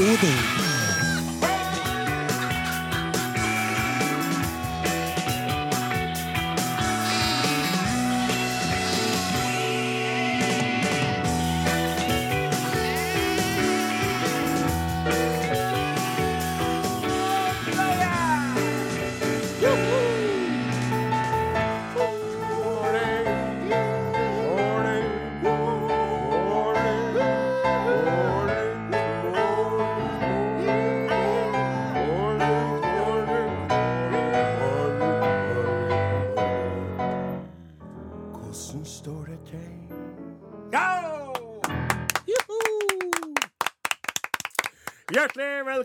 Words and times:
Odin. 0.00 0.59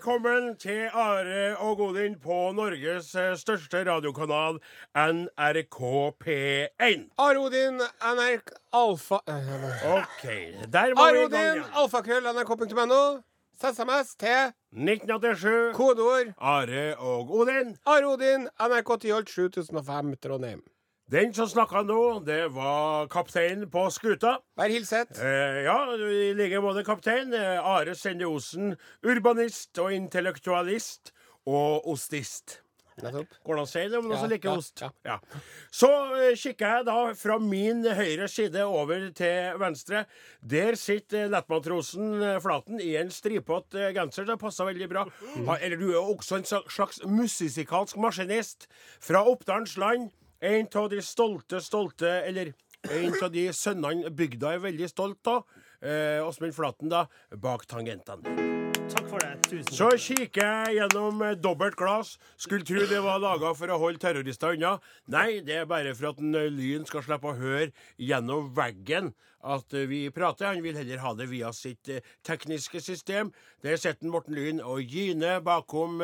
Velkommen 0.05 0.55
til 0.61 0.89
Are 0.93 1.57
og 1.57 1.77
Godin 1.77 2.13
på 2.21 2.51
Norges 2.53 3.07
eh, 3.17 3.31
største 3.37 3.79
radiokanal, 3.87 4.59
NRK 4.93 5.79
P1. 6.21 7.07
Are 7.17 7.39
Odin, 7.41 7.81
NRK 8.13 8.51
Alfa 8.73 9.17
eh, 9.25 9.95
OK, 9.95 10.25
der 10.73 10.93
var 10.93 11.13
vi 11.13 11.23
i 11.23 11.29
gang 11.33 11.57
igjen. 11.57 11.63
alfakrøll, 11.73 12.29
nrk.no. 12.37 13.01
SMS 13.57 14.13
til 14.19 14.53
1987. 14.77 15.73
kodeord 15.73 16.33
Are 16.37 16.85
og 16.97 17.33
Odin. 17.39 17.73
Are 17.85 18.05
Odin, 18.05 18.45
NRK 18.61 18.99
Tyholt 19.01 19.29
7005, 19.29 20.15
Trondheim. 20.21 20.61
Den 21.11 21.29
som 21.37 21.45
snakka 21.45 21.83
nå, 21.85 21.99
det 22.25 22.47
var 22.55 23.05
kapteinen 23.13 23.67
på 23.69 23.83
skuta. 23.93 24.39
Vær 24.57 24.71
hilset. 24.73 25.11
Eh, 25.21 25.59
ja, 25.67 25.77
i 26.01 26.31
like 26.33 26.57
måte, 26.65 26.81
kaptein. 26.87 27.29
Eh, 27.37 27.59
Are 27.61 27.93
Sende 27.95 28.25
Osen, 28.25 28.73
urbanist 29.05 29.77
og 29.83 29.93
intellektualist 29.93 31.13
og 31.45 31.85
ostist. 31.93 32.63
Nettopp. 33.03 33.35
Går 33.43 33.57
det 33.57 33.59
an 33.59 33.67
å 33.67 33.69
si 33.69 33.81
det 33.91 33.97
om 33.99 34.05
noen 34.07 34.15
Ja, 34.15 34.19
som 34.23 34.31
liker 34.31 34.49
ja, 34.49 34.57
ost? 34.57 34.81
ja. 34.81 34.89
Ja. 35.05 35.15
Så 35.69 35.89
eh, 36.15 36.31
kikker 36.39 36.73
jeg 36.77 36.85
da 36.87 36.97
fra 37.19 37.37
min 37.43 37.83
høyre 37.83 38.29
side 38.31 38.63
over 38.65 39.09
til 39.13 39.59
venstre. 39.61 40.05
Der 40.41 40.77
sitter 40.79 41.25
eh, 41.27 41.31
lettmatrosen 41.35 42.13
eh, 42.23 42.37
Flaten 42.41 42.79
i 42.81 42.93
en 42.97 43.11
stripete 43.13 43.91
genser. 43.93 44.25
Det 44.25 44.39
passer 44.41 44.71
veldig 44.71 44.89
bra. 44.89 45.05
Mm. 45.35 45.49
Ha, 45.51 45.59
eller 45.59 45.77
du 45.83 45.89
er 45.91 45.99
også 46.01 46.39
en 46.39 46.47
slags 46.49 47.03
musikalsk 47.05 47.99
maskinist 47.99 48.65
fra 49.03 49.21
Oppdalens 49.27 49.75
land. 49.77 50.09
En 50.45 50.67
av 50.75 50.89
de 50.89 51.01
stolte, 51.01 51.61
stolte 51.61 52.05
Eller 52.05 52.53
en 52.93 53.15
av 53.23 53.31
de 53.33 53.47
sønnene 53.49 54.11
bygda 54.13 54.51
er 54.53 54.59
veldig 54.61 54.87
stolt 54.91 55.25
av. 55.31 55.47
Eh, 55.81 56.21
Åsmund 56.21 56.53
Flaten, 56.53 56.91
da, 56.91 57.07
bak 57.41 57.63
tangentene. 57.65 58.29
Takk 58.91 59.07
for 59.09 59.23
det. 59.23 59.31
Tusen 59.47 59.65
takk. 59.71 59.79
Så 59.79 59.87
kikker 60.03 60.45
jeg 60.45 60.75
gjennom 60.77 61.23
eh, 61.25 61.33
dobbelt 61.41 61.73
glass. 61.79 62.13
Skulle 62.37 62.67
tro 62.67 62.85
det 62.85 63.01
var 63.01 63.23
laga 63.23 63.55
for 63.57 63.73
å 63.73 63.79
holde 63.81 64.03
terrorister 64.03 64.53
unna. 64.53 64.75
Nei, 65.09 65.41
det 65.47 65.63
er 65.63 65.69
bare 65.71 65.95
for 65.97 66.11
at 66.11 66.21
en, 66.21 66.37
eh, 66.37 66.51
Lyn 66.53 66.85
skal 66.85 67.07
slippe 67.07 67.33
å 67.33 67.39
høre 67.39 67.71
gjennom 67.97 68.53
veggen 68.53 69.15
at 69.41 69.73
vi 69.89 70.05
prater. 70.13 70.51
Han 70.51 70.61
vil 70.61 70.77
heller 70.77 71.01
ha 71.01 71.17
det 71.17 71.25
via 71.33 71.49
sitt 71.57 71.89
tekniske 72.25 72.85
system. 72.85 73.33
Der 73.65 73.81
sitter 73.81 74.13
Morten 74.13 74.37
Lyn 74.37 74.61
og 74.61 74.85
gyner 74.85 75.41
bakom 75.45 76.01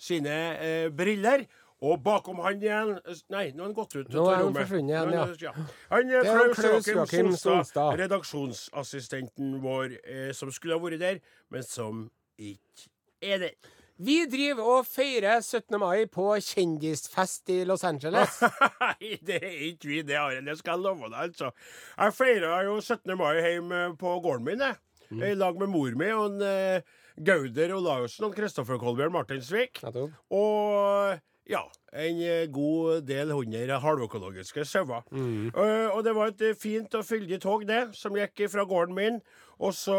sine 0.00 0.88
briller. 0.92 1.44
Og 1.82 1.98
bakom 2.02 2.38
han 2.44 2.60
igjen 2.62 2.92
eh, 3.00 3.20
Nei, 3.34 3.44
nå 3.50 3.64
har 3.64 3.70
han 3.70 3.76
gått 3.76 3.96
ut 3.98 4.10
Nå 4.14 4.24
er 4.30 4.36
han 4.38 4.54
forsvunnet 4.54 4.92
igjen, 4.92 5.10
Nå 5.10 5.22
er 5.24 5.52
han- 5.52 5.68
Han 5.90 6.10
er 6.14 6.54
Klaus 6.54 6.86
Joakim 6.88 7.32
Solstad, 7.36 7.98
redaksjonsassistenten 7.98 9.56
vår, 9.62 9.98
eh, 10.04 10.32
som 10.32 10.50
skulle 10.54 10.78
ha 10.78 10.82
vært 10.82 11.00
der, 11.02 11.20
men 11.50 11.62
som 11.66 12.04
ikke 12.38 12.88
er 13.22 13.38
der. 13.38 13.56
Vi 14.02 14.24
driver 14.26 14.62
og 14.78 14.86
feirer 14.88 15.42
17. 15.44 15.78
mai 15.78 16.06
på 16.10 16.24
kjendisfest 16.42 17.50
i 17.54 17.58
Los 17.68 17.84
Angeles. 17.86 18.40
Nei, 18.80 19.18
det 19.22 19.36
er 19.42 19.58
ikke 19.68 19.90
vi, 19.90 20.00
det 20.02 20.16
Arild. 20.18 20.48
Det 20.48 20.56
skal 20.58 20.78
jeg 20.78 20.86
love 20.88 21.10
deg, 21.12 21.18
altså. 21.28 21.52
Jeg 21.98 22.16
feira 22.16 22.54
jo 22.66 22.78
17. 22.80 23.14
mai 23.20 23.36
hjemme 23.42 23.82
på 24.00 24.14
gården 24.24 24.48
min, 24.48 24.64
jeg. 24.64 24.80
Mm. 25.12 25.22
I 25.28 25.34
lag 25.36 25.58
med 25.60 25.68
mor 25.70 25.94
mi 26.00 26.08
og 26.16 26.24
en, 26.30 26.42
uh, 26.42 26.98
Gauder 27.22 27.74
Olaussen 27.76 28.24
og 28.26 28.34
Kristoffer 28.34 28.80
Kolbjørn 28.80 29.12
Martinsvik. 29.12 29.82
Nettopp. 29.84 30.16
Og 30.32 31.20
ja, 31.50 31.62
en 31.92 32.20
eh, 32.22 32.48
god 32.52 33.06
del 33.06 33.32
hundre 33.34 33.78
halvøkologiske 33.82 34.64
sauer. 34.68 35.02
Mm. 35.10 35.50
Uh, 35.56 35.88
og 35.92 36.02
det 36.06 36.14
var 36.16 36.32
et 36.32 36.44
eh, 36.46 36.58
fint 36.58 36.94
og 36.94 37.06
fyldig 37.06 37.40
tog, 37.42 37.64
det, 37.68 37.80
som 37.98 38.16
gikk 38.16 38.44
fra 38.52 38.66
gården 38.68 38.94
min. 38.96 39.18
Og 39.62 39.74
så 39.76 39.96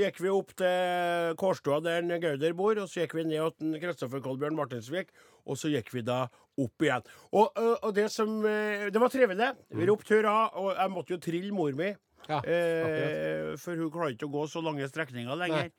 gikk 0.00 0.18
vi 0.22 0.30
opp 0.34 0.54
til 0.58 1.34
kårstua 1.38 1.78
der 1.84 2.06
Gauder 2.22 2.54
bor, 2.58 2.78
og 2.82 2.90
så 2.90 3.04
gikk 3.04 3.14
vi 3.18 3.26
ned 3.28 3.58
til 3.58 3.76
Kristoffer 3.82 4.22
Kolbjørn 4.24 4.58
Martinsvik, 4.58 5.12
og 5.46 5.58
så 5.58 5.70
gikk 5.70 5.92
vi 5.94 6.02
da 6.06 6.24
opp 6.60 6.86
igjen. 6.86 7.06
Og, 7.30 7.50
uh, 7.58 7.76
og 7.86 7.94
det 7.96 8.08
som 8.12 8.40
uh, 8.42 8.86
Det 8.90 9.02
var 9.02 9.12
trivelig. 9.12 9.50
Vi 9.74 9.90
ropte 9.90 10.18
hurra, 10.18 10.38
og 10.58 10.72
jeg 10.74 10.94
måtte 10.94 11.14
jo 11.16 11.22
trille 11.22 11.54
mor 11.54 11.74
mi. 11.78 11.92
Ja, 12.28 12.40
Eh, 12.44 13.56
for 13.58 13.78
hun 13.78 13.90
klarer 13.90 14.14
ikke 14.14 14.28
å 14.28 14.34
gå 14.34 14.44
så 14.50 14.62
lange 14.64 14.86
strekninger 14.88 15.38
lenger. 15.40 15.70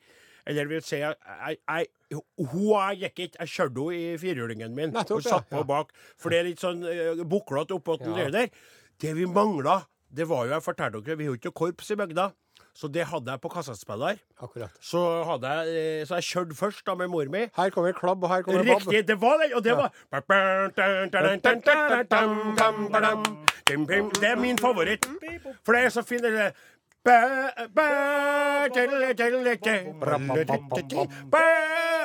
Eller 0.47 0.69
vil 0.69 0.83
si, 0.85 0.99
jeg, 1.01 1.15
jeg, 1.27 1.57
jeg, 1.67 2.19
hun 2.39 2.67
og 2.73 2.77
jeg 2.91 2.99
gikk 3.05 3.23
ikke. 3.27 3.39
Jeg 3.39 3.53
kjørte 3.55 3.85
henne 3.85 3.97
i 3.97 4.19
firehjulingen 4.21 4.75
min 4.77 4.93
Nettopp, 4.95 5.21
og 5.21 5.27
satt 5.27 5.49
på 5.51 5.61
ja. 5.61 5.69
bak. 5.73 5.95
For 6.19 6.33
det 6.33 6.41
er 6.41 6.49
litt 6.49 6.63
sånn 6.63 6.83
uh, 6.85 7.23
buklete 7.27 7.77
oppå 7.77 7.97
den 8.01 8.17
Ja. 8.17 8.29
der. 8.33 8.53
Det 9.01 9.15
vi 9.17 9.25
mangla, 9.25 9.81
det 10.13 10.27
var 10.29 10.45
jo 10.45 10.53
Jeg 10.53 10.63
fortalte 10.63 11.01
dere, 11.01 11.17
vi 11.17 11.25
har 11.25 11.35
jo 11.35 11.39
ikke 11.39 11.55
korps 11.57 11.91
i 11.91 11.97
bygda. 11.97 12.31
Så 12.73 12.87
det 12.87 13.03
hadde 13.09 13.31
jeg 13.31 13.41
på 13.43 13.49
kassettspiller. 13.51 14.19
Akkurat. 14.39 14.71
Så, 14.79 14.99
hadde 15.27 15.49
jeg, 15.51 15.73
eh, 15.99 16.05
så 16.07 16.15
jeg 16.21 16.27
kjørte 16.29 16.55
først 16.55 16.85
da 16.87 16.95
med 16.95 17.09
mor 17.11 17.27
mi. 17.31 17.41
Her 17.55 17.69
kommer 17.69 17.91
klabb, 17.91 18.23
og 18.23 18.31
her 18.31 18.45
kommer 18.45 18.63
babb. 18.63 18.85
Riktig, 18.87 19.07
det 19.07 19.17
var 19.21 19.41
det! 19.41 19.49
Og 19.55 19.63
det 19.63 19.75
var 19.75 19.91
Det 23.67 24.29
er 24.29 24.39
min 24.39 24.57
favoritt. 24.57 25.05
For 25.65 25.75
det 25.75 25.83
er 25.83 25.89
så 25.89 26.01
fint. 26.01 26.23
Det 30.75 30.91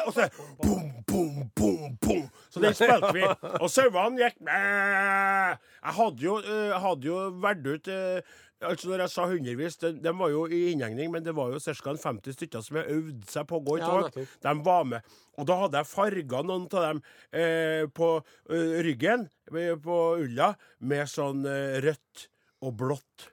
Og 0.07 0.15
så 0.17 0.29
bom, 0.63 0.87
bom, 1.11 1.51
bom, 1.59 1.97
bom. 2.01 2.25
Så 2.49 2.63
den 2.63 2.77
spilte 2.79 3.13
vi. 3.13 3.27
Og 3.61 3.69
sauene 3.73 4.23
gikk 4.23 4.41
Jeg 4.47 5.95
hadde 5.99 6.25
jo, 6.25 6.39
eh, 6.41 6.77
hadde 6.81 7.11
jo 7.11 7.19
vært 7.45 7.69
ut 7.69 7.93
eh, 7.93 8.35
Altså 8.65 8.89
Når 8.89 9.03
jeg 9.05 9.13
sa 9.13 9.27
hundrevis, 9.29 9.77
de, 9.83 9.91
de 10.01 10.13
var 10.17 10.31
jo 10.33 10.47
i 10.49 10.63
innhegning, 10.73 11.11
men 11.13 11.25
det 11.25 11.35
var 11.37 11.53
jo 11.53 11.61
ca. 11.61 11.93
50 11.93 12.37
stykker 12.39 12.65
som 12.65 12.79
jeg 12.81 12.95
øvde 12.95 13.29
seg 13.29 13.45
på 13.51 13.59
å 13.59 13.65
gå 13.67 13.77
i 13.77 13.83
tog. 13.85 14.17
De 14.47 14.55
var 14.65 14.87
med. 14.89 15.11
Og 15.37 15.49
da 15.51 15.59
hadde 15.61 15.83
jeg 15.83 15.91
farga 15.91 16.41
noen 16.49 16.65
av 16.73 16.87
dem 16.87 17.03
eh, 17.37 17.85
på 17.93 18.09
eh, 18.49 18.79
ryggen, 18.87 19.29
på 19.53 19.99
ulla, 20.25 20.55
med 20.89 21.13
sånn 21.13 21.45
eh, 21.45 21.77
rødt 21.85 22.29
og 22.65 22.79
blått. 22.81 23.29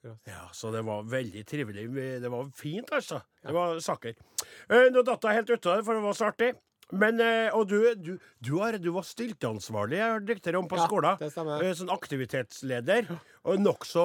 Akkurat. 0.00 0.20
Ja, 0.24 0.48
Så 0.52 0.70
det 0.70 0.82
var 0.82 1.02
veldig 1.02 1.46
trivelig. 1.46 1.84
Det 2.22 2.28
var 2.28 2.50
fint, 2.56 2.92
altså. 2.92 3.20
Det 3.42 3.52
var 3.52 3.80
saker. 3.80 4.14
Eh, 4.70 4.86
nå 4.92 5.02
datt 5.04 5.24
jeg 5.28 5.34
helt 5.34 5.50
ut 5.50 5.66
av 5.66 5.76
det, 5.76 5.84
for 5.84 5.94
det 5.94 6.04
var 6.06 6.16
så 6.16 6.28
artig. 6.30 6.54
Men, 6.92 7.20
eh, 7.20 7.50
Og 7.54 7.68
du, 7.68 7.94
du, 7.94 8.18
du, 8.42 8.52
har, 8.58 8.78
du 8.78 8.90
var 8.92 9.02
stilteansvarlig, 9.06 9.98
jeg 10.00 10.14
hørte 10.14 10.32
rykter 10.34 10.56
om 10.58 10.66
på 10.68 10.76
Ja, 10.80 10.86
skolen. 10.88 11.18
det 11.20 11.30
stemmer. 11.32 11.62
Eh, 11.62 11.74
Sånn 11.78 11.92
aktivitetsleder. 11.94 13.10
Og 13.44 13.58
nokså 13.62 14.04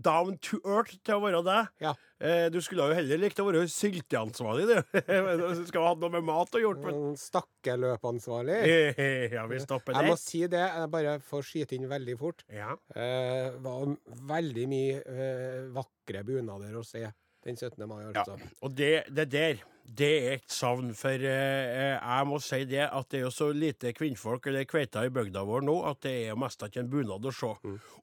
down 0.00 0.36
to 0.38 0.60
earth 0.64 0.92
til 1.02 1.16
å 1.16 1.22
være 1.24 1.42
deg. 1.46 1.68
Ja. 1.82 1.94
Eh, 2.20 2.48
Du 2.50 2.60
skulle 2.60 2.88
jo 2.90 2.94
heller 2.98 3.18
likt 3.18 3.38
å 3.40 3.46
være 3.46 3.64
sylteansvarlig, 3.70 4.66
du. 4.68 5.00
Du 5.58 5.64
skal 5.66 5.86
ha 5.86 5.94
noe 5.94 6.10
med 6.10 6.24
mat 6.26 6.50
å 6.54 6.60
gjøre. 6.62 6.82
men- 6.84 6.94
En 7.12 7.16
Stakkeløpansvarlig. 7.16 8.58
Ja, 9.36 9.46
vi 9.46 9.58
stopper 9.62 9.94
Jeg 9.94 10.10
må 10.12 10.16
si 10.18 10.42
det, 10.46 10.58
jeg 10.66 10.90
bare 10.90 11.18
får 11.24 11.42
skyte 11.46 11.76
inn 11.78 11.88
veldig 11.90 12.18
fort. 12.18 12.44
Ja. 12.52 12.74
Eh, 12.94 13.50
var 13.62 13.96
veldig 14.34 14.66
mye 14.68 15.00
eh, 15.06 15.62
vakre 15.74 16.24
bunader 16.26 16.74
å 16.78 16.84
se 16.86 17.06
den 17.44 17.56
17. 17.56 17.84
mai, 17.88 18.02
Ja, 18.02 18.22
altså. 18.24 18.38
og 18.60 18.72
det, 18.76 19.04
det 19.14 19.28
der, 19.32 19.60
det 19.98 20.10
er 20.28 20.32
et 20.38 20.50
savn. 20.52 20.90
For 20.98 21.08
eh, 21.14 21.94
jeg 21.96 22.26
må 22.28 22.40
si 22.44 22.64
det 22.68 22.82
at 22.86 23.08
det 23.10 23.20
er 23.20 23.26
jo 23.26 23.30
så 23.34 23.50
lite 23.54 23.92
kvinnfolk 23.96 24.46
eller 24.50 24.66
kveiter 24.68 25.06
i 25.08 25.12
bygda 25.14 25.44
vår 25.48 25.64
nå 25.64 25.76
at 25.88 26.02
det 26.04 26.14
er 26.24 26.28
jo 26.32 26.40
mest 26.42 26.62
ikke 26.66 26.82
en 26.84 26.90
bunad 26.92 27.24
å 27.24 27.32
se. 27.34 27.52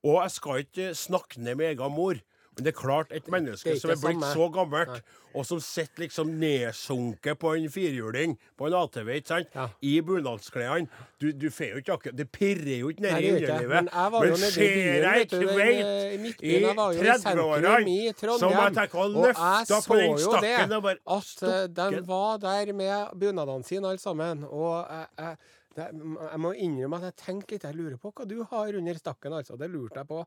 Og 0.04 0.16
jeg 0.22 0.32
skal 0.38 0.64
ikke 0.66 0.94
snakke 0.98 1.44
ned 1.44 1.60
med 1.60 1.74
egen 1.76 1.94
mor. 1.94 2.22
Men 2.56 2.64
det 2.64 2.72
er 2.72 2.80
klart, 2.80 3.12
et 3.12 3.28
menneske 3.28 3.72
er 3.74 3.80
som 3.82 3.92
er 3.92 3.96
blitt 4.00 4.24
så 4.34 4.46
gammelt, 4.56 5.02
og 5.36 5.44
som 5.46 5.60
sitter 5.60 6.06
liksom 6.06 6.30
nedsunket 6.40 7.38
på 7.40 7.50
en 7.58 7.66
firhjuling 7.70 8.38
på 8.58 8.68
en 8.70 8.74
ATV, 8.80 9.10
ikke 9.20 9.28
sant, 9.28 9.48
Ja. 9.56 9.66
i 9.84 10.00
bunadsklærne 10.02 10.88
Du, 11.20 11.32
du 11.32 11.50
får 11.52 11.70
jo 11.74 11.82
ikke 11.82 11.94
akkurat 11.98 12.16
Det 12.16 12.28
pirrer 12.32 12.80
jo 12.80 12.90
ikke 12.94 13.02
nedi 13.04 13.22
det 13.32 13.42
ikke. 13.42 13.50
underlivet. 13.52 13.76
Men 13.76 13.90
jeg 13.94 14.12
var 14.12 14.26
jo 14.26 14.32
nede 14.32 14.48
i 14.48 14.52
ser 14.52 15.08
jeg 15.10 15.30
du, 15.32 15.38
kveit 15.48 15.86
eh, 15.86 16.14
i 16.14 16.18
Midtbyen. 16.18 16.56
i 16.56 16.62
Jeg 16.68 16.76
var 16.76 16.94
jo 16.94 17.02
i 17.02 17.06
sentrum 17.06 17.40
30-årene 17.40 18.40
som 18.40 18.52
jeg 18.52 18.74
tenker 18.80 18.98
å 19.04 19.08
løfte 19.12 19.76
på 19.76 19.82
så 19.82 20.00
den 20.00 20.10
jo 20.12 20.32
stakken 20.32 20.70
det, 20.70 20.76
og 20.78 20.84
bare 20.84 20.98
at 21.18 21.44
eh, 21.44 21.68
de 21.68 22.02
var 22.08 22.38
der 22.48 22.74
med 22.74 23.20
bunadene 23.20 23.64
sine 23.68 23.88
alle 23.92 24.00
sammen. 24.00 24.44
Og 24.48 24.88
jeg, 24.90 25.08
jeg, 25.20 25.38
det, 25.76 25.90
jeg 26.32 26.40
må 26.40 26.54
innrømme 26.56 26.98
at 27.02 27.10
jeg 27.10 27.16
tenkte 27.26 27.52
litt 27.58 27.64
Jeg 27.68 27.76
lurer 27.76 27.98
på 28.00 28.14
hva 28.16 28.26
du 28.28 28.38
har 28.48 28.74
under 28.80 28.94
stakken, 28.96 29.34
altså. 29.34 29.58
Det 29.60 29.68
lurte 29.70 30.00
jeg 30.00 30.08
på. 30.08 30.24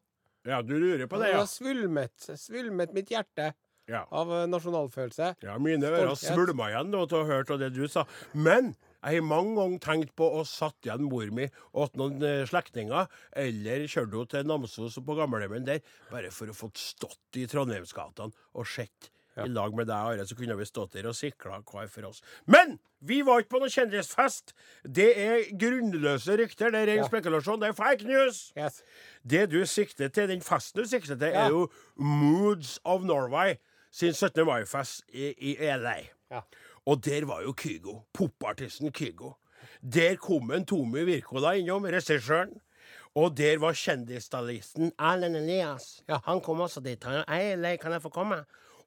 Ja, 0.48 0.62
du 0.64 0.74
lurer 0.78 1.06
på 1.06 1.18
det, 1.20 1.28
Det 1.28 1.34
ja. 1.34 1.40
har 1.42 1.50
svulmet, 1.50 2.28
svulmet 2.40 2.94
mitt 2.96 3.10
hjerte 3.12 3.52
ja. 3.88 4.04
av 4.10 4.30
eh, 4.32 4.46
nasjonalfølelse. 4.50 5.34
Ja, 5.44 5.56
mine 5.62 5.90
ører 5.90 6.14
svulma 6.18 6.70
igjen 6.72 6.92
da 6.94 7.04
til 7.08 7.20
å 7.20 7.24
ha 7.24 7.38
hørt 7.38 7.52
det 7.60 7.72
du 7.76 7.84
sa. 7.90 8.06
Men 8.32 8.72
jeg 8.98 9.20
har 9.20 9.28
mange 9.28 9.54
ganger 9.58 9.82
tenkt 9.84 10.14
på 10.18 10.26
å 10.38 10.44
satt 10.48 10.88
igjen 10.88 11.06
mor 11.06 11.28
mi 11.34 11.46
og 11.72 11.94
noen 12.00 12.24
eh, 12.24 12.46
slektninger, 12.48 13.06
eller 13.44 13.86
kjørt 13.86 14.16
henne 14.16 14.32
til 14.32 14.48
Namsos 14.48 14.98
på 15.04 15.18
gamlehjemmet 15.20 15.68
der, 15.68 15.84
bare 16.12 16.32
for 16.34 16.50
å 16.50 16.56
få 16.56 16.72
stått 16.78 17.38
i 17.40 17.46
Trondheimsgatene 17.50 18.48
og 18.58 18.68
sett. 18.68 19.12
I 19.44 19.48
lag 19.48 19.74
med 19.76 19.86
deg, 19.86 19.96
Are, 19.96 20.26
så 20.26 20.34
kunne 20.38 20.56
vi 20.58 20.64
stått 20.68 20.92
der 20.96 21.06
og 21.10 21.14
sikla 21.14 21.60
hver 21.62 21.88
for 21.92 22.08
oss. 22.08 22.20
Men 22.46 22.78
vi 23.00 23.20
var 23.22 23.40
ikke 23.44 23.52
på 23.54 23.60
noen 23.62 23.70
kjendisfest! 23.70 24.52
Det 24.82 25.08
er 25.22 25.44
grunnløse 25.58 26.36
rykter, 26.40 26.70
det 26.74 26.80
er 26.82 26.86
ren 26.92 27.02
Ja. 27.04 27.08
spekulasjon, 27.08 27.60
det 27.60 27.68
er 27.68 27.76
fake 27.78 28.04
news! 28.08 28.52
Yes. 28.58 28.82
Det 29.22 29.50
du 29.50 29.60
sikter 29.66 30.08
til, 30.08 30.28
den 30.28 30.40
festen 30.42 30.82
du 30.82 30.88
sikter 30.88 31.14
til, 31.16 31.28
Ja. 31.34 31.44
er 31.46 31.48
jo 31.54 31.68
Moods 31.96 32.78
of 32.84 33.02
Norway 33.04 33.56
sin 33.90 34.12
17. 34.12 34.44
mai-fest 34.46 35.02
i, 35.12 35.32
i 35.52 35.56
LA. 35.60 35.98
Ja. 36.30 36.40
Og 36.86 37.04
der 37.04 37.24
var 37.26 37.42
jo 37.42 37.52
Kygo, 37.52 38.00
popartisten 38.14 38.92
Kygo. 38.92 39.34
Der 39.82 40.16
kom 40.16 40.50
en 40.50 40.64
Tommy 40.66 41.04
Wirkola 41.06 41.52
innom, 41.58 41.84
regissøren. 41.84 42.60
Og 43.14 43.36
der 43.36 43.58
var 43.58 43.72
kjendisstylisten 43.74 44.92
Erlend 44.98 45.36
Elias. 45.36 46.02
Ja. 46.08 46.18
Han 46.26 46.40
kom 46.44 46.60
også 46.60 46.80
dit. 46.84 47.02
Han, 47.04 47.24
Hei, 47.28 47.76
kan 47.80 47.92
jeg 47.92 48.02
få 48.02 48.08
komme? 48.14 48.44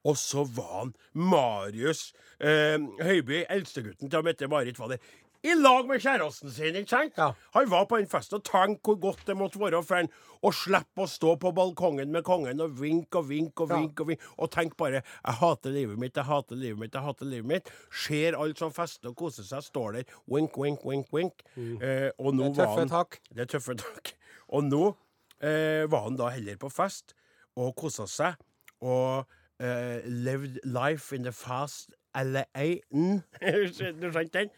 Og 0.08 0.18
så 0.18 0.44
var 0.56 0.78
han 0.80 0.94
Marius 1.14 2.12
eh, 2.40 2.78
Høiby, 3.02 3.44
eldstegutten 3.50 4.10
til 4.10 4.24
Mette-Marit, 4.26 4.80
var 4.80 4.96
der. 4.96 4.98
I 5.42 5.56
lag 5.58 5.88
med 5.90 5.98
kjæresten 6.04 6.52
sin, 6.54 6.76
ikke 6.78 6.90
sant? 6.90 7.16
Ja. 7.18 7.32
Han 7.56 7.70
var 7.72 7.88
på 7.90 7.98
den 7.98 8.10
festen 8.10 8.38
og 8.38 8.44
tenkte 8.46 8.92
hvor 8.92 9.00
godt 9.02 9.24
det 9.26 9.34
måtte 9.40 9.58
være 9.58 9.80
for 9.82 9.98
han 9.98 10.10
å 10.46 10.52
slippe 10.54 11.02
å 11.02 11.10
stå 11.10 11.32
på 11.42 11.50
balkongen 11.58 12.12
med 12.14 12.22
kongen 12.28 12.62
og 12.62 12.76
vinke 12.78 13.18
og 13.18 13.26
vinke 13.30 13.66
og 13.66 13.72
vinke 13.72 14.06
og 14.06 14.12
vinke, 14.12 14.30
og 14.38 14.52
tenke 14.54 14.78
bare 14.78 15.02
'Jeg 15.02 15.36
hater 15.42 15.74
livet 15.74 15.98
mitt, 15.98 16.16
jeg 16.16 16.26
hater 16.26 16.56
livet 16.56 16.80
mitt, 16.80 16.94
jeg 16.94 17.02
hater 17.02 17.26
livet 17.26 17.50
mitt'. 17.50 17.72
Ser 17.90 18.38
alle 18.38 18.56
som 18.58 18.72
fester 18.72 19.10
og 19.10 19.16
koser 19.16 19.44
seg, 19.44 19.64
står 19.64 19.92
der, 19.92 20.04
wink, 20.30 20.58
wink, 20.58 20.86
wink, 20.86 21.08
wink. 21.14 21.44
Eh, 21.58 22.12
og 22.20 22.36
nå 22.36 22.44
Mm. 22.52 22.54
Det 22.54 22.60
er 22.62 22.66
var 22.66 22.76
tøffe 22.76 22.80
han 22.80 22.90
tak. 22.90 23.20
Det 23.34 23.42
er 23.42 23.46
tøffe 23.46 23.76
tak. 23.78 24.14
Og 24.50 24.64
nå 24.64 24.96
eh, 25.42 25.86
var 25.90 26.04
han 26.04 26.18
da 26.18 26.30
heller 26.30 26.56
på 26.58 26.70
fest 26.70 27.16
og 27.58 27.76
kosa 27.76 28.06
seg 28.06 28.36
og 28.82 29.26
eh, 29.62 30.02
lived 30.10 30.60
life 30.66 31.14
in 31.16 31.24
the 31.28 31.32
fast 31.36 31.94
LA-en. 32.18 33.22
du 33.40 34.08
skjønte 34.12 34.42
den? 34.42 34.52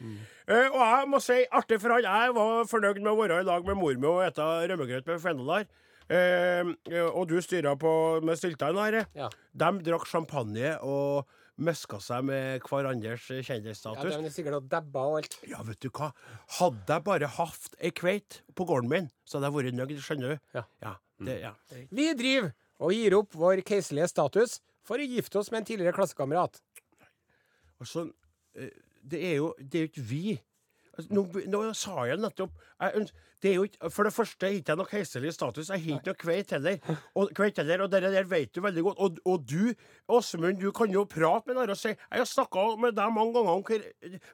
Eh, 0.48 0.68
og 0.72 0.80
jeg 0.82 1.10
må 1.12 1.20
si, 1.22 1.40
artig 1.54 1.78
for 1.84 1.94
han, 1.98 2.08
jeg 2.08 2.34
var 2.40 2.66
fornøyd 2.72 3.02
med 3.04 3.12
å 3.14 3.18
være 3.20 3.42
i 3.44 3.48
lag 3.48 3.68
med 3.68 3.78
mor 3.78 4.00
mi 4.00 4.10
og 4.10 4.24
ete 4.26 4.48
rømmegrøt 4.72 5.10
med 5.12 5.22
fennolar. 5.24 5.68
Uh, 6.04 6.74
og 7.16 7.30
du 7.30 7.38
styra 7.42 7.78
på 7.80 7.90
med 8.28 8.36
Syltein, 8.36 8.76
her. 8.76 8.98
Ja. 9.16 9.30
De 9.56 9.70
drakk 9.88 10.04
champagne 10.10 10.74
og 10.84 11.30
møska 11.64 12.00
seg 12.04 12.26
med 12.28 12.66
hverandres 12.68 13.30
Ja, 13.32 13.44
kjendisstatus. 13.48 14.18
de 14.18 14.28
er 14.28 14.34
sikkert 14.34 14.58
og 14.58 14.68
dabba 14.72 15.06
og 15.14 15.20
alt. 15.22 15.38
Ja, 15.48 15.62
vet 15.64 15.80
du 15.86 15.88
hva? 15.96 16.10
Hadde 16.60 16.98
jeg 16.98 17.06
bare 17.08 17.30
hatt 17.38 17.78
ei 17.80 17.94
kveit 17.96 18.42
på 18.58 18.68
gården 18.68 18.92
min, 18.92 19.10
så 19.24 19.38
hadde 19.40 19.52
jeg 19.52 19.58
vært 19.60 19.78
nøyd, 19.80 19.96
skjønner 20.04 20.34
du. 20.36 20.46
Ja. 20.58 20.66
Ja, 20.84 20.94
det, 21.24 21.40
ja. 21.46 21.54
det- 21.72 21.88
Vi 21.94 22.10
driver 22.20 22.52
og 22.84 22.92
gir 22.98 23.16
opp 23.22 23.40
vår 23.40 23.64
keiserlige 23.64 24.10
status 24.12 24.60
for 24.88 25.00
å 25.00 25.08
gifte 25.08 25.40
oss 25.40 25.52
med 25.52 25.64
en 25.64 25.70
tidligere 25.72 25.96
klassekamerat. 25.96 26.60
Altså, 27.84 28.08
eh, 28.56 28.74
det 29.04 29.22
er 29.32 29.38
jo 29.40 29.54
det 29.60 29.80
er 29.80 29.90
ikke 29.90 30.08
vi. 30.08 30.26
Altså, 30.94 31.10
Nå, 31.14 31.28
nå 31.50 31.62
sa 31.78 32.06
jeg 32.06 32.22
nettopp 32.22 32.52
jeg, 32.84 33.08
det 33.44 33.52
er 33.52 33.56
jo 33.56 33.64
ikke, 33.68 33.90
For 33.92 34.08
det 34.08 34.14
første 34.14 34.46
har 34.46 34.54
ikke 34.56 34.72
jeg 34.72 34.80
noe 34.80 34.88
keiserlig 34.88 35.34
status. 35.36 35.70
Jeg 35.70 35.82
har 35.84 35.98
ikke 35.98 36.12
noe 36.12 36.20
kveit 36.22 36.54
heller. 36.56 36.78
Og 37.20 37.32
kveit 37.36 37.58
heller, 37.60 37.84
og 37.84 37.92
det 37.92 38.02
der 38.06 38.28
vet 38.30 38.54
du 38.56 38.62
veldig 38.64 38.84
godt. 38.86 39.02
Og, 39.04 39.18
og 39.26 39.44
du, 39.50 39.74
Åsmund, 40.08 40.62
du 40.62 40.72
kan 40.76 40.94
jo 40.94 41.04
prate 41.10 41.50
med 41.52 41.60
den 41.60 41.74
og 41.74 41.80
si 41.80 41.92
Jeg 41.92 42.22
har 42.22 42.30
snakka 42.30 42.64
med 42.80 42.96
deg 42.96 43.12
mange 43.16 43.36
ganger 43.36 43.58
om 43.58 43.66
hvor 43.68 43.84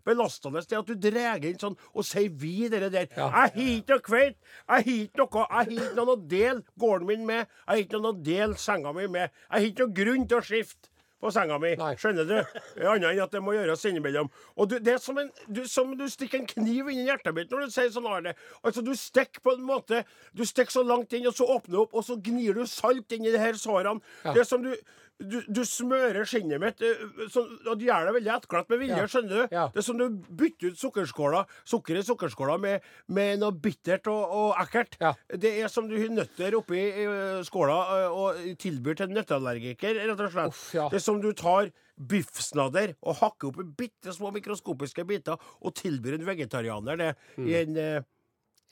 belastende 0.06 0.62
det 0.62 0.78
er 0.78 0.84
at 0.84 0.92
du 0.92 1.10
drar 1.10 1.48
inn 1.50 1.60
sånn 1.62 1.78
og 1.94 2.06
sier 2.06 2.30
'vi', 2.30 2.70
dere 2.70 2.90
der. 2.94 3.08
Ja. 3.16 3.30
Jeg 3.30 3.34
har 3.34 3.52
ikke 3.66 3.96
noe 3.96 4.06
kveit. 4.06 4.38
Jeg 4.38 4.76
har 4.76 4.94
ikke 4.94 5.24
noe 5.24 5.46
Jeg 5.50 5.58
har 5.58 5.74
ikke 5.80 5.98
noe 5.98 6.16
å 6.16 6.22
dele 6.36 6.64
gården 6.80 7.08
min 7.08 7.26
med. 7.26 7.42
Jeg 7.46 7.74
har 7.74 7.84
ikke 7.84 7.98
noe 7.98 8.14
å 8.14 8.24
dele 8.30 8.58
senga 8.58 8.94
mi 8.94 9.08
med. 9.08 9.30
Jeg 9.50 9.58
har 9.58 9.70
ikke 9.72 9.88
noe 9.88 9.98
grunn 10.04 10.28
til 10.28 10.38
å 10.38 10.46
skifte 10.46 10.94
på 11.19 11.31
senga 11.36 11.57
mi. 11.62 11.74
Nei. 11.80 11.94
Skjønner 12.00 12.27
du? 12.27 12.36
Annet 12.80 13.10
enn 13.12 13.24
at 13.25 13.33
det 13.36 13.42
må 13.44 13.56
gjøres 13.56 13.83
innimellom. 13.89 14.30
Og 14.56 14.69
du, 14.71 14.77
det 14.83 14.95
er 14.95 15.01
som, 15.04 15.19
en, 15.19 15.31
du, 15.48 15.66
som 15.69 15.92
du 16.00 16.06
stikker 16.12 16.42
en 16.42 16.48
kniv 16.50 16.92
inn 16.92 17.04
i 17.04 17.07
hjertet 17.10 17.36
mitt 17.36 17.51
når 17.51 17.68
du 17.68 17.75
sier 17.75 17.92
sånn, 17.94 18.07
Arne. 18.10 18.36
Altså, 18.63 18.83
du 18.86 18.94
stikker 18.98 19.44
på 19.44 19.56
en 19.57 19.66
måte 19.68 20.04
Du 20.36 20.45
stikker 20.48 20.80
så 20.80 20.86
langt 20.86 21.13
inn, 21.16 21.27
og 21.27 21.36
så 21.36 21.48
åpner 21.50 21.75
du 21.75 21.81
opp, 21.83 21.98
og 21.98 22.06
så 22.07 22.18
gnir 22.24 22.57
du 22.57 22.66
salt 22.69 23.12
inn 23.16 23.27
i 23.27 23.33
de 23.36 23.42
her 23.42 23.60
sårene. 23.60 24.00
Ja. 24.24 24.36
Det 24.36 24.45
er 24.45 24.50
som 24.50 24.63
du 24.63 24.71
du, 25.19 25.42
du 25.51 25.62
smører 25.68 26.24
skinnet 26.30 26.62
mitt, 26.63 26.81
eh, 26.81 27.01
så, 27.31 27.44
og 27.68 27.75
du 27.80 27.86
gjør 27.86 28.06
det 28.07 28.13
veldig 28.16 28.31
etterklatt 28.38 28.69
med 28.71 28.80
vilje. 28.80 28.98
Ja. 29.01 29.07
skjønner 29.12 29.36
du? 29.36 29.56
Ja. 29.56 29.66
Det 29.74 29.81
er 29.81 29.86
som 29.89 30.00
du 30.00 30.06
bytter 30.39 30.71
ut 30.71 30.80
sukkerskåla, 30.80 31.42
sukker 31.68 32.00
i 32.00 32.04
sukkerskåla 32.07 32.56
med, 32.63 32.88
med 33.12 33.42
noe 33.42 33.51
bittert 33.51 34.07
og, 34.07 34.24
og 34.39 34.56
ekkelt. 34.63 34.95
Ja. 35.04 35.12
Det 35.36 35.51
er 35.63 35.68
som 35.74 35.89
du 35.92 35.98
har 36.00 36.10
nøtter 36.16 36.56
oppi 36.60 36.80
i 37.04 37.06
skåla 37.50 37.77
eh, 37.98 38.16
og 38.24 38.42
tilbyr 38.63 39.00
til 39.04 39.12
nøtteallergiker, 39.18 40.00
rett 40.07 40.24
og 40.27 40.31
slett. 40.33 40.56
Uff. 40.56 40.66
Det 40.95 41.01
er 41.01 41.06
som 41.10 41.19
du 41.24 41.30
tar 41.38 41.72
biffsnadder 42.00 42.94
og 43.04 43.18
hakker 43.19 43.50
opp 43.51 43.57
i 43.60 43.68
bitte 43.83 44.13
små 44.15 44.30
mikroskopiske 44.36 45.04
biter 45.10 45.36
og 45.60 45.74
tilbyr 45.75 46.15
en 46.19 46.27
vegetarianer 46.30 47.00
det 47.01 47.10
Mm. 47.36 47.48
i 47.48 47.54
en, 47.60 47.75
uh, 47.77 48.04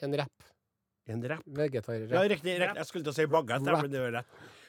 En 0.06 0.14
rapp. 0.16 0.44
en 1.08 1.22
wrap. 1.24 1.42
Vegetarrapp. 1.46 2.10
Ja, 2.12 2.20
riktig, 2.28 2.54
riktig. 2.60 2.76
Jeg 2.76 2.86
skulle 2.86 3.04
til 3.04 3.12
å 3.12 3.16
si 3.16 3.26
bagett, 3.26 3.62
men 3.64 3.90
det 3.92 4.00
er 4.00 4.12
rett. 4.20 4.26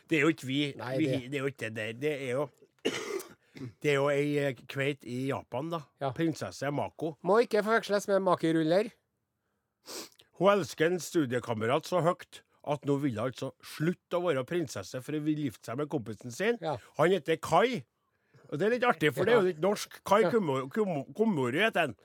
Det 0.10 0.18
er 0.18 0.26
jo 0.26 0.32
ikke 0.34 0.48
vi. 0.50 0.60
Nei, 0.78 0.98
vi 0.98 1.06
det- 1.06 1.32
det 1.32 1.38
er 1.38 1.44
jo 1.44 1.52
ikke 1.52 1.60
det 1.70 1.76
der. 1.76 1.94
Det 1.94 2.14
er 2.22 2.32
jo 2.32 2.50
Det 3.84 3.92
er 3.92 3.96
jo 3.96 4.08
ei 4.10 4.54
kveite 4.56 4.68
kveit 4.72 5.04
i 5.04 5.28
Japan, 5.28 5.70
da. 5.70 5.82
Ja. 6.00 6.12
Prinsesse 6.16 6.72
Mako. 6.72 7.18
Må 7.24 7.42
ikke 7.44 7.64
forveksles 7.64 8.08
med 8.08 8.22
makeruller. 8.24 8.92
Hun 10.40 10.52
elsker 10.54 10.88
en 10.88 11.00
studiekamerat 11.00 11.86
så 11.90 12.00
høyt 12.06 12.42
at 12.70 12.86
nå 12.88 12.96
vil 13.02 13.18
hun 13.18 13.26
altså 13.28 13.52
slutte 13.66 14.20
å 14.20 14.24
være 14.24 14.46
prinsesse 14.48 15.02
for 15.04 15.18
å 15.18 15.22
vil 15.26 15.42
gifte 15.48 15.72
seg 15.72 15.80
med 15.82 15.90
kompisen 15.92 16.32
sin. 16.32 16.60
Ja. 16.64 16.78
Han 17.00 17.12
heter 17.12 17.40
Kai. 17.42 17.84
Og 18.50 18.58
det 18.60 18.68
er 18.68 18.74
litt 18.78 18.88
artig, 18.88 19.12
for 19.14 19.28
det 19.28 19.34
er 19.34 19.42
jo 19.42 19.48
litt 19.50 19.62
norsk. 19.62 20.00
Kai 20.08 20.24
Komori 20.32 21.60
heter 21.60 21.90
han. 21.90 21.96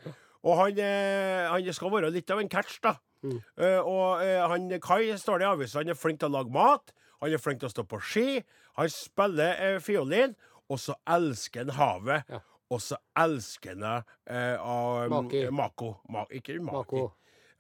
Og 0.45 0.59
han, 0.59 0.79
eh, 0.79 1.47
han 1.49 1.73
skal 1.73 1.93
være 1.93 2.11
litt 2.13 2.31
av 2.31 2.43
en 2.43 2.51
catch, 2.53 2.81
da. 2.85 2.97
Mm. 3.25 3.39
Uh, 3.57 3.81
og 3.81 4.21
uh, 4.21 4.43
han, 4.53 4.67
Kai 4.85 5.15
står 5.17 5.41
det 5.41 5.47
i 5.47 5.49
avisa, 5.49 5.79
han 5.81 5.89
er 5.95 5.97
flink 5.97 6.21
til 6.21 6.29
å 6.29 6.35
lage 6.37 6.53
mat. 6.53 6.93
Han 7.21 7.33
er 7.33 7.43
flink 7.43 7.63
til 7.63 7.71
å 7.71 7.75
stå 7.75 7.87
på 7.89 8.01
ski. 8.03 8.29
Han 8.79 8.91
spiller 8.93 9.61
eh, 9.61 9.81
fiolin. 9.85 10.35
Og 10.73 10.81
så 10.81 10.97
elsker 11.13 11.67
han 11.67 11.77
havet. 11.77 12.31
Ja. 12.33 12.41
Og 12.73 12.81
så 12.81 12.97
elsker 13.21 13.77
han 13.77 13.85
eh, 14.27 14.57
av, 14.57 15.11
Maki. 15.13 15.45
Mako. 15.53 15.93
Ma, 16.11 16.25
ikke 16.33 16.57
Maki. 16.59 16.73
Mako. 16.73 17.05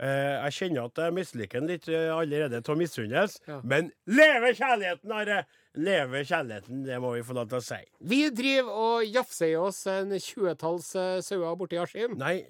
Eh, 0.02 0.36
jeg 0.48 0.54
kjenner 0.56 0.88
at 0.88 0.98
jeg 1.04 1.14
misliker 1.14 1.62
den 1.62 1.70
litt 1.70 1.84
eh, 1.86 2.08
allerede 2.10 2.58
av 2.58 2.78
misunnelse. 2.80 3.44
Ja. 3.46 3.60
Men 3.62 3.92
leve 4.10 4.50
kjærligheten, 4.58 5.12
Are! 5.14 5.44
Leve 5.74 6.20
kjærligheten, 6.26 6.82
det 6.86 7.00
må 7.02 7.12
vi 7.16 7.22
få 7.26 7.34
lov 7.34 7.48
til 7.50 7.58
å 7.58 7.64
si. 7.66 7.80
Vi 8.06 8.20
driver 8.34 8.76
og 8.78 9.06
jafser 9.06 9.52
i 9.52 9.56
oss 9.58 9.80
en 9.90 10.14
tjuetalls 10.22 10.92
eh, 10.98 11.16
sauer 11.26 11.56
borti 11.58 11.78
Askim. 11.82 12.14
Nei, 12.18 12.44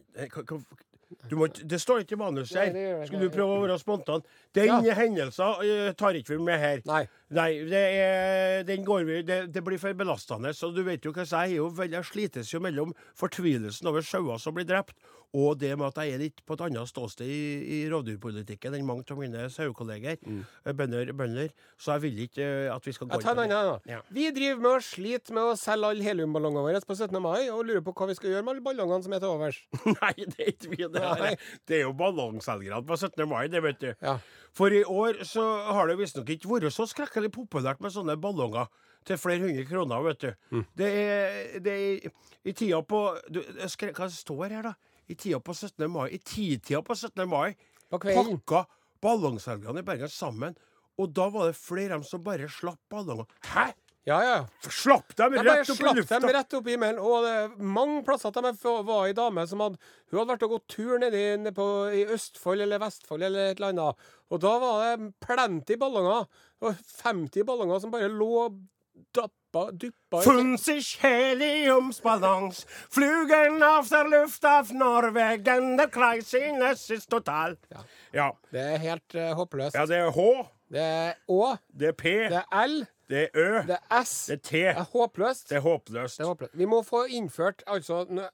må, 1.32 1.46
det 1.48 1.80
står 1.80 2.02
ikke 2.04 2.12
i 2.12 2.20
manuset 2.20 2.58
her. 2.74 3.06
Skulle 3.06 3.28
du 3.28 3.32
prøve 3.32 3.56
å 3.56 3.62
være 3.64 3.78
spontan? 3.80 4.20
Den 4.54 4.66
Ja. 4.84 4.94
hendelsen 4.94 5.64
eh, 5.64 5.92
tar 5.96 6.12
ikke 6.14 6.36
vi 6.36 6.38
med 6.44 6.58
her. 6.60 6.82
Nei. 6.84 7.06
Nei, 7.34 7.50
det, 7.68 7.82
er, 7.98 8.62
den 8.68 8.84
går 8.86 9.04
vi, 9.08 9.18
det, 9.26 9.40
det 9.54 9.64
blir 9.66 9.80
for 9.82 9.96
belastende. 9.98 10.54
Så 10.54 10.70
du 10.74 10.82
vet 10.86 11.04
jo 11.04 11.12
hva 11.14 11.26
jeg 11.26 11.56
er 11.56 11.58
jo 11.58 11.68
veldig, 11.74 12.04
slites 12.06 12.52
jo 12.52 12.62
mellom 12.62 12.94
fortvilelsen 13.18 13.90
over 13.90 14.06
sauer 14.06 14.40
som 14.42 14.56
blir 14.56 14.68
drept, 14.68 14.96
og 15.34 15.58
det 15.58 15.72
med 15.74 15.88
at 15.88 15.96
jeg 15.98 16.14
er 16.14 16.20
litt 16.22 16.42
på 16.46 16.54
et 16.54 16.62
annet 16.68 16.86
ståsted 16.86 17.26
i, 17.26 17.38
i 17.74 17.78
rovdyrpolitikken 17.90 18.76
enn 18.76 18.86
mange 18.86 19.02
av 19.10 19.18
mine 19.18 19.48
sauekolleger. 19.50 20.20
mm. 20.22 20.44
Bønder, 20.78 21.10
bønder. 21.16 21.50
Så 21.80 21.96
jeg 21.96 22.04
vil 22.04 22.20
ikke 22.28 22.44
eh, 22.44 22.70
at 22.70 22.86
vi 22.86 22.94
skal 22.94 23.08
gå 23.08 23.18
inn 23.18 23.26
på 23.26 23.34
det. 23.82 23.98
Vi 24.14 24.28
driver 24.36 24.62
med 24.62 24.70
å 24.70 24.84
slite 24.86 25.34
med 25.34 25.50
å 25.50 25.56
selge 25.58 25.90
alle 25.90 26.06
heliumballongene 26.06 26.62
våre 26.68 26.82
på 26.86 26.94
17. 26.94 27.18
mai, 27.18 27.48
og 27.50 27.64
lurer 27.66 27.82
på 27.82 27.96
hva 27.98 28.08
vi 28.12 28.18
skal 28.20 28.30
gjøre 28.30 28.46
med 28.46 28.54
alle 28.54 28.66
ballongene 28.68 29.08
som 29.08 29.16
er 29.16 29.24
til 29.24 29.34
overs. 29.34 29.60
Nei, 29.98 30.14
det 30.22 30.38
er 30.38 30.52
ikke 30.54 30.70
vi. 30.70 30.80
Det, 30.84 31.02
her. 31.02 31.26
er, 31.32 31.50
det 31.66 31.80
er 31.80 31.84
jo 31.88 31.92
ballongselgerne 31.98 32.84
på 32.86 33.00
17. 33.02 33.26
mai, 33.26 33.42
det 33.50 33.64
vet 33.66 33.82
du. 33.82 33.90
Ja. 33.98 34.18
For 34.54 34.70
i 34.70 34.84
år 34.86 35.24
så 35.26 35.42
har 35.74 35.90
det 35.90 35.96
visstnok 35.98 36.30
ikke 36.30 36.52
vært 36.52 36.74
så 36.76 36.86
skrekkelig 36.86 37.23
veldig 37.24 37.32
populært 37.34 37.80
med 37.80 37.92
sånne 37.94 38.16
ballonger 38.20 38.68
til 39.04 39.18
flere 39.20 39.44
hundre 39.44 39.64
kroner, 39.68 40.02
vet 40.04 40.20
du. 40.24 40.62
Det 40.76 40.88
er, 40.88 41.60
det 41.60 41.72
er 41.72 42.10
i 42.44 42.52
tida 42.56 42.80
på 42.82 43.00
du, 43.28 43.42
skre, 43.68 43.92
Hva 43.92 44.08
står 44.08 44.50
her, 44.50 44.62
da? 44.70 44.74
I 45.08 45.14
tida 45.14 45.40
på 45.40 45.52
17. 45.52 45.84
mai. 45.92 46.08
I 46.16 46.18
titida 46.18 46.80
på 46.84 46.96
17. 46.96 47.26
mai 47.28 47.54
pakka 47.90 48.64
ballongselgerne 49.04 49.82
i 49.82 49.86
Bergen 49.86 50.08
sammen. 50.08 50.56
Og 50.96 51.10
da 51.12 51.26
var 51.28 51.50
det 51.50 51.58
flere 51.58 51.92
av 51.94 52.00
dem 52.00 52.08
som 52.08 52.22
bare 52.24 52.48
slapp 52.48 52.80
ballonger. 52.92 53.26
Hæ? 53.50 53.72
Ja, 54.04 54.18
ja. 54.24 54.34
Slapp 54.68 55.14
dem 55.16 55.32
rett 55.38 55.62
opp 55.70 55.78
i 55.78 55.78
slapp 55.78 56.08
dem 56.10 56.28
rett 56.36 56.54
opp 56.58 56.66
i 56.68 56.74
himmelen. 56.74 56.98
Og 57.00 57.24
det 57.24 57.36
mange 57.64 58.02
plasser 58.04 58.28
at 58.28 58.36
de 58.36 58.52
var 58.84 59.06
ei 59.06 59.14
dame 59.16 59.46
som 59.48 59.62
hadde 59.64 59.78
Hun 60.10 60.18
hadde 60.20 60.34
vært 60.34 60.44
og 60.44 60.52
gått 60.58 60.68
tur 60.76 60.98
nede 61.00 61.52
på, 61.56 61.68
i 61.96 62.04
Østfold 62.12 62.60
eller 62.66 62.82
Vestfold 62.84 63.24
eller 63.24 63.50
et 63.54 63.58
eller 63.62 63.72
annet. 63.72 64.04
Og 64.30 64.42
da 64.44 64.52
var 64.60 64.84
det 64.84 65.08
plenty 65.24 65.78
ballonger. 65.80 66.28
Og 66.60 66.76
50 67.00 67.44
ballonger 67.48 67.80
som 67.80 67.90
bare 67.94 68.12
lå 68.12 68.44
dappa, 69.14 69.70
duppa 69.72 70.20
i- 70.20 70.24
50 70.28 70.98
heliumsballons, 71.02 72.64
flugen 72.90 73.62
av 73.62 73.88
der 73.88 74.08
Luft 74.08 74.44
av 74.44 74.70
Norwegen, 74.72 75.76
der 75.76 75.88
Kreisiness 75.90 76.90
ist 76.90 77.10
total. 77.10 77.56
Ja. 77.70 77.82
Ja. 78.12 78.28
Det 78.52 78.60
er 78.60 78.78
helt 78.78 79.14
uh, 79.18 79.32
håpløst. 79.34 79.74
ja, 79.74 79.86
det 79.86 79.96
er 79.98 80.10
H, 80.14 80.28
Det 80.74 80.80
er 80.82 81.14
Å, 81.30 81.56
det 81.70 81.88
er 81.88 81.92
P, 81.98 82.12
det 82.32 82.40
er 82.42 82.62
L, 82.68 82.84
det 83.10 83.22
er 83.24 83.36
Ø, 83.36 83.62
det 83.68 83.76
er 83.78 84.02
S. 84.02 84.14
det 84.30 84.34
er 84.38 84.42
T. 84.42 84.52
Det 84.52 84.76
er 84.80 84.90
håpløst. 84.92 85.48
Det 85.50 85.56
er 85.58 85.64
håpløst. 85.64 86.18
Det 86.18 86.24
er 86.24 86.30
håpløst. 86.30 86.54
Vi 86.56 86.66
må 86.70 86.82
få 86.86 87.04
innført 87.06 87.62
altså 87.66 88.04
Jeg 88.14 88.30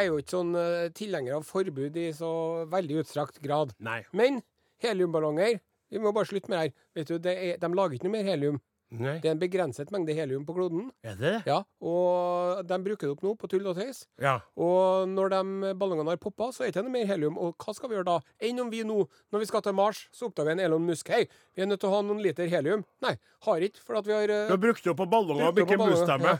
er 0.00 0.06
jo 0.08 0.18
ikke 0.20 0.34
sånn 0.36 0.54
eh, 0.56 0.88
tilhenger 0.96 1.38
av 1.38 1.44
forbud 1.48 1.96
i 2.00 2.10
så 2.16 2.32
veldig 2.72 3.02
utstrakt 3.02 3.40
grad. 3.44 3.74
Nei. 3.78 4.02
Men 4.12 4.42
heliumballonger 4.82 5.60
Vi 5.92 6.00
må 6.00 6.12
bare 6.16 6.24
slutte 6.30 6.48
med 6.48 6.58
det 6.58 6.62
her. 6.64 6.76
Vet 6.96 7.08
du, 7.08 7.18
det 7.18 7.32
er, 7.36 7.56
De 7.60 7.68
lager 7.76 7.96
ikke 7.98 8.08
noe 8.08 8.16
mer 8.16 8.24
helium. 8.30 8.60
Nei. 8.92 9.14
Det 9.22 9.30
er 9.30 9.36
en 9.36 9.40
begrenset 9.40 9.90
mengde 9.94 10.12
helium 10.16 10.42
på 10.44 10.52
kloden. 10.56 10.90
Er 11.06 11.16
det? 11.16 11.32
Ja, 11.48 11.62
Og 11.80 12.60
de 12.68 12.78
bruker 12.84 13.08
det 13.08 13.14
opp 13.14 13.22
nå 13.24 13.32
på 13.40 13.48
tull 13.48 13.64
og 13.70 13.78
tøys. 13.78 14.02
Ja. 14.20 14.34
Og 14.60 15.08
når 15.08 15.32
de 15.32 15.72
ballongene 15.80 16.12
har 16.12 16.20
poppa, 16.20 16.50
så 16.52 16.62
er 16.62 16.68
det 16.68 16.74
ikke 16.74 16.84
noe 16.88 16.94
mer 16.98 17.08
helium. 17.08 17.38
Og 17.40 17.56
hva 17.56 17.74
skal 17.76 17.88
vi 17.88 17.96
gjøre 17.96 18.10
da? 18.10 18.18
Enn 18.44 18.60
om 18.60 18.72
vi 18.72 18.82
nå, 18.84 18.98
når 19.32 19.44
vi 19.44 19.48
skal 19.48 19.64
til 19.64 19.76
Mars, 19.78 20.04
så 20.12 20.28
oppdager 20.28 20.52
en 20.52 20.64
Elon 20.66 20.84
Musk 20.84 21.08
Hei, 21.12 21.24
vi 21.56 21.64
er 21.64 21.70
nødt 21.70 21.80
til 21.80 21.88
å 21.88 21.96
ha 21.96 22.02
noen 22.04 22.20
liter 22.24 22.50
helium. 22.52 22.84
Nei, 23.04 23.16
har 23.48 23.64
ikke, 23.68 23.80
for 23.86 24.00
at 24.02 24.08
vi 24.08 24.16
har 24.16 24.28
eh, 24.28 24.48
Du 24.50 24.56
har 24.58 24.64
brukt 24.66 24.84
det 24.84 24.92
opp 24.92 25.00
på 25.00 25.08
opp 25.08 25.62
ikke 25.64 25.80
på 25.80 25.88
Ja. 26.28 26.36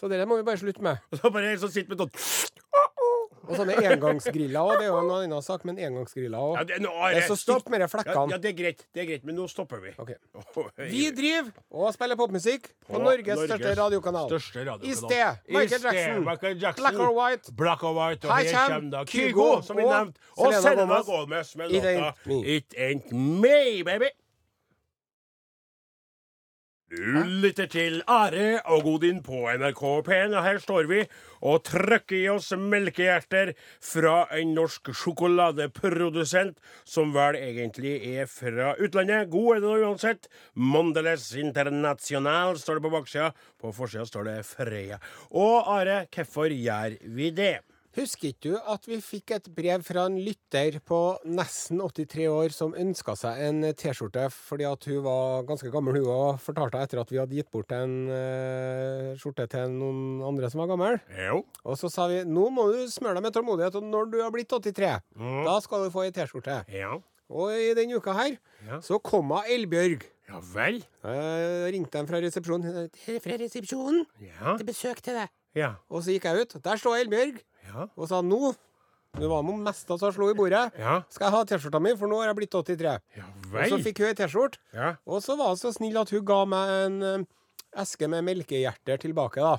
Så 0.00 0.08
det 0.08 0.22
må 0.26 0.38
vi 0.40 0.46
bare 0.46 0.56
slutte 0.56 0.82
med. 0.82 0.98
Og 1.12 1.20
så 1.20 1.30
bare 1.30 1.52
en 1.52 1.58
som 1.60 1.70
sitter 1.70 1.92
med 1.92 2.00
sånn 2.00 2.88
Og 3.48 3.56
sånne 3.56 3.74
engangsgriller 3.80 4.60
òg. 4.60 4.72
Det 4.78 4.84
er 4.84 4.90
jo 4.90 4.98
en 5.00 5.10
annen 5.16 5.42
sak, 5.42 5.64
men 5.64 5.78
engangsgriller 5.80 6.38
òg. 6.38 6.56
ja, 6.58 6.64
det, 6.68 6.80
nå, 6.84 6.90
Det 7.14 7.22
så 7.26 7.36
stopp. 7.38 7.70
med 7.70 7.80
de 7.80 7.86
Ja, 7.86 7.88
flekkene. 7.88 8.30
ja, 8.30 8.38
det 8.38 8.50
er 8.50 8.56
greit, 8.62 8.84
det 8.94 9.02
er 9.02 9.06
greit, 9.08 9.24
men 9.24 9.34
nå 9.36 9.48
stopper 9.48 9.80
vi. 9.80 9.94
Okay. 9.98 10.14
Vi 10.90 11.10
driver 11.10 11.50
og 11.70 11.94
spiller 11.94 12.16
popmusikk 12.16 12.68
på, 12.86 12.92
På 12.92 12.98
Norges, 12.98 13.26
Norges 13.36 13.50
største 13.50 13.74
radiokanal. 13.80 14.28
Største 14.28 14.64
radiokanal. 14.66 14.90
I 14.90 14.94
sted 14.94 15.36
Michael 15.48 15.82
Jackson. 15.82 16.24
Michael 16.24 16.56
Jackson. 16.62 16.82
Black 16.84 16.98
or 17.00 17.12
White. 17.16 17.52
Black 17.56 17.82
or 17.82 17.94
White, 17.96 18.28
og 18.28 18.36
Her 18.36 18.68
kommer 18.68 18.90
da 18.90 19.04
Kygo 19.04 19.62
som 19.62 19.76
vi 19.76 19.82
nevnte. 19.88 20.20
Og 20.36 20.54
Selena 20.54 21.00
Gomez. 21.02 21.56
Med 21.56 21.70
låta. 21.72 22.14
It 22.44 22.74
Ain't 22.76 23.12
Me, 23.14 23.82
baby. 23.84 24.10
Du 26.90 27.22
lytter 27.22 27.68
til 27.70 28.00
Are 28.10 28.56
og 28.66 28.80
Godin 28.82 29.20
på 29.22 29.44
NRK 29.46 29.82
P1, 30.08 30.32
og 30.34 30.42
her 30.42 30.56
står 30.58 30.88
vi 30.90 31.04
og 31.38 31.60
trykker 31.68 32.16
i 32.16 32.24
oss 32.32 32.48
melkehjerter 32.58 33.52
fra 33.92 34.24
en 34.34 34.56
norsk 34.56 34.90
sjokoladeprodusent 34.98 36.58
som 36.82 37.14
vel 37.14 37.38
egentlig 37.38 37.94
er 38.16 38.26
fra 38.26 38.72
utlandet. 38.82 39.30
God 39.30 39.52
er 39.52 39.62
det 39.62 39.70
nå 39.70 39.78
uansett. 39.86 40.26
Mondeles 40.58 41.30
International 41.38 42.58
står 42.58 42.80
det 42.80 42.88
på 42.88 42.94
baksida. 42.98 43.30
På 43.62 43.70
forsida 43.70 44.10
står 44.10 44.26
det 44.26 44.38
Freia. 44.50 44.98
Og 45.30 45.70
Are, 45.70 46.08
hvorfor 46.10 46.50
gjør 46.50 46.98
vi 47.06 47.30
det? 47.30 47.60
Husker 47.96 48.28
ikke 48.30 48.52
du 48.52 48.58
at 48.70 48.84
vi 48.86 49.00
fikk 49.02 49.32
et 49.34 49.48
brev 49.50 49.82
fra 49.82 50.04
en 50.06 50.14
lytter 50.22 50.76
på 50.86 50.98
nesten 51.26 51.80
83 51.82 52.28
år 52.30 52.52
som 52.54 52.74
ønska 52.78 53.16
seg 53.18 53.40
en 53.48 53.64
T-skjorte 53.74 54.28
fordi 54.30 54.66
at 54.68 54.86
hun 54.86 55.00
var 55.02 55.42
ganske 55.48 55.72
gammel, 55.74 55.98
hun 55.98 56.06
òg, 56.14 56.38
fortalte 56.44 56.78
etter 56.84 57.00
at 57.02 57.10
vi 57.10 57.18
hadde 57.18 57.34
gitt 57.40 57.50
bort 57.50 57.74
en 57.74 57.96
uh, 58.06 59.10
skjorte 59.18 59.48
til 59.50 59.74
noen 59.74 60.22
andre 60.28 60.50
som 60.52 60.62
var 60.62 60.70
gammel. 60.70 61.00
Jo. 61.18 61.40
Og 61.66 61.80
så 61.80 61.90
sa 61.90 62.06
vi 62.12 62.20
nå 62.30 62.46
må 62.54 62.68
du 62.70 62.84
smøre 62.94 63.18
deg 63.18 63.26
med 63.26 63.34
tålmodighet, 63.34 63.80
og 63.80 63.90
når 63.90 64.10
du 64.14 64.18
har 64.22 64.30
blitt 64.34 64.50
83, 64.54 65.00
Mm. 65.20 65.42
da 65.50 65.58
skal 65.60 65.84
du 65.84 65.90
få 65.92 66.06
ei 66.06 66.12
T-skjorte. 66.14 66.60
Ja. 66.72 66.94
Og 67.30 67.50
i 67.58 67.74
denne 67.78 67.98
uka 67.98 68.14
her 68.16 68.36
Ja. 68.66 68.78
så 68.82 69.00
kom 69.02 69.30
hun 69.34 69.42
Elbjørg. 69.50 70.06
Ja 70.30 70.38
vel. 70.54 70.78
Uh, 71.02 71.66
ringte 71.74 71.98
dem 71.98 72.06
fra 72.06 72.20
resepsjonen. 72.22 72.86
Fra 72.94 73.36
resepsjonen? 73.42 74.04
Ja. 74.22 74.56
Til 74.56 74.66
besøk 74.70 75.02
til 75.02 75.18
deg. 75.18 75.28
Ja. 75.58 75.72
Og 75.90 76.04
så 76.06 76.14
gikk 76.14 76.28
jeg 76.30 76.44
ut. 76.46 76.54
Der 76.62 76.78
står 76.78 77.00
Elbjørg 77.02 77.40
Ja. 77.70 77.86
og 77.96 78.10
sa 78.10 78.20
nå 78.24 78.50
det 79.18 79.26
var 79.26 79.42
hun 79.42 79.64
mester 79.64 79.98
som 79.98 80.12
slo 80.12 80.12
slå 80.14 80.26
i 80.30 80.36
bordet. 80.38 80.70
Ja. 80.78 81.00
Skal 81.10 81.26
jeg 81.26 81.34
ha 81.34 81.46
T-skjorta 81.48 81.80
mi, 81.82 81.96
for 81.98 82.10
nå 82.10 82.20
har 82.20 82.30
jeg 82.30 82.36
blitt 82.38 82.52
83. 82.54 82.92
Ja 83.18 83.24
Og 83.50 83.72
så 83.72 83.78
fikk 83.82 84.02
hun 84.04 84.10
ei 84.12 84.14
T-skjorte. 84.18 84.60
Ja. 84.76 84.92
Og 85.02 85.18
så 85.24 85.34
var 85.38 85.50
hun 85.50 85.58
så 85.58 85.72
snill 85.74 85.98
at 85.98 86.12
hun 86.14 86.22
ga 86.28 86.38
meg 86.46 86.70
en 86.84 87.00
eh, 87.08 87.24
eske 87.82 88.06
med 88.10 88.22
melkehjerter 88.28 89.02
tilbake, 89.02 89.42
da. 89.42 89.58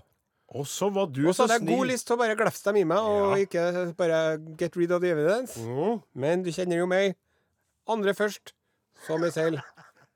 Og 0.56 0.68
så 0.68 0.88
var 0.92 1.12
du 1.12 1.22
Og 1.28 1.36
så 1.36 1.44
så 1.44 1.48
hadde 1.48 1.60
jeg 1.66 1.78
god 1.78 1.92
lyst 1.92 2.08
til 2.08 2.16
å 2.16 2.20
bare 2.20 2.40
glefse 2.40 2.64
dem 2.68 2.80
i 2.82 2.88
meg, 2.88 3.12
og 3.12 3.44
ikke 3.44 3.92
bare 4.00 4.22
get 4.60 4.76
rid 4.80 4.96
of 4.96 5.04
the 5.04 5.12
evidence. 5.12 5.60
Mm. 5.60 6.02
Men 6.24 6.48
du 6.48 6.52
kjenner 6.56 6.80
jo 6.80 6.88
meg. 6.92 7.16
Andre 7.92 8.16
først, 8.16 8.56
så 9.04 9.20
meg 9.20 9.36
selv. 9.36 9.60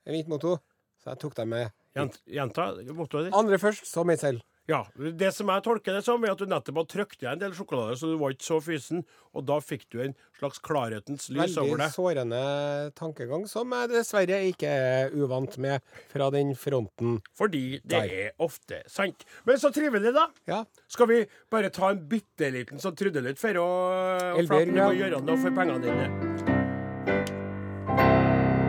Er 0.06 0.16
mitt 0.16 0.32
motto. 0.32 0.58
Så 1.04 1.12
jeg 1.12 1.24
tok 1.24 1.36
dem 1.40 1.52
med. 1.56 1.76
Jent, 1.96 2.20
jenta, 2.28 2.72
mottoet 2.96 3.30
ditt? 3.30 3.36
Andre 3.36 3.60
først, 3.60 3.88
så 3.88 4.04
meg 4.08 4.20
selv. 4.20 4.44
Ja. 4.70 4.82
Det 4.98 5.30
som 5.36 5.50
jeg 5.54 5.64
tolker 5.66 5.94
det 5.94 6.02
som, 6.06 6.24
er 6.26 6.34
at 6.34 6.42
du 6.42 6.50
nettopp 6.50 6.80
har 6.82 6.88
trykt 6.90 7.20
deg 7.22 7.30
en 7.36 7.42
del 7.44 7.54
sjokolade, 7.58 7.98
så 8.00 8.10
du 8.10 8.16
var 8.22 8.34
ikke 8.34 8.48
så 8.48 8.58
fysen, 8.66 9.04
og 9.36 9.46
da 9.46 9.60
fikk 9.62 9.86
du 9.94 10.00
en 10.02 10.16
slags 10.40 10.62
klarhetens 10.66 11.30
lys 11.30 11.58
over 11.62 11.76
det. 11.76 11.86
Veldig 11.86 11.90
sårende 11.94 12.42
tankegang, 12.98 13.46
som 13.52 13.76
jeg 13.78 13.92
dessverre 13.94 14.42
ikke 14.50 14.72
er 14.72 15.14
uvant 15.14 15.60
med 15.62 15.86
fra 16.12 16.32
den 16.34 16.56
fronten. 16.58 17.20
Fordi 17.38 17.80
det 17.84 17.94
Der. 17.94 18.16
er 18.26 18.32
ofte 18.42 18.82
sant. 18.90 19.28
Men 19.46 19.62
så 19.62 19.72
trivelig, 19.76 20.14
da. 20.16 20.28
Ja. 20.50 20.64
Skal 20.90 21.12
vi 21.14 21.22
bare 21.52 21.70
ta 21.70 21.94
en 21.94 22.02
bitte 22.10 22.50
liten 22.52 22.82
sånn 22.82 22.98
trudelutt 22.98 23.42
for 23.42 23.62
å 23.62 23.70
må 24.50 24.62
ja. 24.66 24.90
gjøre 24.92 25.22
noe 25.22 25.38
for 25.38 25.54
pengene 25.54 25.82
dine? 25.86 26.64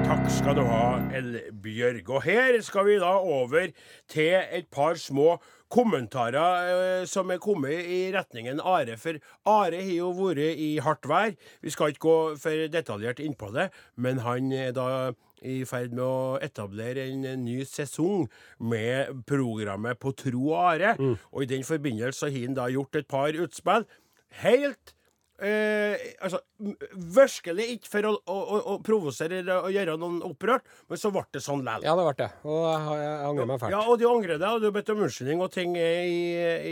Takk 0.06 0.28
skal 0.30 0.54
du 0.54 0.62
ha, 0.68 0.84
Elbjørg. 1.18 2.08
Og 2.14 2.22
her 2.22 2.56
skal 2.62 2.86
vi 2.86 2.98
da 3.02 3.16
over 3.18 3.72
til 4.10 4.36
et 4.38 4.68
par 4.70 4.94
små 5.00 5.40
kommentarer 5.72 6.70
eh, 6.70 7.04
som 7.10 7.30
er 7.30 7.40
kommet 7.42 7.86
i 7.90 8.00
retningen 8.14 8.60
Are. 8.62 8.96
For 9.00 9.18
Are 9.48 9.82
har 9.82 9.92
jo 9.92 10.10
vært 10.16 10.58
i 10.62 10.76
hardt 10.82 11.08
vær. 11.10 11.34
Vi 11.62 11.72
skal 11.74 11.92
ikke 11.92 12.06
gå 12.06 12.18
for 12.42 12.66
detaljert 12.72 13.22
inn 13.22 13.36
på 13.38 13.50
det, 13.54 13.70
men 13.96 14.22
han 14.24 14.52
er 14.54 14.74
da 14.76 14.88
i 15.46 15.60
ferd 15.68 15.92
med 15.92 16.02
å 16.02 16.38
etablere 16.42 17.04
en 17.12 17.26
ny 17.44 17.60
sesong 17.68 18.24
med 18.58 19.22
programmet 19.28 19.98
På 20.00 20.14
tro 20.16 20.48
og 20.54 20.60
are. 20.62 20.96
Og 21.30 21.44
i 21.44 21.50
den 21.50 21.64
forbindelse 21.66 22.30
har 22.32 22.46
han 22.48 22.56
da 22.56 22.70
gjort 22.72 22.96
et 22.96 23.08
par 23.08 23.36
utspill. 23.36 23.84
Helt 24.42 24.95
eh, 25.42 26.06
altså, 26.24 26.40
Virkelig 27.16 27.66
ikke 27.74 27.90
for 27.90 28.08
å, 28.08 28.12
å, 28.16 28.38
å, 28.56 28.76
provosere 28.84 29.42
eller 29.42 29.68
gjøre 29.74 29.96
noen 30.00 30.18
opprørt, 30.26 30.66
men 30.88 31.00
så 31.00 31.12
ble 31.14 31.24
det 31.34 31.42
sånn 31.44 31.64
likevel. 31.66 31.86
Ja, 31.86 31.94
det 31.98 32.06
ble 32.08 32.16
det. 32.22 32.30
Og 32.48 32.64
jeg, 32.64 32.98
jeg 33.02 33.14
angrer 33.30 33.50
meg 33.50 33.62
fælt. 33.62 33.76
Ja, 33.76 33.84
og 33.84 34.00
du 34.00 34.08
angrer 34.10 34.40
deg, 34.40 34.48
og 34.48 34.64
du 34.64 34.68
har 34.70 34.76
bedt 34.76 34.92
om 34.94 35.06
unnskyldning, 35.06 35.44
og 35.44 35.52
ting 35.54 35.76
er 35.80 36.02
i, 36.08 36.20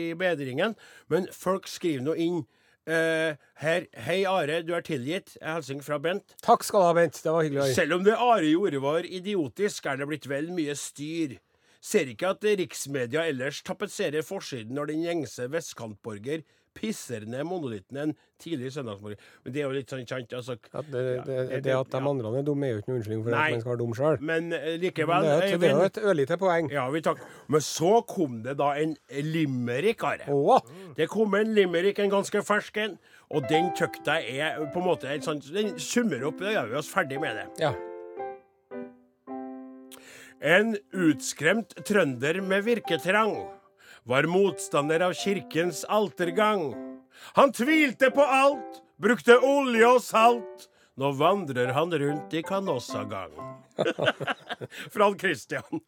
i 0.00 0.04
bedringen. 0.18 0.76
Men 1.12 1.28
folk 1.34 1.68
skriver 1.70 2.06
nå 2.06 2.16
inn 2.24 2.42
eh, 2.88 3.36
her 3.62 3.88
Hei, 4.06 4.20
Are, 4.28 4.60
du 4.64 4.74
er 4.76 4.84
tilgitt. 4.86 5.36
Jeg 5.40 5.60
hilser 5.60 5.82
fra 5.84 6.00
Bent. 6.02 6.36
Takk 6.44 6.66
skal 6.66 6.84
du 6.84 6.88
ha, 6.88 6.96
Bent. 6.96 7.20
Det 7.24 7.32
var 7.32 7.46
hyggelig. 7.46 7.76
Selv 7.76 7.98
om 7.98 8.06
det 8.06 8.16
Are 8.18 8.48
gjorde 8.48 8.82
var 8.84 9.08
idiotisk, 9.08 9.88
er 9.90 10.00
det 10.00 10.08
blitt 10.10 10.28
vel 10.30 10.52
mye 10.54 10.76
styr. 10.78 11.38
Ser 11.84 12.08
ikke 12.08 12.32
at 12.32 12.44
riksmedia 12.62 13.26
ellers 13.28 13.60
tapetserer 13.64 14.24
forsiden 14.24 14.72
når 14.78 14.94
den 14.94 15.02
gjengse 15.04 15.50
vestkantborger 15.52 16.46
pisser 16.74 17.24
ned 17.30 17.44
monolitten 17.48 17.96
en 18.02 18.12
tidlig 18.42 18.72
søndagsmorgen. 18.74 19.20
Men 19.44 19.54
det 19.54 19.62
er 19.62 19.68
jo 19.68 19.74
litt 19.76 19.92
sånn 19.94 20.02
kjent, 20.04 20.34
altså. 20.36 20.56
At 20.72 20.90
det, 20.90 21.04
det, 21.28 21.36
Ja, 21.38 21.60
det 21.64 21.76
at 21.78 21.92
de 21.94 22.00
andre 22.10 22.32
er 22.40 22.46
dumme, 22.46 22.66
er 22.66 22.74
jo 22.74 22.82
ikke 22.82 22.90
noen 22.92 23.00
unnskyldning 23.00 23.22
for 23.24 23.36
Nei. 23.36 23.44
at 23.46 23.56
man 23.56 23.62
skal 23.64 23.72
være 23.72 23.82
dum 23.84 23.94
sjøl. 23.98 24.18
Men 24.32 24.52
eh, 24.58 24.68
likevel 24.82 25.28
men 25.28 25.60
det 25.62 25.70
er 25.70 25.76
jo 25.78 25.86
et 25.86 26.02
ørlite 26.02 26.38
poeng. 26.42 26.70
Ja, 26.74 26.84
vi 26.92 27.04
takk. 27.06 27.22
Men 27.48 27.64
så 27.64 27.94
kom 28.10 28.42
det 28.44 28.56
da 28.60 28.72
en 28.82 28.96
limerick, 29.30 30.04
Are. 30.04 30.60
Det 30.98 31.08
kom 31.12 31.34
en 31.38 31.54
limerick, 31.56 32.02
en 32.02 32.12
ganske 32.12 32.44
fersk 32.44 32.82
en, 32.84 32.98
og 33.34 33.48
den 33.50 33.70
tykte 33.78 34.18
jeg 34.20 34.44
er 34.44 34.60
på 34.74 34.82
en 34.82 34.88
måte 34.90 35.14
sånn 35.24 35.40
Den 35.54 35.74
summer 35.80 36.26
opp, 36.28 36.42
da 36.42 36.52
gjør 36.58 36.70
vi 36.74 36.80
oss 36.82 36.90
ferdig 36.92 37.22
med 37.22 37.40
det. 37.40 37.48
ja. 37.64 37.74
En 40.44 40.74
utskremt 40.92 41.70
trønder 41.88 42.36
med 42.44 42.66
virketrang 42.66 43.30
var 44.04 44.28
motstander 44.28 45.00
av 45.00 45.12
kirkens 45.12 45.84
altergang. 45.84 46.74
Han 47.32 47.52
tvilte 47.52 48.10
på 48.10 48.22
alt, 48.22 48.82
brukte 49.00 49.38
olje 49.38 49.88
og 49.88 50.02
salt. 50.02 50.68
Nå 50.94 51.10
vandrer 51.18 51.72
han 51.74 51.90
rundt 51.98 52.34
i 52.34 52.42
kanossagang. 52.46 53.32
Frank 54.94 55.20
Christian. 55.20 55.80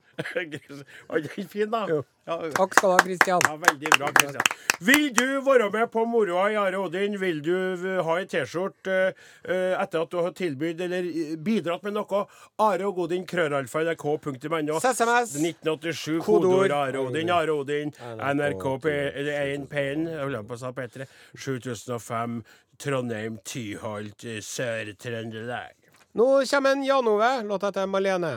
Var 1.09 1.19
den 1.27 1.49
fin, 1.49 1.71
da? 1.71 1.87
Jo. 1.91 2.03
Ja, 2.27 2.37
Takk 2.57 2.73
skal 2.75 2.91
du 2.91 2.93
ha, 2.97 3.03
Kristian. 3.05 3.45
ja, 3.47 3.53
veldig 3.63 3.91
bra, 3.99 4.09
Kristian. 4.17 4.43
Vil 4.83 5.05
du 5.15 5.41
være 5.47 5.69
med 5.71 5.91
på 5.93 6.03
moroa 6.11 6.49
i 6.51 6.57
Are 6.59 6.81
Odin? 6.83 7.15
Vil 7.21 7.39
du 7.45 7.53
eh, 7.55 8.01
ha 8.03 8.17
ei 8.19 8.27
T-skjorte 8.27 8.97
eh, 9.13 9.77
etter 9.79 10.03
at 10.03 10.11
du 10.11 10.19
har 10.19 10.35
tilbudt 10.37 10.83
eller 10.89 11.07
eh, 11.07 11.37
bidratt 11.39 11.87
med 11.87 11.95
noe? 11.95 12.25
Are 12.67 12.89
og 12.89 12.99
Godin, 12.99 13.23
krøralfa, 13.31 13.85
nrk.no. 13.87 14.81
SMS. 14.83 15.37
1987, 15.39 16.19
Kodeord. 16.27 16.75
Are 16.75 17.05
Odin, 17.05 17.31
Are 17.31 17.55
Odin, 17.55 17.95
NRK 17.95 18.67
P1 18.89 19.71
P1, 19.71 20.05
jeg 20.17 20.45
på 20.51 20.59
å 20.59 20.61
si 20.65 20.75
P3, 20.81 21.09
7005, 21.47 22.41
Trondheim, 22.83 23.39
Tyholt, 23.47 24.27
eh, 24.27 24.43
Sør-Trøndelag. 24.45 25.79
Nå 26.17 26.29
kommer 26.51 26.73
en 26.75 26.85
Jan 26.85 27.09
Ove, 27.15 27.31
låta 27.47 27.71
til 27.77 27.87
Malene. 27.93 28.35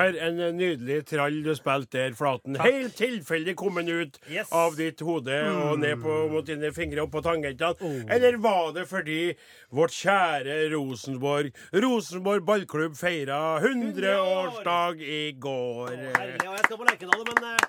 For 0.00 0.16
en 0.16 0.38
nydelig 0.56 1.02
trall 1.10 1.42
du 1.44 1.50
spilte 1.58 1.98
der, 1.98 2.14
Flaten. 2.16 2.56
Helt 2.64 2.94
tilfeldig 2.96 3.52
kommet 3.60 3.88
ut 3.90 4.16
Yes. 4.32 4.48
av 4.56 4.76
ditt 4.78 5.00
hode 5.04 5.36
og 5.50 5.78
ned 5.82 6.00
på, 6.00 6.14
mot 6.32 6.46
dine 6.48 6.70
fingre 6.72 7.02
opp 7.04 7.12
på 7.12 7.20
tangentene. 7.26 8.06
Eller 8.08 8.38
var 8.40 8.72
det 8.72 8.86
fordi 8.88 9.34
vårt 9.76 9.92
kjære 9.92 10.56
Rosenborg 10.72 11.52
Rosenborg 11.84 12.46
ballklubb 12.48 12.96
feira 12.96 13.60
100-årsdag 13.60 15.02
i 15.04 15.20
går? 15.36 15.92
Herlig. 16.16 16.40
Og 16.48 16.56
jeg 16.56 16.64
skal 16.64 16.80
på 16.80 16.88
Lerkendal 16.88 17.20
om 17.20 17.34
en 17.36 17.68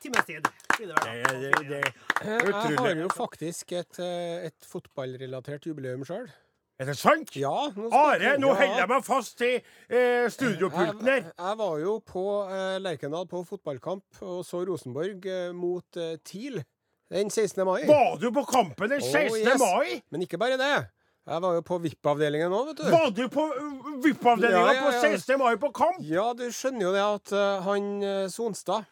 times 0.00 0.24
tid. 0.24 0.48
det. 0.78 0.88
Det, 1.04 1.44
det, 1.44 1.68
det. 1.68 1.84
Eh, 2.22 2.40
Jeg 2.46 2.78
har 2.80 2.96
jo 3.04 3.08
faktisk 3.12 3.72
et, 3.72 3.98
eh, 4.00 4.46
et 4.48 4.66
fotballrelatert 4.72 5.66
jubileum 5.68 6.04
sjøl. 6.08 6.28
Er 6.76 6.90
det 6.90 6.96
sant? 7.00 7.30
Ja, 7.40 7.70
nå 7.72 7.88
Are, 7.96 8.34
nå 8.36 8.50
holder 8.52 8.82
jeg 8.82 8.88
meg 8.90 9.04
fast 9.06 9.40
i 9.46 9.52
eh, 9.56 10.26
studiopulten 10.32 11.06
her. 11.08 11.22
Jeg, 11.22 11.30
jeg 11.38 11.58
var 11.62 11.78
jo 11.80 11.94
på 12.04 12.24
eh, 12.52 12.74
Lerkendal 12.84 13.24
på 13.30 13.40
fotballkamp 13.48 14.18
og 14.26 14.42
så 14.44 14.60
Rosenborg 14.68 15.24
eh, 15.24 15.54
mot 15.56 15.96
eh, 15.96 16.18
TIL 16.20 16.58
den 17.12 17.30
16. 17.32 17.62
mai. 17.64 17.86
Var 17.88 18.18
du 18.20 18.28
på 18.34 18.44
kampen 18.50 18.92
den 18.92 19.00
Oh, 19.00 19.08
16. 19.08 19.40
yes. 19.46 19.62
mai? 19.62 20.02
Men 20.12 20.26
ikke 20.26 20.36
bare 20.42 20.58
det. 20.60 20.74
Jeg 21.26 21.42
var 21.42 21.54
jo 21.56 21.62
på 21.66 21.78
VIP-avdelingen 21.82 22.52
òg, 22.54 22.68
vet 22.68 22.82
du. 22.82 22.90
Var 22.92 23.08
du 23.16 23.22
på 23.34 23.44
uh, 23.50 23.86
VIP-avdelinga 24.04 24.60
Ja, 24.60 24.66
ja, 24.68 24.74
ja. 24.76 24.82
på 24.84 24.92
16. 25.16 25.38
mai 25.40 25.56
på 25.58 25.70
kamp? 25.74 25.96
Ja, 26.06 26.26
du 26.38 26.44
skjønner 26.54 26.84
jo 26.86 26.92
det 26.94 27.02
at 27.06 27.32
uh, 27.34 27.64
han 27.66 27.88
eh, 28.06 28.26
Sonstad 28.30 28.84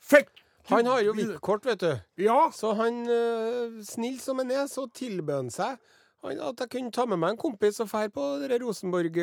Fikk 0.00 0.30
Han 0.70 0.86
har 0.88 1.02
jo 1.04 1.12
VIP-kort, 1.18 1.66
vet 1.68 1.82
du. 1.82 1.90
Ja. 2.22 2.46
Så 2.54 2.70
han, 2.78 3.02
eh, 3.10 3.82
snill 3.84 4.16
som 4.22 4.38
han 4.40 4.54
er, 4.54 4.64
så 4.70 4.86
tilbød 4.94 5.34
han 5.42 5.50
seg 5.52 5.76
at 6.22 6.60
jeg 6.62 6.70
kunne 6.70 6.92
ta 6.94 7.04
med 7.06 7.18
meg 7.18 7.30
en 7.34 7.40
kompis 7.42 7.80
og 7.82 7.88
dra 7.90 8.04
på 8.08 8.26
det 8.46 8.60
Rosenborg 8.62 9.16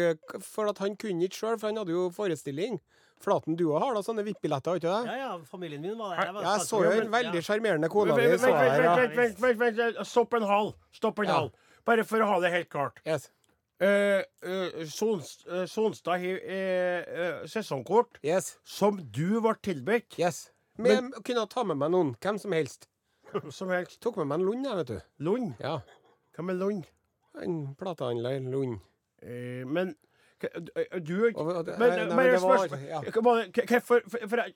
For 0.44 0.68
at 0.68 0.78
han 0.84 0.98
kunne 1.00 1.24
ikke 1.28 1.38
sjøl, 1.40 1.60
for 1.60 1.70
han 1.72 1.78
hadde 1.78 1.94
jo 1.96 2.10
forestilling. 2.12 2.80
Flaten, 3.20 3.56
du 3.60 3.66
òg 3.74 3.82
har 3.84 3.96
da 3.98 4.02
sånne 4.04 4.24
VIP-billetter, 4.24 4.72
har 4.72 4.80
ikke 4.80 4.92
det? 4.94 5.12
Ja, 5.12 5.16
ja, 5.20 5.32
familien 5.44 5.82
min 5.84 5.98
var 6.00 6.14
der. 6.16 6.26
Jeg, 6.30 6.34
var 6.38 6.46
Jeg 6.48 6.68
så 6.70 6.78
jo 6.86 6.92
en 7.02 7.10
veldig 7.12 7.42
sjarmerende 7.44 7.90
kone 7.92 8.16
di. 8.16 8.28
vent, 8.30 8.40
så 8.40 8.52
vent, 8.54 9.18
vent, 9.18 9.42
vent, 9.60 9.76
vent. 9.82 10.08
Stopp 10.08 10.34
en 10.40 10.46
hal. 10.48 10.72
Stopp 10.96 11.20
en 11.20 11.28
Ja. 11.28 11.34
hal. 11.42 11.52
Bare 11.86 12.06
for 12.08 12.24
å 12.24 12.30
ha 12.30 12.40
det 12.40 12.52
helt 12.54 12.70
klart. 12.70 13.02
Yes. 13.06 13.30
Eh, 13.82 14.24
eh, 14.44 14.84
eh, 14.84 15.66
Sonstad 15.68 16.20
har 16.20 16.40
eh, 16.44 17.04
eh, 17.08 17.44
sesongkort 17.48 18.20
Yes. 18.24 18.58
som 18.64 18.98
du 19.12 19.42
ble 19.42 19.54
tilbudt. 19.64 20.18
yes. 20.20 20.50
Men 20.78 21.12
jeg 21.12 21.24
kunne 21.28 21.46
ta 21.50 21.64
med 21.64 21.76
meg 21.78 21.92
noen. 21.92 22.16
Hvem 22.24 22.40
som 22.40 22.52
helst. 22.56 22.88
Som 23.52 23.70
helst. 23.70 24.00
Tok 24.02 24.16
med 24.18 24.28
meg 24.28 24.40
en 24.40 24.46
Lund, 24.46 24.66
jeg, 24.66 24.76
vet 24.80 24.88
du. 24.88 25.02
Lund. 25.20 25.56
Ja. 25.60 25.82
Hvem 26.40 26.50
er 26.54 26.60
Lund? 26.62 26.86
En 27.44 27.56
platehandler 27.80 28.40
Lund. 28.52 28.78
Eh, 29.22 29.66
men 29.68 29.90
eh, 30.42 31.00
du 31.04 31.26
er 31.28 31.34
det- 31.64 31.78
Men, 31.78 31.90
nei, 31.90 32.06
men 32.06 32.16
men 32.16 32.26
jeg 32.26 32.34
det 32.34 32.42
var- 32.42 32.68
spørs- 32.68 32.88
ja. 32.88 33.02
Hvorfor 33.02 34.30
for, 34.30 34.38
jeg 34.38 34.54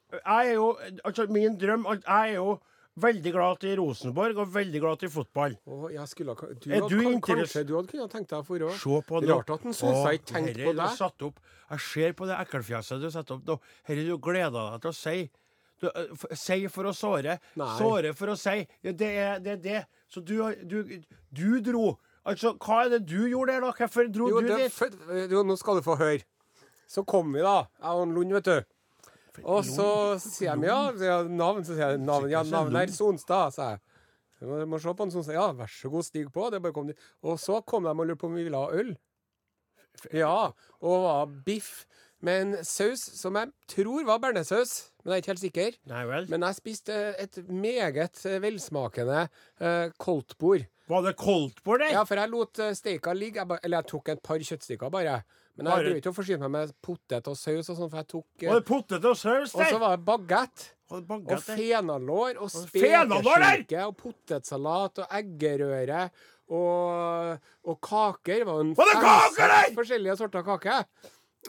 er 0.47 0.53
jo 0.53 0.77
Altså, 1.03 1.27
min 1.29 1.57
drøm 1.59 1.83
Jeg 1.85 2.29
er 2.29 2.33
jo 2.35 2.59
veldig 2.95 3.31
glad 3.33 3.59
til 3.59 3.79
Rosenborg 3.79 4.37
og 4.37 4.47
veldig 4.53 4.79
glad 4.79 4.99
til 4.99 5.09
fotball. 5.09 5.57
Oh, 5.65 5.89
skulle 6.05 6.35
Du, 6.35 6.69
Er 6.71 6.87
du 6.87 7.01
kan, 7.01 7.21
kanskje 7.21 7.63
du 7.67 7.75
hadde 7.75 7.87
kunnet 7.89 8.11
tenkt 8.11 8.29
deg 8.29 8.45
for 8.45 8.59
å 8.59 8.71
Se 8.71 9.01
på 9.01 9.19
det. 9.21 9.29
Rart 9.29 9.49
at 9.49 9.63
han 9.63 9.73
syns 9.73 10.03
jeg 10.05 10.19
ikke 10.19 10.33
tenkte 10.33 10.63
på 10.63 10.73
det 10.75 10.97
deg. 10.99 11.33
Jeg 11.71 11.79
ser 11.79 12.13
på 12.13 12.27
det 12.27 12.37
ekkelfjeset 12.47 13.01
du 13.01 13.09
setter 13.09 13.33
opp 13.35 13.43
nå. 13.45 13.59
Herre, 13.83 14.05
du 14.05 14.17
gleder 14.17 14.71
deg 14.71 14.81
til 14.81 14.91
å 14.91 14.93
si. 14.93 15.29
Eh, 15.91 16.35
si 16.39 16.59
for 16.71 16.89
å 16.89 16.93
såre. 16.95 17.37
Nei. 17.59 17.69
Såre 17.79 18.13
for 18.17 18.33
å 18.33 18.37
si. 18.39 18.63
Det 18.83 19.09
er 19.11 19.39
det. 19.43 19.57
Er 19.57 19.61
det. 19.63 19.83
Så 20.11 20.21
du, 20.23 20.37
du, 20.69 20.79
du 21.33 21.47
dro. 21.65 21.93
Altså, 22.23 22.53
hva 22.61 22.85
er 22.85 22.93
det 22.93 23.01
du 23.09 23.25
gjorde 23.27 23.51
der, 23.51 23.65
da? 23.65 23.71
Hvorfor 23.75 24.07
dro 24.13 24.29
Jo, 24.31 24.41
du 24.43 24.47
det, 24.47 24.59
dit? 24.63 24.75
for, 24.75 24.93
jo, 25.31 25.41
nå 25.43 25.57
skal 25.59 25.79
du 25.79 25.85
få 25.85 25.97
høre. 25.99 26.21
Så 26.87 27.03
kom 27.07 27.33
vi, 27.33 27.41
da, 27.43 27.63
jeg 27.81 28.03
og 28.03 28.13
Lund, 28.13 28.35
vet 28.37 28.47
du. 28.47 28.73
Og 29.49 29.63
så 29.65 29.87
sier 30.21 30.59
de 30.61 30.69
ja, 30.69 31.23
navn, 31.25 31.63
så 31.65 31.73
sier 31.73 31.95
jeg 31.95 32.03
navn. 32.05 32.29
Ja, 32.31 32.43
navnet 32.45 32.85
er 32.85 32.93
Sonstad, 32.93 33.55
sa. 33.55 33.71
Jeg 34.39 34.47
må, 34.49 34.59
må 34.75 34.79
se 34.79 34.93
på 34.93 35.07
en 35.07 35.11
Sonstad. 35.15 35.35
Ja, 35.35 35.47
vær 35.57 35.71
så 35.73 35.89
god, 35.91 36.05
stig 36.05 36.27
på. 36.31 36.45
Det 36.53 36.61
bare 36.61 36.75
kom 36.75 36.91
dit. 36.91 37.01
Og 37.25 37.39
så 37.41 37.57
kom 37.65 37.87
de 37.87 37.91
og 37.91 38.05
lurte 38.05 38.21
på 38.21 38.29
om 38.29 38.37
vi 38.37 38.45
ville 38.45 38.61
ha 38.61 38.69
øl. 38.83 38.93
Ja, 40.13 40.35
og 40.83 41.03
var 41.07 41.33
biff 41.47 41.83
med 42.23 42.41
en 42.45 42.53
saus 42.65 43.03
som 43.17 43.35
jeg 43.39 43.51
tror 43.73 44.05
var 44.07 44.21
bearnéssaus, 44.23 44.92
men 45.03 45.11
jeg 45.11 45.15
er 45.17 45.23
ikke 45.23 45.31
helt 45.33 45.43
sikker. 45.43 45.77
Nei 45.91 46.03
vel. 46.07 46.27
Men 46.31 46.45
jeg 46.47 46.55
spiste 46.59 46.97
et 47.19 47.39
meget 47.51 48.21
eh, 48.29 48.37
velsmakende 48.43 49.25
uh, 49.27 49.89
koldtbord. 49.99 50.63
Var 50.91 51.01
det 51.05 51.13
koldtbord 51.19 51.83
der? 51.83 51.93
Ja, 51.95 52.03
for 52.07 52.19
jeg 52.19 52.31
lot 52.31 52.59
eh, 52.63 52.71
steika 52.75 53.13
ligge. 53.15 53.41
Jeg 53.41 53.49
ba, 53.49 53.57
eller 53.63 53.81
jeg 53.81 53.89
tok 53.91 54.11
et 54.13 54.21
par 54.23 54.39
kjøttstykker 54.39 54.93
bare. 54.93 55.17
Men 55.59 55.69
jeg 55.69 55.85
drev 55.85 55.99
ikke 55.99 56.11
og 56.13 56.17
forsyne 56.17 56.47
meg 56.47 56.53
med 56.55 56.71
potet 56.83 57.27
og 57.29 57.35
saus 57.37 57.67
og 57.69 57.77
sånn, 57.77 57.91
for 57.91 57.99
jeg 57.99 58.09
tok 58.09 58.45
det 58.45 58.61
potet 58.67 59.05
og 59.05 59.17
saus 59.19 59.53
Og 59.53 59.67
så 59.67 59.81
var 59.81 59.97
det 59.97 60.05
bagett. 60.07 60.63
Og 60.93 61.33
fenalår 61.41 62.39
og 62.43 62.51
spekeskinke 62.53 63.83
og 63.87 63.95
potetsalat 63.97 65.03
og 65.03 65.15
eggerøre 65.19 66.03
og, 66.53 67.43
og 67.65 67.79
kaker. 67.83 68.45
Var, 68.45 68.71
Var 68.77 68.91
det 68.91 68.97
kaker 69.01 69.53
der? 69.55 69.69
Forskjellige 69.77 70.17
sorter 70.19 70.45
kake. 70.45 70.79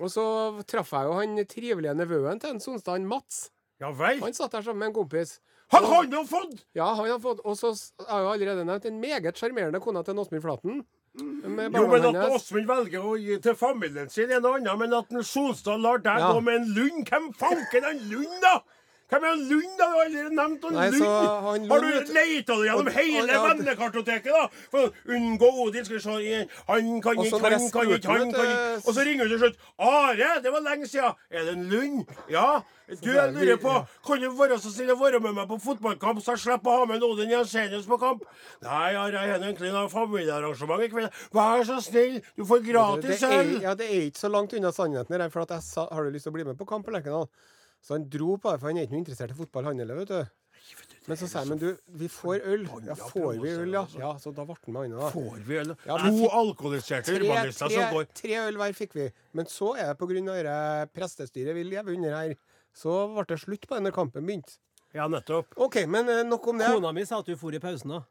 Og 0.00 0.10
så 0.10 0.24
traff 0.66 0.90
jeg 0.92 1.06
jo 1.08 1.12
han 1.18 1.36
trivelige 1.46 1.94
nevøen 1.94 2.40
til 2.42 2.50
en 2.54 2.60
Sonstad, 2.60 2.96
han 2.98 3.06
Mats. 3.06 3.50
Ja 3.82 3.90
vel. 3.94 4.20
Han 4.22 4.34
satt 4.34 4.52
der 4.54 4.62
sammen 4.62 4.78
med 4.84 4.88
en 4.92 4.96
kompis. 5.02 5.38
Han 5.72 5.84
har 5.88 6.04
jo 6.06 6.24
fått 6.28 6.60
Ja, 6.76 6.90
han 6.94 7.08
har 7.08 7.18
fått 7.18 7.40
Og 7.42 7.56
så 7.56 7.70
har 8.06 8.20
jeg 8.20 8.24
jo 8.26 8.32
allerede 8.34 8.64
nevnt 8.68 8.84
en 8.86 9.00
meget 9.00 9.38
sjarmerende 9.40 9.80
kone 9.80 10.02
til 10.04 10.18
Åsmund 10.20 10.42
Flaten. 10.44 10.84
Jo, 11.14 11.86
men 11.88 12.06
at. 12.10 12.30
Åsmund 12.34 12.66
velger 12.68 13.04
å 13.06 13.14
gi 13.18 13.38
til 13.42 13.54
familien 13.54 14.08
sin, 14.10 14.30
er 14.34 14.40
noe 14.42 14.58
annet. 14.58 14.78
Men 14.78 14.94
at 14.98 15.12
en 15.14 15.22
Solstad 15.26 15.80
lar 15.80 15.98
deg 16.02 16.18
Ja. 16.20 16.32
gå 16.34 16.40
med 16.42 16.54
en 16.60 16.68
Lund 16.74 17.06
Hvem 17.08 17.28
fanken 17.38 17.84
er 17.84 17.90
en 17.94 18.02
Lund, 18.10 18.40
da? 18.42 18.54
Hvem 19.12 19.24
er 19.28 19.34
Lund, 19.36 19.72
da? 19.78 19.84
Du 19.84 19.96
har 19.98 20.04
aldri 20.04 20.22
nevnt 20.34 20.62
Nei, 20.72 20.84
Lund. 20.90 21.02
så 21.02 21.08
han 21.44 21.66
har 21.70 21.82
du 21.84 22.12
leita 22.16 22.56
deg 22.56 22.68
gjennom 22.70 22.88
hele 22.94 23.40
vennekartoteket, 23.44 24.30
da? 24.32 24.44
For 24.72 24.86
å 24.88 25.16
unngå 25.18 25.50
Odin. 25.64 25.84
Skal 25.84 25.98
vi 25.98 26.04
se 26.04 26.38
Han 26.70 26.88
kan 27.04 27.20
ikke, 27.20 27.40
han 27.42 27.68
kan 27.74 27.92
ikke, 27.92 28.08
han 28.08 28.32
kan 28.32 28.48
ikke. 28.48 28.80
Og 28.80 28.96
så 28.96 29.04
ringer 29.04 29.28
du 29.28 29.36
til 29.36 29.42
slutt. 29.44 29.60
Are, 29.78 30.30
det 30.42 30.54
var 30.54 30.64
lenge 30.64 30.88
siden. 30.88 31.20
Er 31.30 31.44
det 31.44 31.52
en 31.58 31.68
Lund? 31.68 32.16
Ja. 32.32 32.62
Du, 32.88 33.08
jeg 33.08 33.16
er 33.16 33.30
lurer 33.32 33.56
på. 33.60 33.74
Kan 34.06 34.20
du 34.20 34.30
være 34.36 34.58
så 34.60 34.72
snill 34.72 34.92
å 34.92 34.98
være 35.00 35.20
med 35.24 35.36
meg 35.36 35.48
på 35.48 35.56
fotballkamp, 35.62 36.20
så 36.24 36.34
jeg 36.34 36.42
slipper 36.42 36.72
å 36.72 36.82
ha 36.82 36.88
med 36.88 37.04
Odin 37.06 37.32
Jensenius 37.32 37.86
på 37.88 37.96
kamp? 38.00 38.26
Nei, 38.64 38.90
Are, 38.92 39.12
jeg 39.14 39.32
har 39.32 39.40
egentlig 39.40 39.72
noe 39.72 39.88
familiearrangement 39.92 40.84
i 40.84 40.90
kveld. 40.92 41.22
Vær 41.32 41.64
så 41.68 41.78
snill, 41.84 42.18
du 42.36 42.44
får 42.48 42.60
gratis 42.66 43.24
øl. 43.28 43.54
ja, 43.64 43.72
det 43.78 43.88
er 43.88 44.08
ikke 44.10 44.24
så 44.26 44.32
langt 44.32 44.52
unna 44.56 44.72
sannheten. 44.72 45.16
Der, 45.16 45.32
for 45.32 45.46
at 45.46 45.56
jeg 45.56 45.64
sa, 45.68 45.88
har 45.92 46.04
du 46.04 46.12
lyst 46.12 46.28
til 46.28 46.34
å 46.34 46.36
bli 46.36 46.44
med 46.50 46.60
på 46.60 46.68
kamp 46.68 46.84
på 46.84 46.92
Lerkendal? 46.92 47.28
Så 47.84 47.98
han 47.98 48.08
dro 48.08 48.38
på 48.40 48.48
det, 48.54 48.60
for 48.62 48.70
han 48.70 48.80
er 48.80 48.86
ikke 48.86 48.96
noe 48.96 49.02
interessert 49.04 49.34
i 49.34 49.36
fotball, 49.36 49.68
han 49.68 49.82
heller, 49.82 50.00
vet 50.00 50.12
du. 50.14 50.40
Men 51.04 51.18
så 51.20 51.26
sa 51.28 51.42
jeg 51.42 51.50
men 51.50 51.58
du, 51.60 51.66
vi 52.00 52.06
får 52.08 52.46
øl. 52.48 52.62
Ja, 52.86 52.94
får 52.96 53.34
vi 53.42 53.50
øl, 53.52 53.74
ja? 53.76 53.82
Ja, 54.00 54.12
Så 54.20 54.32
da 54.32 54.46
ble 54.48 54.56
han 54.56 54.72
med 54.72 54.86
han 54.86 54.94
da. 55.02 55.10
Får 55.12 55.42
vi 55.44 55.58
øl? 55.60 55.74
Ja, 55.84 55.98
to 56.00 56.30
alkoholiserte 56.32 57.18
urbanister 57.18 57.68
som 57.74 57.92
går 57.92 58.08
tre 58.16 58.38
øl 58.46 58.56
hver 58.62 58.76
fikk 58.78 58.96
vi. 58.96 59.10
Men 59.36 59.50
så 59.52 59.74
er 59.76 59.90
det 59.92 59.98
på 60.00 60.08
grunn 60.08 60.30
av 60.32 60.40
det 60.46 60.56
prestestyret 60.96 61.58
vi 61.58 61.66
lever 61.68 61.98
under 61.98 62.16
her, 62.16 62.32
så 62.72 63.02
ble 63.12 63.26
det 63.34 63.40
slutt 63.42 63.68
på 63.68 63.76
denne 63.76 63.90
når 63.90 63.98
kampen 63.98 64.24
begynte. 64.24 64.56
Ja, 64.96 65.10
nettopp. 65.10 65.52
OK, 65.60 65.82
men 65.90 66.08
eh, 66.08 66.22
nok 66.24 66.48
om 66.48 66.58
det. 66.62 66.70
Kona 66.72 66.92
mi 66.96 67.04
sa 67.04 67.18
at 67.20 67.28
du 67.28 67.36
for 67.36 67.52
i 67.52 67.60
pausen 67.60 67.98
òg. 67.98 68.08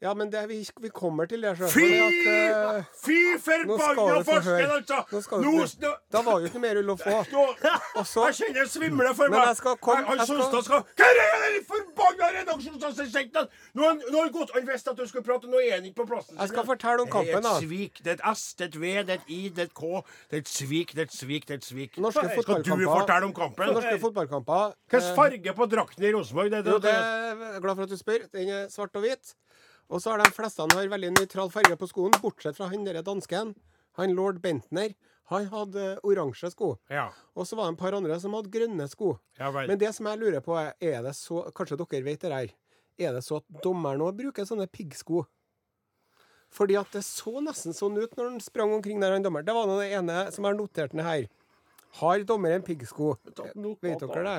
Ja, 0.00 0.14
men 0.16 0.30
det, 0.32 0.46
vi, 0.48 0.62
vi 0.80 0.88
kommer 0.88 1.26
til 1.28 1.42
det, 1.44 1.50
sjøl. 1.58 1.68
Fy! 1.68 1.88
eh, 1.92 2.84
Fy 3.04 3.16
forbanna 3.44 4.04
høre. 4.40 4.68
altså! 4.78 5.00
Nå 5.12 5.20
skal 5.20 5.42
du 5.44 5.50
Nå, 5.50 5.90
Da 6.12 6.22
var 6.24 6.38
jo 6.40 6.48
ikke 6.48 6.62
mer 6.62 6.78
ull 6.80 6.94
å 6.94 6.96
få. 6.96 7.18
Jeg 7.20 8.38
kjenner 8.38 8.62
det 8.62 8.70
svimler 8.72 9.12
for 9.18 9.28
meg. 9.28 9.44
jeg 9.50 9.58
skal 9.58 9.76
komme- 9.76 10.16
jeg 10.16 10.24
skal- 10.26 10.62
skal 10.64 10.86
Hva 10.96 11.04
er 11.04 11.52
det 11.52 11.66
forbanna 11.68 12.30
redaksjonsassistenten? 12.38 13.50
Nå 13.74 13.82
har 13.82 13.88
han- 13.90 14.02
nå 14.08 14.22
har 14.22 14.30
gått 14.30 14.50
Han 14.54 14.66
visste 14.66 14.90
at 14.90 14.96
du 14.96 15.06
skulle 15.06 15.24
prate, 15.24 15.44
nå 15.46 15.60
er 15.60 15.74
han 15.76 15.84
ikke 15.84 16.00
på 16.00 16.06
plassen. 16.08 16.36
Jeg 16.38 16.48
skal 16.48 16.64
fortelle 16.64 17.00
om 17.04 17.08
kampen, 17.08 17.42
da. 17.42 17.60
Det 17.60 17.60
er 17.60 17.60
et 17.60 17.68
svik. 17.68 18.02
Det 18.02 18.06
er 18.06 18.12
et 18.14 18.36
S, 18.36 18.54
det 18.54 18.64
er 18.64 18.68
et 18.68 18.80
V, 18.80 19.02
det 19.04 19.10
er 19.10 19.20
et 19.20 19.28
I, 19.28 19.48
det 19.48 19.58
er 19.58 19.68
et 19.68 19.74
K. 19.74 20.02
Det 20.30 20.36
er 20.36 20.40
et 20.40 20.48
svik, 20.48 20.94
det 20.94 20.98
er 20.98 21.08
et 21.12 21.12
svik, 21.12 21.44
det 21.46 21.50
er 21.50 21.60
et 21.60 21.64
svik. 21.68 21.98
Norske 21.98 22.24
Skal 22.42 22.62
du 22.62 22.84
fortelle 22.88 23.24
om 23.24 23.34
kampen? 23.34 23.66
Norske 23.74 24.00
fotballkamper 24.00 24.72
Hvilken 24.88 25.10
eh, 25.10 25.14
farge 25.14 25.54
på 25.54 25.66
drakten 25.68 26.04
i 26.04 26.12
Rosenborg? 26.12 26.50
Det, 26.50 26.64
Jo, 26.64 26.78
det, 26.80 26.82
det 26.82 26.94
det, 27.38 27.54
er 27.56 27.60
glad 27.60 27.76
for 27.76 27.82
at 27.82 27.88
du 27.90 27.96
spør. 27.96 28.26
Den 28.32 28.48
er 28.48 28.68
svart 28.68 28.96
og 28.96 29.02
hvit. 29.04 29.34
Og 29.90 30.02
så 30.02 30.12
har 30.12 30.22
de 30.22 30.30
fleste 30.34 30.62
han 30.62 30.72
har 30.78 30.90
veldig 30.92 31.10
nøytral 31.16 31.50
farge 31.50 31.76
på 31.78 31.88
skoen, 31.90 32.14
bortsett 32.22 32.58
fra 32.58 32.68
han 32.70 32.86
derre 32.86 33.02
dansken. 33.06 33.54
Han 33.98 34.14
lord 34.14 34.38
Bentner. 34.42 34.94
Han 35.30 35.46
hadde 35.50 35.84
oransje 36.06 36.50
sko. 36.50 36.72
ja. 36.90 37.08
Og 37.38 37.46
så 37.46 37.54
var 37.58 37.68
det 37.68 37.76
et 37.76 37.82
par 37.82 37.94
andre 37.94 38.16
som 38.18 38.34
hadde 38.34 38.50
grønne 38.50 38.86
sko. 38.90 39.12
ja 39.38 39.50
vel. 39.54 39.68
Men 39.70 39.78
det 39.78 39.92
som 39.94 40.06
jeg 40.10 40.18
lurer 40.18 40.42
på, 40.42 40.56
er 40.58 40.74
er 40.80 41.02
det 41.06 41.14
så 41.14 41.44
Kanskje 41.54 41.78
dere 41.78 42.02
vet 42.06 42.20
det 42.20 42.32
her. 42.32 42.54
Er 42.98 43.12
det 43.14 43.22
så 43.24 43.38
at 43.38 43.62
dommeren 43.62 44.02
òg 44.02 44.16
bruker 44.18 44.46
sånne 44.46 44.66
piggsko? 44.66 45.24
Fordi 46.50 46.74
at 46.80 46.90
det 46.90 47.04
så 47.06 47.38
nesten 47.42 47.74
sånn 47.74 47.98
ut 47.98 48.16
når 48.18 48.32
han 48.32 48.40
sprang 48.42 48.74
omkring 48.74 48.98
der, 49.00 49.12
han 49.14 49.22
dommeren. 49.22 49.46
Det 49.46 49.54
var 49.54 49.70
nå 49.70 49.78
det 49.78 49.92
ene 49.94 50.24
som 50.34 50.44
jeg 50.44 50.50
har 50.50 50.58
notert 50.58 50.94
ned 50.98 51.06
her. 51.06 51.28
Har 52.00 52.24
dommeren 52.26 52.66
piggsko? 52.66 53.16
Vet 53.26 54.02
dere 54.02 54.24
det? 54.26 54.38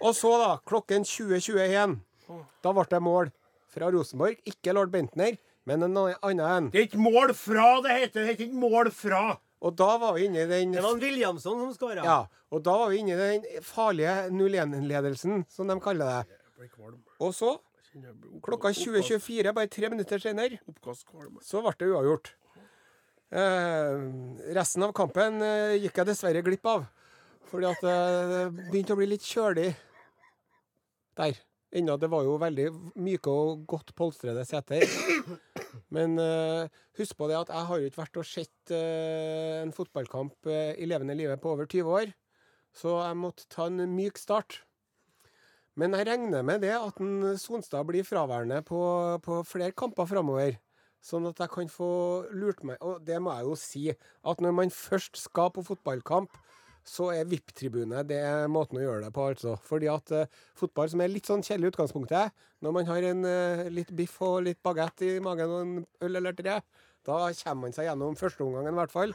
Og 0.00 0.14
så, 0.14 0.30
da, 0.38 0.52
klokken 0.66 1.02
20.21, 1.06 1.98
da 2.62 2.72
ble 2.74 2.86
det 2.90 3.02
mål 3.02 3.30
fra 3.74 3.90
Rosenborg. 3.92 4.38
Ikke 4.48 4.74
lord 4.76 4.92
Bentner, 4.94 5.36
men 5.68 5.84
en 5.86 5.98
annen 5.98 6.44
en. 6.44 6.70
Det 6.72 6.82
er 6.82 6.88
ikke 6.88 7.02
mål 7.02 7.34
fra 7.38 7.68
det 7.84 7.98
heter. 7.98 8.20
Det 8.20 8.30
heter 8.32 8.46
ikke 8.48 8.62
mål 8.64 8.92
fra. 8.94 9.24
Og 9.64 9.76
da 9.80 9.90
var 10.00 10.16
vi 10.16 10.26
inne 10.28 10.42
i 10.44 10.48
den 10.48 10.74
Det 10.76 10.82
var 10.84 10.96
en 10.96 11.02
Williamson 11.02 11.60
som 11.60 11.74
skåra. 11.76 12.04
Ja, 12.04 12.18
og 12.52 12.64
da 12.66 12.74
var 12.82 12.90
vi 12.92 13.00
inne 13.00 13.14
i 13.16 13.38
den 13.38 13.62
farlige 13.64 14.16
0-1-ledelsen, 14.34 15.44
som 15.48 15.70
de 15.70 15.78
kaller 15.80 16.10
det. 16.10 16.68
Og 17.18 17.32
så, 17.34 17.54
klokka 18.44 18.74
20.24, 18.76 19.54
bare 19.56 19.72
tre 19.72 19.88
minutter 19.92 20.20
senere, 20.20 20.60
så 21.42 21.62
ble 21.64 21.72
det 21.80 21.88
uavgjort. 21.94 22.34
Eh, 23.34 23.94
resten 24.54 24.84
av 24.86 24.92
kampen 24.94 25.40
eh, 25.42 25.80
gikk 25.82 25.96
jeg 25.98 26.10
dessverre 26.12 26.44
glipp 26.44 26.68
av. 26.70 26.84
Fordi 27.50 27.66
at 27.70 27.82
eh, 27.88 28.28
det 28.30 28.68
begynte 28.68 28.94
å 28.94 29.00
bli 29.00 29.08
litt 29.10 29.26
kjølig 29.26 29.72
der. 31.18 31.40
Ennå 31.74 31.96
det 31.98 32.10
var 32.10 32.22
jo 32.22 32.36
veldig 32.38 32.68
myke 33.02 33.32
og 33.32 33.64
godt 33.66 33.94
polstrede 33.98 34.44
seter. 34.46 34.84
Men 35.94 36.14
uh, 36.20 36.70
husk 36.98 37.16
på 37.18 37.26
det 37.30 37.40
at 37.40 37.50
jeg 37.50 37.68
har 37.68 37.80
jo 37.80 37.88
ikke 37.90 38.02
vært 38.02 38.20
og 38.20 38.28
sett 38.28 38.74
uh, 38.74 39.62
en 39.64 39.74
fotballkamp 39.74 40.46
uh, 40.46 40.70
i 40.78 40.86
levende 40.86 41.16
livet 41.18 41.42
på 41.42 41.50
over 41.50 41.66
20 41.66 41.98
år. 41.98 42.12
Så 42.74 42.94
jeg 43.00 43.18
måtte 43.18 43.48
ta 43.50 43.66
en 43.66 43.82
myk 43.90 44.18
start. 44.22 44.60
Men 45.74 45.96
jeg 45.98 46.06
regner 46.06 46.46
med 46.46 46.62
det 46.62 46.74
at 46.76 47.00
en 47.02 47.34
Sonstad 47.42 47.86
blir 47.88 48.06
fraværende 48.06 48.60
på, 48.66 48.78
på 49.22 49.42
flere 49.46 49.74
kamper 49.74 50.06
framover. 50.06 50.60
Sånn 51.04 51.26
at 51.28 51.42
jeg 51.42 51.50
kan 51.52 51.68
få 51.68 51.88
lurt 52.32 52.62
meg 52.64 52.78
Og 52.80 53.02
det 53.04 53.18
må 53.20 53.34
jeg 53.34 53.44
jo 53.44 53.56
si, 53.60 53.82
at 53.92 54.38
når 54.40 54.54
man 54.56 54.70
først 54.72 55.18
skal 55.20 55.50
på 55.52 55.66
fotballkamp, 55.66 56.38
så 56.84 57.10
er 57.14 57.28
VIP-tribune 57.28 58.02
det 58.08 58.18
er 58.20 58.48
måten 58.52 58.78
å 58.78 58.84
gjøre 58.84 59.06
det 59.06 59.12
på, 59.16 59.26
altså. 59.32 59.56
Fordi 59.64 59.88
at 59.92 60.12
uh, 60.14 60.40
fotball 60.58 60.90
som 60.92 61.02
er 61.04 61.12
litt 61.12 61.28
sånn 61.30 61.44
kjedelig 61.44 61.70
i 61.70 61.74
utgangspunktet, 61.74 62.34
når 62.64 62.74
man 62.76 62.88
har 62.90 63.06
en 63.10 63.24
uh, 63.24 63.64
litt 63.72 63.92
biff 63.96 64.18
og 64.24 64.42
litt 64.48 64.60
bagett 64.64 65.06
i 65.06 65.14
magen 65.24 65.54
og 65.54 65.62
en 65.62 65.78
øl 66.04 66.20
eller 66.20 66.36
tre, 66.36 66.60
da 67.04 67.16
kommer 67.36 67.66
man 67.66 67.74
seg 67.76 67.88
gjennom 67.88 68.14
førsteomgangen 68.16 68.72
i 68.72 68.78
hvert 68.78 68.92
fall. 68.92 69.10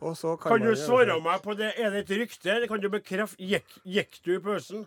Og 0.00 0.16
så 0.18 0.34
kan, 0.40 0.56
Kan 0.56 0.66
du 0.66 0.72
svare 0.78 1.12
det. 1.12 1.20
meg 1.22 1.44
på 1.44 1.54
det? 1.58 1.74
Er 1.78 1.92
det 1.94 2.06
et 2.06 2.16
rykte? 2.18 2.56
Det 2.62 2.70
kan 2.70 2.82
du 2.82 2.88
bekrefte? 2.90 3.38
Gikk, 3.38 3.76
gikk 3.86 4.18
du 4.26 4.34
i 4.34 4.40
pausen? 4.42 4.86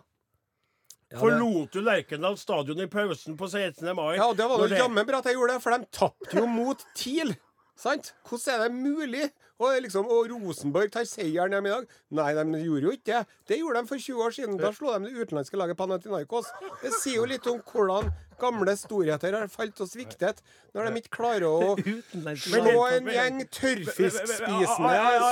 Ja, 1.12 1.20
Forlot 1.20 1.72
du 1.72 1.80
Lerkendal 1.84 2.36
stadion 2.40 2.80
i 2.82 2.88
pausen 2.90 3.36
på 3.38 3.48
16. 3.48 3.86
mai? 3.96 4.16
Ja, 4.18 4.28
og 4.32 4.36
det 4.36 4.48
var 4.50 4.64
jo 4.64 4.76
jammen 4.76 5.06
bra 5.08 5.20
at 5.22 5.28
jeg 5.30 5.38
gjorde 5.38 5.56
det, 5.56 5.62
for 5.64 5.76
de 5.76 5.88
tapte 5.94 6.40
jo 6.40 6.46
mot 6.50 6.84
TIL. 6.98 7.34
Sant? 7.76 8.14
Hvordan 8.28 8.54
er 8.54 8.68
det 8.68 8.74
mulig? 8.74 9.30
Og, 9.58 9.70
liksom, 9.84 10.08
og 10.10 10.26
Rosenborg 10.32 10.90
tar 10.92 11.06
seieren 11.06 11.54
hjemme 11.54 11.70
i 11.70 11.72
dag? 11.72 11.84
Nei, 12.18 12.30
de 12.34 12.60
gjorde 12.64 12.88
jo 12.88 12.94
ikke 12.96 13.06
det. 13.06 13.20
Det 13.48 13.58
gjorde 13.60 13.82
de 13.82 13.90
for 13.90 14.02
20 14.02 14.22
år 14.24 14.34
siden. 14.34 14.56
Da 14.58 14.72
slo 14.74 14.94
de 14.96 15.06
det 15.06 15.22
utenlandske 15.22 15.58
laget 15.60 15.78
Panathinaikos. 15.78 16.50
Det 16.82 16.90
sier 16.98 17.20
jo 17.20 17.28
litt 17.30 17.46
om 17.50 17.60
hvordan 17.70 18.10
gamle 18.40 18.74
storheter 18.76 19.36
har 19.38 19.46
falt 19.52 19.78
og 19.84 19.86
sviktet, 19.88 20.40
når 20.74 20.88
de 20.90 21.02
ikke 21.02 21.12
klarer 21.20 21.46
å 21.46 21.76
slå 21.78 22.86
en 22.90 23.10
gjeng 23.14 23.44
tørrfiskspisende 23.54 24.70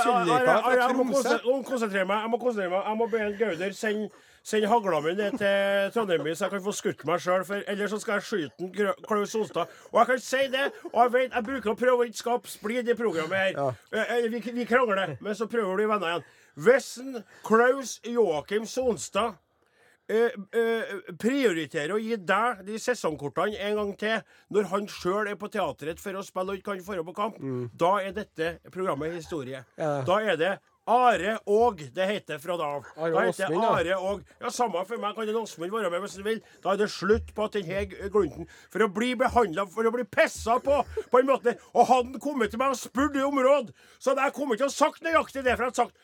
sulliker 0.05 0.61
fra 0.63 0.87
Tromsø. 0.93 1.33
jeg 1.35 1.49
må 1.49 1.57
konsentrere 1.67 2.07
meg. 2.07 2.23
Jeg 2.23 2.31
må 2.31 2.39
konsentrere 2.45 2.71
meg. 2.71 2.87
Jeg 2.87 3.01
må 3.01 3.09
be 3.11 3.25
Gauder 3.43 3.75
sende 3.75 4.09
Send 4.43 4.65
hagla 4.67 4.99
mi 4.99 5.13
ned 5.15 5.37
til 5.39 5.91
Trondheim, 5.95 6.25
så 6.35 6.45
jeg 6.49 6.51
kan 6.51 6.63
få 6.65 6.73
skutt 6.75 7.05
meg 7.07 7.21
sjøl. 7.23 7.45
Ellers 7.71 7.93
så 7.93 7.99
skal 8.03 8.17
jeg 8.19 8.25
skyte 8.27 8.65
en 8.67 9.05
Klaus 9.07 9.31
Solstad. 9.31 9.71
Og 9.93 10.01
jeg 10.01 10.09
kan 10.09 10.19
si 10.19 10.41
det, 10.51 10.65
og 10.89 10.97
jeg 10.99 11.13
vet, 11.13 11.37
jeg 11.37 11.47
bruker 11.47 11.71
å 11.71 11.77
prøve 11.79 12.03
å 12.03 12.07
ikke 12.09 12.19
skape 12.19 12.51
splid 12.51 12.91
i 12.91 12.95
programmet 12.99 13.39
her. 13.39 13.53
Ja. 13.55 13.69
Eh, 13.95 14.11
eh, 14.17 14.27
Vi, 14.33 14.41
vi 14.57 14.65
krangler, 14.67 15.15
men 15.23 15.37
så 15.39 15.47
prøver 15.47 15.79
du 15.79 15.87
venner 15.87 16.09
igjen. 16.11 16.27
Hvis 16.59 16.89
Klaus 17.47 17.95
Joakim 18.03 18.67
Sonstad 18.67 19.39
eh, 20.11 20.35
eh, 20.59 20.91
prioriterer 21.23 21.95
å 21.95 22.01
gi 22.03 22.19
deg 22.19 22.65
de 22.67 22.81
sesongkortene 22.83 23.57
en 23.63 23.79
gang 23.79 23.95
til 24.03 24.19
når 24.53 24.69
han 24.73 24.91
sjøl 24.91 25.31
er 25.31 25.39
på 25.39 25.49
teatret 25.55 26.03
for 26.03 26.19
å 26.19 26.25
spille 26.27 26.51
og 26.51 26.59
ikke 26.59 26.75
kan 26.75 26.83
dra 26.91 27.07
på 27.07 27.15
kamp, 27.17 27.39
da 27.79 27.95
er 28.03 28.11
dette 28.19 28.57
programmet 28.75 29.15
historie. 29.15 29.63
Mm. 29.77 29.81
Ja. 29.87 29.95
Da 30.11 30.19
er 30.19 30.37
det 30.43 30.53
Are 30.85 31.37
og 31.47 31.79
det 31.95 32.05
heter 32.09 32.39
fra 32.43 32.57
da 32.59 32.65
av. 32.75 32.87
Da 32.97 33.05
heter 33.07 33.29
Åsmund, 33.47 33.63
ja. 33.63 33.69
Are 33.71 33.97
og 34.03 34.23
Ja, 34.41 34.49
Samme 34.51 34.81
for 34.85 34.99
meg, 34.99 35.15
kan 35.15 35.29
en 35.31 35.37
Åsmund 35.39 35.71
være 35.71 35.89
med 35.93 36.01
hvis 36.03 36.17
han 36.19 36.25
vil. 36.27 36.41
Da 36.63 36.73
er 36.73 36.81
det 36.81 36.89
slutt 36.91 37.31
på 37.37 37.45
at 37.47 37.55
denne 37.55 37.85
glunten 38.11 38.49
For 38.73 38.83
å 38.83 38.89
bli 38.91 39.13
behandla, 39.15 39.65
for 39.71 39.87
å 39.87 39.93
bli 39.95 40.03
pissa 40.03 40.57
på, 40.59 40.81
på 41.11 41.19
en 41.21 41.29
måte 41.31 41.55
Og 41.73 41.87
hadde 41.87 42.11
han 42.11 42.19
kommet 42.19 42.51
til 42.51 42.59
meg 42.59 42.75
og 42.75 42.81
spurt 42.81 43.15
om 43.23 43.39
råd, 43.39 43.71
så 43.99 44.11
hadde 44.11 44.27
jeg 44.27 44.35
kommet 44.41 44.59
til 44.59 44.67
å 44.67 44.75
sagt 44.75 45.03
nøyaktig 45.07 45.43
det. 45.47 45.55
For 45.55 45.63
jeg 45.63 45.71
hadde 45.71 45.81
sagt 45.85 45.95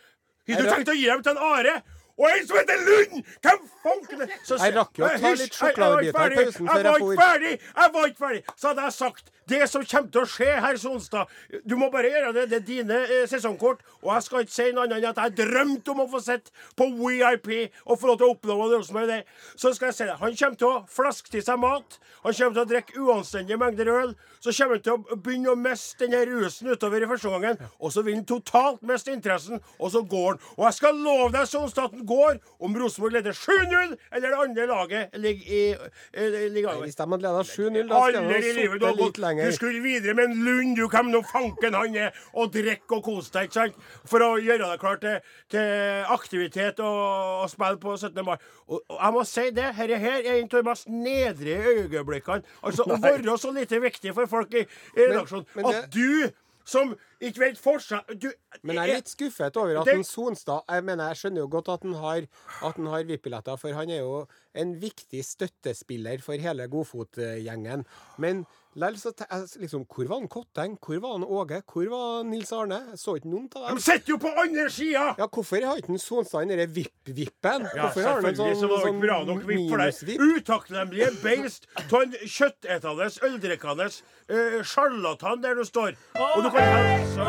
Har 0.49 0.55
du 0.55 0.63
Jeg- 0.63 0.75
tenkt 0.77 0.93
å 0.95 0.99
gi 1.01 1.07
dem 1.11 1.23
til 1.23 1.31
en 1.35 1.43
Are? 1.51 1.81
Og 2.19 2.25
en 2.27 2.47
som 2.47 2.57
heter 2.57 2.81
Lund! 2.83 3.25
Hvem 3.43 3.59
fanken 3.83 4.23
Så 4.43 4.57
Jeg 4.59 4.73
rakk 4.75 4.97
jo 4.99 5.05
å 5.05 5.11
ta 5.11 5.29
litt 5.29 5.39
jeg- 5.39 5.39
jeg 5.39 5.53
sjokoladebiter 5.59 6.31
i 6.31 6.35
pausen 6.39 6.67
før 6.67 6.75
Jeg 6.75 6.83
før 6.83 6.89
var 6.89 6.99
ikke 6.99 7.21
ferdig! 7.21 7.53
Jeg 7.75 7.93
var 7.93 8.07
ikke 8.09 8.23
ferdig! 8.23 8.41
Så 8.55 8.67
hadde 8.67 8.81
jeg 8.87 8.93
sagt 8.93 9.31
det 9.49 9.67
som 9.69 9.85
kommer 9.85 10.11
til 10.13 10.23
å 10.23 10.29
skje, 10.29 10.49
herr 10.63 10.79
Sonstad 10.79 11.29
Du 11.67 11.75
må 11.79 11.89
bare 11.93 12.11
gjøre 12.11 12.33
det. 12.35 12.45
Det 12.51 12.57
er 12.59 12.65
dine 12.67 12.99
eh, 13.05 13.25
sesongkort. 13.29 13.83
Og 14.01 14.11
jeg 14.13 14.25
skal 14.25 14.45
ikke 14.45 14.55
si 14.55 14.67
noe 14.73 14.87
annet 14.87 14.99
enn 14.99 15.09
at 15.11 15.21
jeg 15.25 15.37
drømte 15.41 15.93
om 15.93 16.03
å 16.05 16.07
få 16.11 16.21
sitte 16.23 16.53
på 16.79 16.89
VIP 16.97 17.51
og 17.85 17.99
få 17.99 18.11
lov 18.11 18.19
til 18.19 18.29
å 18.29 18.33
oppnå 18.35 18.57
er 19.03 19.07
det. 19.09 19.19
Så 19.55 19.73
skal 19.75 19.91
jeg 19.91 19.97
si 19.99 20.07
det. 20.09 20.17
Han 20.21 20.35
kommer 20.39 20.59
til 20.59 20.69
å 20.69 20.81
flaske 20.89 21.31
til 21.33 21.45
seg 21.45 21.61
mat. 21.61 21.99
Han 22.23 22.33
kommer 22.33 22.57
til 22.57 22.63
å 22.63 22.69
drikke 22.73 23.05
uanstendige 23.05 23.59
mengder 23.61 23.93
øl. 23.93 24.15
Så 24.39 24.53
kommer 24.55 24.79
han 24.79 24.85
til 24.85 24.95
å 24.95 25.19
begynne 25.19 25.53
å 25.53 25.59
miste 25.59 26.05
denne 26.05 26.23
rusen 26.29 26.71
utover 26.71 27.03
i 27.03 27.09
første 27.09 27.33
gangen. 27.33 27.61
Og 27.79 27.93
så 27.93 28.03
vil 28.05 28.19
han 28.19 28.27
totalt 28.27 28.83
miste 28.87 29.13
interessen, 29.13 29.61
og 29.77 29.93
så 29.93 30.03
går 30.07 30.31
han. 30.31 30.43
Og 30.57 30.65
jeg 30.69 30.79
skal 30.79 31.01
love 31.05 31.31
deg, 31.35 31.47
Sonstad, 31.49 31.89
at 31.89 31.97
han 31.97 32.07
går 32.07 32.39
om 32.63 32.77
Rosenborg 32.79 33.17
leder 33.17 33.35
7-0, 33.35 33.95
eller 34.15 34.27
det 34.27 34.43
andre 34.45 34.67
laget 34.69 35.19
ligger 35.19 35.53
i 35.53 35.59
i, 35.59 36.21
i, 36.21 36.59
i 36.59 36.65
over. 36.65 36.83
Hvis 36.83 36.95
de 36.95 37.05
hadde 37.05 37.23
leda 37.23 37.43
7-0, 37.43 37.89
da 37.89 37.99
skal 38.05 38.29
de 38.29 38.39
sittet 38.43 38.99
litt 38.99 39.19
gått, 39.39 39.51
du 39.51 39.57
skulle 39.57 39.81
videre 39.83 40.15
med 40.17 40.29
en 40.29 40.43
Lund, 40.45 40.75
du 40.77 40.87
hvem 40.87 41.11
nå 41.13 41.21
fanken 41.29 41.73
han 41.77 41.95
er, 41.95 42.11
og 42.33 42.51
drikke 42.53 42.97
og 42.99 43.03
kose 43.03 43.31
deg, 43.33 43.49
ikke 43.49 43.57
sant? 43.59 43.79
For 44.09 44.19
å 44.25 44.31
gjøre 44.41 44.67
deg 44.69 44.79
klar 44.83 44.99
til, 45.03 45.19
til 45.49 46.03
aktivitet 46.15 46.79
og, 46.79 46.99
og 47.45 47.49
spille 47.53 47.79
på 47.81 47.95
17. 47.97 48.19
mai. 48.25 48.35
Og, 48.67 48.81
og 48.89 48.97
jeg 48.99 49.13
må 49.15 49.23
si 49.29 49.47
det, 49.49 49.55
dette 49.55 50.01
her 50.03 50.19
er 50.19 50.29
en 50.35 50.49
av 50.51 50.59
de 50.59 50.65
mest 50.69 50.87
nedrige 50.91 51.73
øyeblikkene. 51.87 52.43
Altså, 52.63 52.85
å 52.85 52.99
være 53.01 53.37
så 53.39 53.51
lite 53.55 53.79
viktig 53.83 54.13
for 54.13 54.29
folk 54.29 54.53
i, 54.53 54.65
i 54.95 55.07
redaksjonen. 55.09 55.45
men 55.55 55.65
det- 55.65 55.83
At 55.83 55.91
du, 55.95 56.31
som 56.69 56.91
ikke 57.19 57.39
vet 57.41 57.57
forskjell 57.57 58.19
du, 58.21 58.27
Men 58.61 58.75
jeg 58.77 58.89
er 58.91 58.99
litt 58.99 59.09
skuffet 59.09 59.55
over 59.57 59.79
at 59.79 59.85
Det- 59.87 59.95
en 59.95 60.03
Sonstad 60.03 60.61
Jeg 60.69 60.83
mener, 60.85 61.07
jeg 61.07 61.17
skjønner 61.17 61.41
jo 61.41 61.47
godt 61.47 61.69
at 61.73 61.83
han 61.83 61.93
har, 61.93 62.27
at 62.61 62.75
han 62.75 62.85
har 62.85 63.03
VIP-billetter, 63.09 63.57
for 63.57 63.73
han 63.73 63.89
er 63.89 63.99
jo 64.03 64.27
en 64.53 64.75
viktig 64.79 65.23
støttespiller 65.25 66.21
for 66.21 66.37
hele 66.37 66.67
Godfot-gjengen. 66.69 67.85
Men 68.17 68.45
lell 68.79 68.95
så 68.99 69.11
jeg- 69.19 69.61
liksom, 69.61 69.85
Hvor 69.85 70.07
var 70.07 70.19
han 70.19 70.27
Kotteng? 70.27 70.77
Hvor 70.79 70.99
var 71.03 71.11
han 71.17 71.23
Åge? 71.23 71.61
Hvor 71.67 71.89
var 71.89 72.23
Nils 72.23 72.51
Arne? 72.51 72.79
Jeg 72.89 72.99
så 72.99 73.15
ikke 73.19 73.29
noen 73.29 73.49
av 73.55 73.67
dem. 73.67 73.77
De 73.77 73.81
sitter 73.81 74.09
jo 74.13 74.17
på 74.17 74.31
andre 74.43 74.69
sida! 74.69 75.15
Ja, 75.17 75.27
hvorfor 75.27 75.65
har 75.65 75.75
ikke 75.81 75.99
Sonstad 75.99 76.39
den 76.47 76.49
derre 76.53 76.67
VIP-vippen? 76.67 77.67
Ja, 77.75 77.81
Hvorfor 77.87 78.01
har 78.01 78.13
han 78.15 78.25
en 78.25 78.35
selvfølgelig 78.35 78.59
så 78.59 78.67
var 78.67 78.77
det 78.77 78.93
ikke 78.93 79.07
bra 79.07 79.17
nok 79.25 79.47
vipp 79.47 79.69
for 79.69 79.77
deg. 79.77 79.93
Utakknemlige 80.19 81.09
beist 81.23 81.67
av 81.79 82.01
en 82.01 82.11
kjøttetende, 82.23 83.09
øldrikkende 83.29 83.89
uh, 84.29 84.61
sjarlatan 84.63 85.41
der 85.43 85.53
du 85.59 85.63
står. 85.63 85.91
Og 86.15 86.43
du 86.43 86.49
kan 86.49 86.63
helse 86.63 87.19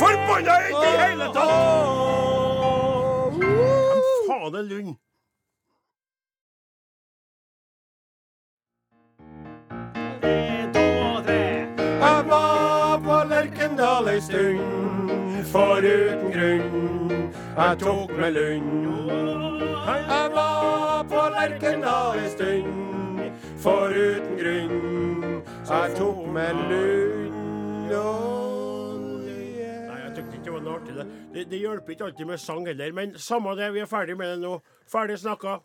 Forbanna 0.00 0.56
i 0.70 0.96
hele 1.04 1.30
tatt! 1.34 2.20
Faen 4.26 4.54
er 4.54 4.62
Lund? 4.62 4.96
Ei 14.20 14.26
stund, 14.26 15.44
foruten 15.48 16.30
grunn. 16.34 17.32
Jeg 17.56 17.78
tok 17.80 18.10
med 18.18 18.32
Lund. 18.36 19.62
Jeg 19.86 20.30
var 20.34 21.04
på 21.08 21.22
Lerkendal 21.36 22.18
ei 22.20 22.28
stund, 22.34 23.22
foruten 23.62 24.36
grunn. 24.40 25.42
Jeg 25.70 25.96
tok 25.96 26.20
med 26.36 26.60
Lund. 26.70 27.92
og- 27.94 29.24
Nei, 29.24 29.98
jeg 30.04 30.12
tykte 30.14 30.34
ikke 30.36 30.44
det 30.44 30.52
var 30.52 30.60
noe 30.60 30.74
artig. 30.76 30.94
Det, 30.94 31.06
det, 31.34 31.46
det 31.50 31.58
hjelper 31.64 31.90
ikke 31.96 32.04
alltid 32.04 32.26
med 32.26 32.38
sang 32.40 32.66
heller. 32.66 32.92
Men 32.92 33.14
samme 33.18 33.56
det, 33.56 33.72
vi 33.72 33.80
er 33.80 33.86
ferdig 33.86 34.16
med 34.16 34.26
det 34.36 34.38
nå. 34.44 34.60
Ferdig 34.86 35.18
snakka. 35.18 35.60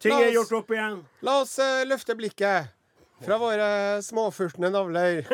Ting 0.00 0.12
La 0.14 0.20
er 0.20 0.28
oss- 0.28 0.34
gjort 0.34 0.52
opp 0.62 0.70
igjen. 0.70 1.02
La 1.22 1.40
oss 1.42 1.58
uh, 1.58 1.84
løfte 1.84 2.16
blikket 2.16 2.70
fra 3.24 3.38
våre 3.40 3.68
småfurtne 4.04 4.70
navler 4.72 5.26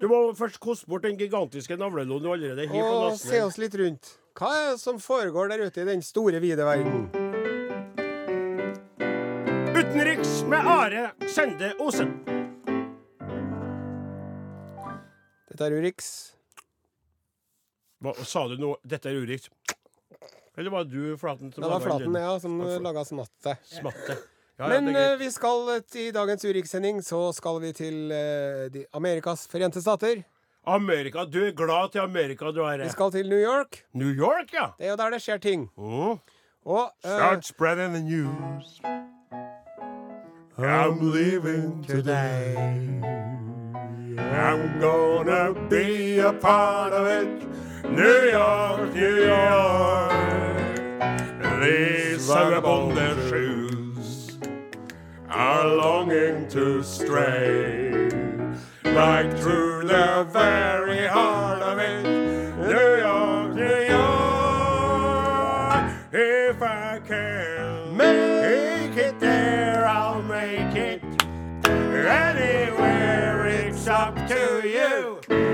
Du 0.00 0.08
må 0.10 0.20
først 0.38 0.60
koste 0.62 0.88
bort 0.90 1.04
den 1.04 1.18
gigantiske 1.20 1.76
navleloen 1.78 2.24
du 2.24 2.30
allerede 2.32 2.68
har 2.70 2.88
på 2.88 3.02
og 3.10 3.18
se 3.20 3.42
oss 3.44 3.58
litt 3.60 3.76
rundt. 3.78 4.14
Hva 4.38 4.52
er 4.54 4.66
det 4.72 4.80
som 4.80 5.00
foregår 5.02 5.50
der 5.50 5.66
ute 5.66 5.82
i 5.82 5.88
den 5.88 6.02
store, 6.04 6.40
vide 6.42 6.64
verden? 6.66 7.08
Utenriks 9.74 10.42
med 10.50 10.72
Are 10.72 11.04
Sende 11.30 11.72
Osen. 11.82 12.14
Dette 15.50 15.66
er 15.66 15.74
Urix. 15.74 16.10
Hva, 17.98 18.14
sa 18.22 18.46
du 18.46 18.54
nå 18.62 18.76
'dette 18.86 19.10
er 19.10 19.18
Urix'? 19.18 19.50
Eller 20.58 20.70
var 20.70 20.84
det 20.86 20.94
du, 20.94 21.16
Flaten, 21.18 21.52
som 21.52 21.62
Det 21.62 21.70
var 21.70 21.80
Flaten, 21.82 22.14
ja, 22.14 22.34
som 22.42 22.58
laga 22.82 23.04
smattet. 23.06 23.58
Smatte. 23.66 24.18
Ja, 24.58 24.74
ja, 24.74 24.80
Men 24.80 24.96
eh, 24.96 25.16
vi 25.18 25.30
skal 25.30 25.82
i 25.94 26.10
dagens 26.10 26.44
Urix-sending, 26.44 27.02
så 27.02 27.32
skal 27.32 27.60
vi 27.62 27.68
til 27.72 28.10
eh, 28.10 28.64
de 28.74 28.84
Amerikas 28.92 29.46
forente 29.46 29.80
stater. 29.80 30.24
Amerika. 30.66 31.24
Du 31.24 31.44
er 31.46 31.52
glad 31.54 31.92
til 31.92 31.98
Amerika, 32.02 32.50
du 32.50 32.64
er. 32.66 32.82
Vi 32.82 32.88
skal 32.90 33.12
til 33.12 33.28
New 33.28 33.38
York. 33.38 33.84
New 33.94 34.10
York, 34.10 34.50
ja. 34.52 34.66
Det 34.78 34.86
er 34.86 34.90
jo 34.90 34.96
der 34.96 35.10
det 35.14 35.22
skjer 35.22 35.38
ting. 35.38 35.70
Mm. 35.78 36.18
Og 36.66 36.90
eh, 37.04 37.10
Start 37.10 37.46
spreading 37.46 37.94
the 37.94 38.02
news. 38.02 38.80
I'm 40.58 40.98
leaving 41.14 41.84
today. 41.86 42.56
I'm 44.18 44.80
gonna 44.80 45.54
be 45.70 46.18
a 46.18 46.32
part 46.32 46.92
of 46.92 47.06
it. 47.06 47.46
New 47.84 48.30
York, 48.32 48.92
New 48.92 49.16
York. 49.22 50.12
These 51.62 52.28
vagabond 52.28 52.98
shoes 53.28 53.47
are 55.38 55.68
longing 55.68 56.48
to 56.48 56.82
stray 56.82 58.08
right 58.86 59.32
through 59.38 59.84
the 59.84 60.26
very 60.32 61.06
heart 61.06 61.62
of 61.62 61.78
it. 61.78 62.02
New 62.56 62.96
York, 62.98 63.54
New 63.54 63.86
York. 63.94 64.18
If 66.12 66.60
I 66.60 67.00
can 67.06 67.96
make 67.96 68.96
it 68.96 69.20
there, 69.20 69.86
I'll 69.86 70.22
make 70.22 70.74
it. 70.74 71.04
Anywhere 71.64 73.46
it's 73.46 73.86
up 73.86 74.16
to 74.26 74.62
you. 74.64 75.47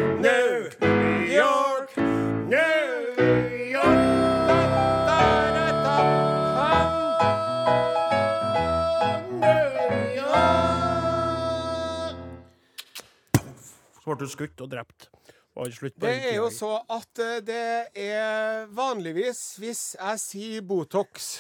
Ble 14.18 14.29
du 14.29 14.33
skutt 14.33 14.64
og 14.64 14.70
drept. 14.72 15.09
Det 15.55 16.11
er 16.11 16.33
jo 16.35 16.48
så 16.50 16.81
at 16.90 17.20
eh, 17.22 17.37
det 17.46 17.66
er 17.94 18.64
vanligvis, 18.74 19.42
hvis 19.62 19.83
jeg 19.94 20.18
sier 20.22 20.64
Botox 20.66 21.37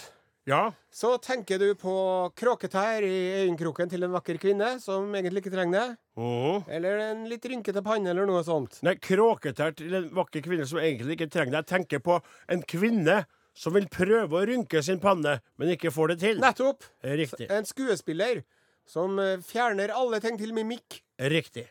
Ja. 0.46 0.68
Så 0.92 1.16
tenker 1.24 1.58
du 1.58 1.72
på 1.74 1.94
kråketær 2.38 3.02
i 3.02 3.16
øyekroken 3.42 3.90
til 3.90 4.06
en 4.06 4.12
vakker 4.14 4.38
kvinne 4.38 4.76
som 4.78 5.08
egentlig 5.16 5.42
ikke 5.42 5.54
trenger 5.56 5.80
det. 5.80 5.98
Oh. 6.20 6.62
Eller 6.70 7.00
en 7.08 7.24
litt 7.26 7.48
rynkete 7.48 7.82
panne, 7.82 8.12
eller 8.12 8.28
noe 8.28 8.44
sånt. 8.46 8.78
Nei, 8.86 8.94
kråketær 9.02 9.74
til 9.80 9.98
en 9.98 10.10
vakker 10.14 10.44
kvinne 10.46 10.68
som 10.68 10.78
egentlig 10.78 11.18
ikke 11.18 11.32
trenger 11.34 11.56
det. 11.56 11.64
Jeg 11.64 11.72
tenker 11.72 12.04
på 12.04 12.20
en 12.54 12.62
kvinne 12.62 13.24
som 13.56 13.74
vil 13.74 13.90
prøve 13.90 14.36
å 14.36 14.46
rynke 14.46 14.82
sin 14.84 15.02
panne, 15.02 15.40
men 15.58 15.74
ikke 15.74 15.90
får 15.94 16.14
det 16.14 16.20
til. 16.22 16.44
Nettopp! 16.44 16.86
Riktig. 17.02 17.48
En 17.50 17.66
skuespiller 17.66 18.44
som 18.86 19.18
fjerner 19.42 19.90
alle 19.96 20.22
ting 20.22 20.38
til 20.38 20.54
mimikk. 20.54 21.00
Riktig. 21.18 21.66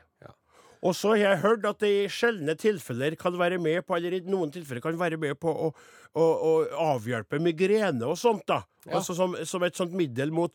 Og 0.83 0.95
så 0.99 1.13
har 1.13 1.19
jeg 1.21 1.41
hørt 1.45 1.65
at 1.69 1.79
det 1.79 1.89
i 2.03 2.07
sjeldne 2.11 2.55
tilfeller 2.59 3.15
kan 3.19 3.35
være 3.39 3.57
med 3.63 3.85
på, 3.87 3.95
eller 3.95 4.17
i 4.17 4.21
noen 4.27 4.51
tilfeller 4.51 4.83
kan 4.83 4.97
være 4.99 5.15
med 5.21 5.37
på 5.39 5.47
å, 5.51 5.69
å, 6.19 6.23
å 6.25 6.51
avhjelpe 6.91 7.39
migrene 7.39 8.03
og 8.09 8.17
sånt, 8.19 8.43
da. 8.51 8.61
Ja. 8.83 8.97
Altså 8.99 9.15
som, 9.15 9.37
som 9.47 9.63
et 9.63 9.79
sånt 9.79 9.93
middel 9.95 10.33
mot 10.35 10.51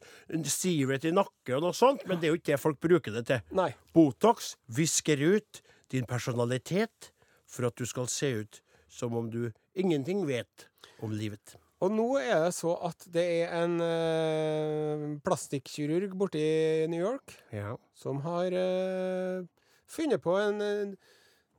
stivhet 0.53 1.07
i 1.09 1.15
nakke 1.17 1.57
og 1.57 1.65
noe 1.65 1.77
sånt, 1.77 2.05
men 2.05 2.21
det 2.21 2.29
er 2.29 2.35
jo 2.35 2.41
ikke 2.43 2.53
det 2.53 2.61
folk 2.61 2.81
bruker 2.85 3.15
det 3.17 3.25
til. 3.31 3.41
Nei. 3.57 3.71
Botox 3.97 4.53
visker 4.77 5.23
ut 5.25 5.63
din 5.95 6.05
personalitet 6.05 7.09
for 7.49 7.71
at 7.71 7.81
du 7.81 7.89
skal 7.89 8.11
se 8.13 8.29
ut 8.43 8.61
som 8.93 9.17
om 9.17 9.31
du 9.33 9.47
ingenting 9.81 10.27
vet 10.29 10.69
om 11.01 11.15
livet. 11.17 11.57
Og 11.81 11.93
nå 11.95 12.05
er 12.21 12.43
det 12.49 12.55
så 12.57 12.73
at 12.85 13.05
det 13.15 13.23
er 13.47 13.53
en 13.63 13.77
ø, 13.81 15.19
plastikkirurg 15.25 16.15
borte 16.19 16.41
i 16.43 16.87
New 16.91 17.01
York 17.01 17.37
Ja. 17.55 17.77
som 17.95 18.19
har 18.25 18.51
eh, 18.53 19.45
funnet 19.89 20.23
på 20.25 20.37
en 20.41 20.61
en 20.65 20.95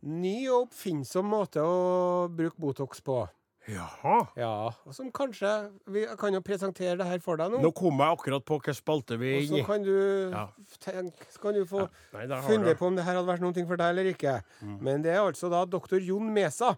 ny 0.02 0.48
og 0.48 0.70
oppfinnsom 0.70 1.28
måte 1.28 1.63
å 1.63 2.30
bruke 2.32 2.60
Botox 2.62 3.02
på. 3.04 3.26
Jaha. 3.70 4.15
Ja, 4.39 4.52
og 4.88 4.96
som 4.96 5.12
kanskje 5.13 5.50
Vi 5.92 6.06
kan 6.18 6.34
jo 6.34 6.39
presentere 6.42 6.96
det 6.98 7.06
her 7.06 7.20
for 7.22 7.38
deg 7.38 7.52
nå. 7.54 7.60
Nå 7.62 7.72
kom 7.76 8.00
jeg 8.02 8.15
akkurat 8.15 8.46
på 8.48 8.58
hvilken 8.58 8.78
spalte 8.78 9.18
vi 9.20 9.34
Og 9.38 9.50
så 9.52 9.60
kan 9.68 9.84
du, 9.86 10.32
Ja. 10.32 10.48
tenk, 10.82 11.13
så 11.30 11.44
kan 11.44 11.54
du 11.54 11.65
få 11.70 11.84
Nei, 12.13 12.26
der 12.26 12.42
funne 12.48 12.76
på 12.80 12.88
om 12.88 12.96
det 12.98 13.06
her 13.06 13.20
hadde 13.20 13.28
vært 13.30 13.44
noe 13.44 13.68
for 13.68 13.78
deg 13.78 13.89
eller 13.94 14.10
ikke. 14.13 14.42
Mm. 14.63 14.80
Men 14.82 15.02
det 15.04 15.12
er 15.13 15.22
altså 15.22 15.52
da 15.52 15.65
doktor 15.65 16.00
Jon 16.02 16.34
Mesa. 16.34 16.78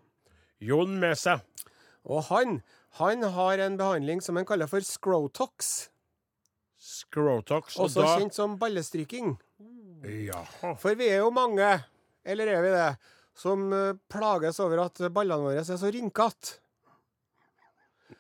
Jon 0.60 1.00
Mesa. 1.00 1.40
Og 2.04 2.24
han, 2.24 2.62
han 3.00 3.24
har 3.24 3.60
en 3.60 3.78
behandling 3.78 4.22
som 4.22 4.36
han 4.36 4.46
kaller 4.46 4.68
for 4.68 4.82
scrotox. 4.82 5.90
Scrotox. 6.82 7.78
Og 7.78 7.86
Også 7.88 8.02
da 8.02 8.18
kjent 8.18 8.34
som 8.36 8.58
ballestryking. 8.58 9.38
Jaha. 10.02 10.74
For 10.82 10.98
vi 10.98 11.10
er 11.12 11.22
jo 11.22 11.30
mange, 11.34 11.68
eller 12.26 12.50
er 12.50 12.66
vi 12.66 12.74
det, 12.74 12.90
som 13.38 13.70
eh, 13.74 13.94
plages 14.12 14.60
over 14.64 14.86
at 14.88 15.02
ballene 15.14 15.46
våre 15.46 15.62
er 15.62 15.80
så 15.80 15.92
rynkete. 15.94 16.58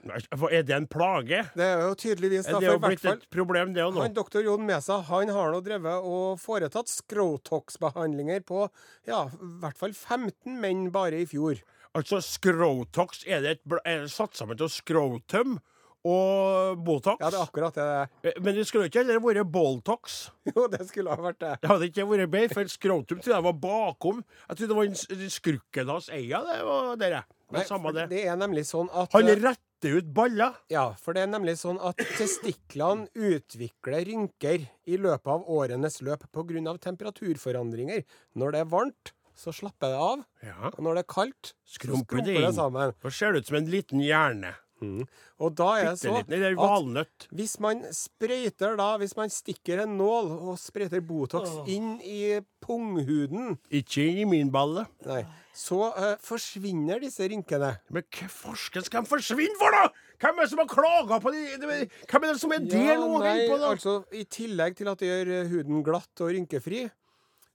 Er 0.08 0.64
det 0.64 0.74
en 0.74 0.88
plage? 0.88 1.42
Det 1.54 1.66
er 1.66 1.82
jo 1.84 1.96
tydeligvis 2.00 2.48
da, 2.48 2.56
Er 2.56 2.64
det 2.64 2.70
jo 2.70 2.82
blitt 2.82 3.06
et 3.12 3.26
problem, 3.34 3.74
det 3.76 3.84
òg 3.84 3.96
nå? 3.96 4.06
Han 4.06 4.16
doktor 4.16 4.46
Jon 4.46 4.64
Mesa 4.66 5.02
han 5.10 5.30
har 5.36 5.52
nå 5.54 5.60
drevet 5.66 6.08
og 6.08 6.40
foretatt 6.42 6.90
skrotox-behandlinger 6.90 8.42
på 8.48 8.64
ja, 9.10 9.26
i 9.28 9.52
hvert 9.62 9.78
fall 9.78 9.94
15 9.94 10.58
menn 10.64 10.88
bare 10.96 11.22
i 11.22 11.28
fjor. 11.30 11.60
Altså, 11.98 12.22
skrotox, 12.24 13.26
er 13.28 13.44
det 13.44 13.58
et 13.58 13.78
er 13.84 14.06
det 14.06 14.14
satt 14.14 14.40
sammen 14.40 14.58
til 14.60 14.72
scrotum 14.72 15.60
og 16.08 16.80
Botox? 16.86 17.20
Ja, 17.22 17.30
det 17.30 17.38
er 17.40 17.44
akkurat 17.46 17.76
det. 17.78 17.88
Eh, 18.32 18.40
Men 18.42 18.56
det 18.58 18.66
skulle 18.70 18.88
ikke 18.90 19.04
heller 19.04 19.20
vært 19.22 19.52
Boltox. 19.54 20.30
Jo, 20.50 20.68
det 20.72 20.88
skulle 20.90 21.14
ha 21.14 21.22
vært 21.22 21.40
det. 21.44 21.52
Det 21.62 21.70
hadde 21.70 21.90
ikke 21.92 22.08
vært 22.10 22.32
bedre, 22.34 22.54
for 22.58 22.72
skrotum 22.74 23.20
trodde 23.22 23.36
jeg 23.38 23.46
var 23.50 23.58
bakom. 23.62 24.24
Jeg 24.50 24.58
trodde 24.58 24.72
det 24.72 24.80
var 24.80 24.90
en 24.90 25.30
skrukken 25.36 25.92
hans 25.94 26.10
eia, 26.10 26.42
det 26.48 26.58
var 26.66 26.96
dere. 27.02 27.24
Nei, 27.52 27.66
samme 27.68 27.92
det. 27.92 28.06
det 28.14 28.22
er 28.32 28.38
nemlig 28.40 28.64
sånn 28.70 28.88
at 28.96 29.12
Han 29.12 29.28
eh, 29.28 29.36
retter 29.44 29.98
ut 30.00 30.12
baller. 30.16 30.54
Ja, 30.72 30.86
for 31.02 31.12
det 31.18 31.26
er 31.26 31.32
nemlig 31.34 31.58
sånn 31.60 31.78
at 31.84 32.00
testiklene 32.16 33.10
utvikler 33.18 34.06
rynker 34.08 34.64
i 34.88 34.96
løpet 35.02 35.28
av 35.34 35.44
årenes 35.52 36.00
løp 36.06 36.24
pga. 36.32 36.78
temperaturforandringer. 36.80 38.04
Når 38.40 38.52
det 38.56 38.60
er 38.64 38.70
varmt, 38.72 39.12
så 39.36 39.52
slapper 39.56 39.92
det 39.92 40.00
av. 40.00 40.24
Ja. 40.46 40.70
Og 40.72 40.80
når 40.86 41.00
det 41.00 41.04
er 41.06 41.12
kaldt, 41.14 41.54
Skrumper 41.66 42.22
det 42.22 42.24
skrumper 42.24 42.26
det 42.42 42.48
inn. 42.48 42.54
sammen. 42.56 42.94
Da 43.02 43.10
ser 43.10 43.34
det 43.34 43.42
ut 43.44 43.48
som 43.52 43.58
en 43.60 43.70
liten 43.72 44.00
hjerne. 44.04 44.54
Og 44.82 45.54
da 45.58 45.68
er 45.78 45.90
det 45.92 46.00
så 46.02 46.16
at 46.18 47.28
hvis 47.38 47.54
man 47.62 47.84
sprøyter 47.94 48.78
da, 48.80 48.88
hvis 49.02 49.14
man 49.18 49.30
stikker 49.30 49.84
en 49.84 49.94
nål 50.00 50.32
og 50.52 50.56
sprøyter 50.60 51.04
Botox 51.06 51.54
inn 51.70 52.00
i 52.02 52.40
punghuden, 52.64 53.58
Ikke 53.70 54.08
inn 54.10 54.22
i 54.24 54.28
min 54.30 54.52
balle. 54.54 54.88
nei, 55.06 55.22
så 55.54 55.92
uh, 55.94 56.16
forsvinner 56.24 57.02
disse 57.04 57.28
rynkene. 57.30 57.76
Men 57.94 58.08
hva 58.08 58.30
forsker 58.32 58.86
skal 58.88 59.06
de 59.06 59.12
forsvinne 59.12 59.60
for, 59.60 59.76
da?! 59.76 59.92
Hvem 60.22 60.38
er 60.38 60.46
det 60.46 60.52
som 60.52 60.62
har 60.62 60.70
klaga 60.70 61.18
på 61.22 61.32
de, 61.34 61.44
de 61.58 61.78
Hvem 62.06 62.26
er 62.28 62.34
det 62.34 62.42
som 62.42 62.52
er 62.54 62.66
der 62.70 63.00
nå? 63.02 63.22
nei, 63.24 63.38
på, 63.50 63.58
da? 63.58 63.72
altså 63.74 63.96
I 64.14 64.26
tillegg 64.30 64.78
til 64.78 64.92
at 64.92 65.02
det 65.02 65.10
gjør 65.10 65.32
eh, 65.34 65.48
huden 65.50 65.86
glatt 65.86 66.22
og 66.22 66.34
rynkefri, 66.36 66.84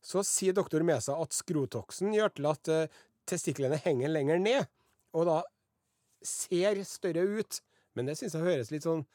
så 0.03 0.23
sier 0.27 0.55
doktor 0.55 0.83
Mesa 0.87 1.15
at 1.23 1.35
skrotoxen 1.35 2.15
gjør 2.15 2.35
til 2.35 2.51
at 2.51 2.73
uh, 2.75 3.05
testiklene 3.27 3.79
henger 3.83 4.11
lenger 4.15 4.43
ned, 4.43 4.67
og 5.17 5.31
da 5.31 5.41
ser 6.29 6.83
større 6.89 7.25
ut. 7.39 7.61
Men 7.97 8.11
det 8.11 8.19
syns 8.19 8.37
jeg 8.37 8.45
høres 8.45 8.73
litt 8.75 8.87
sånn 8.87 9.07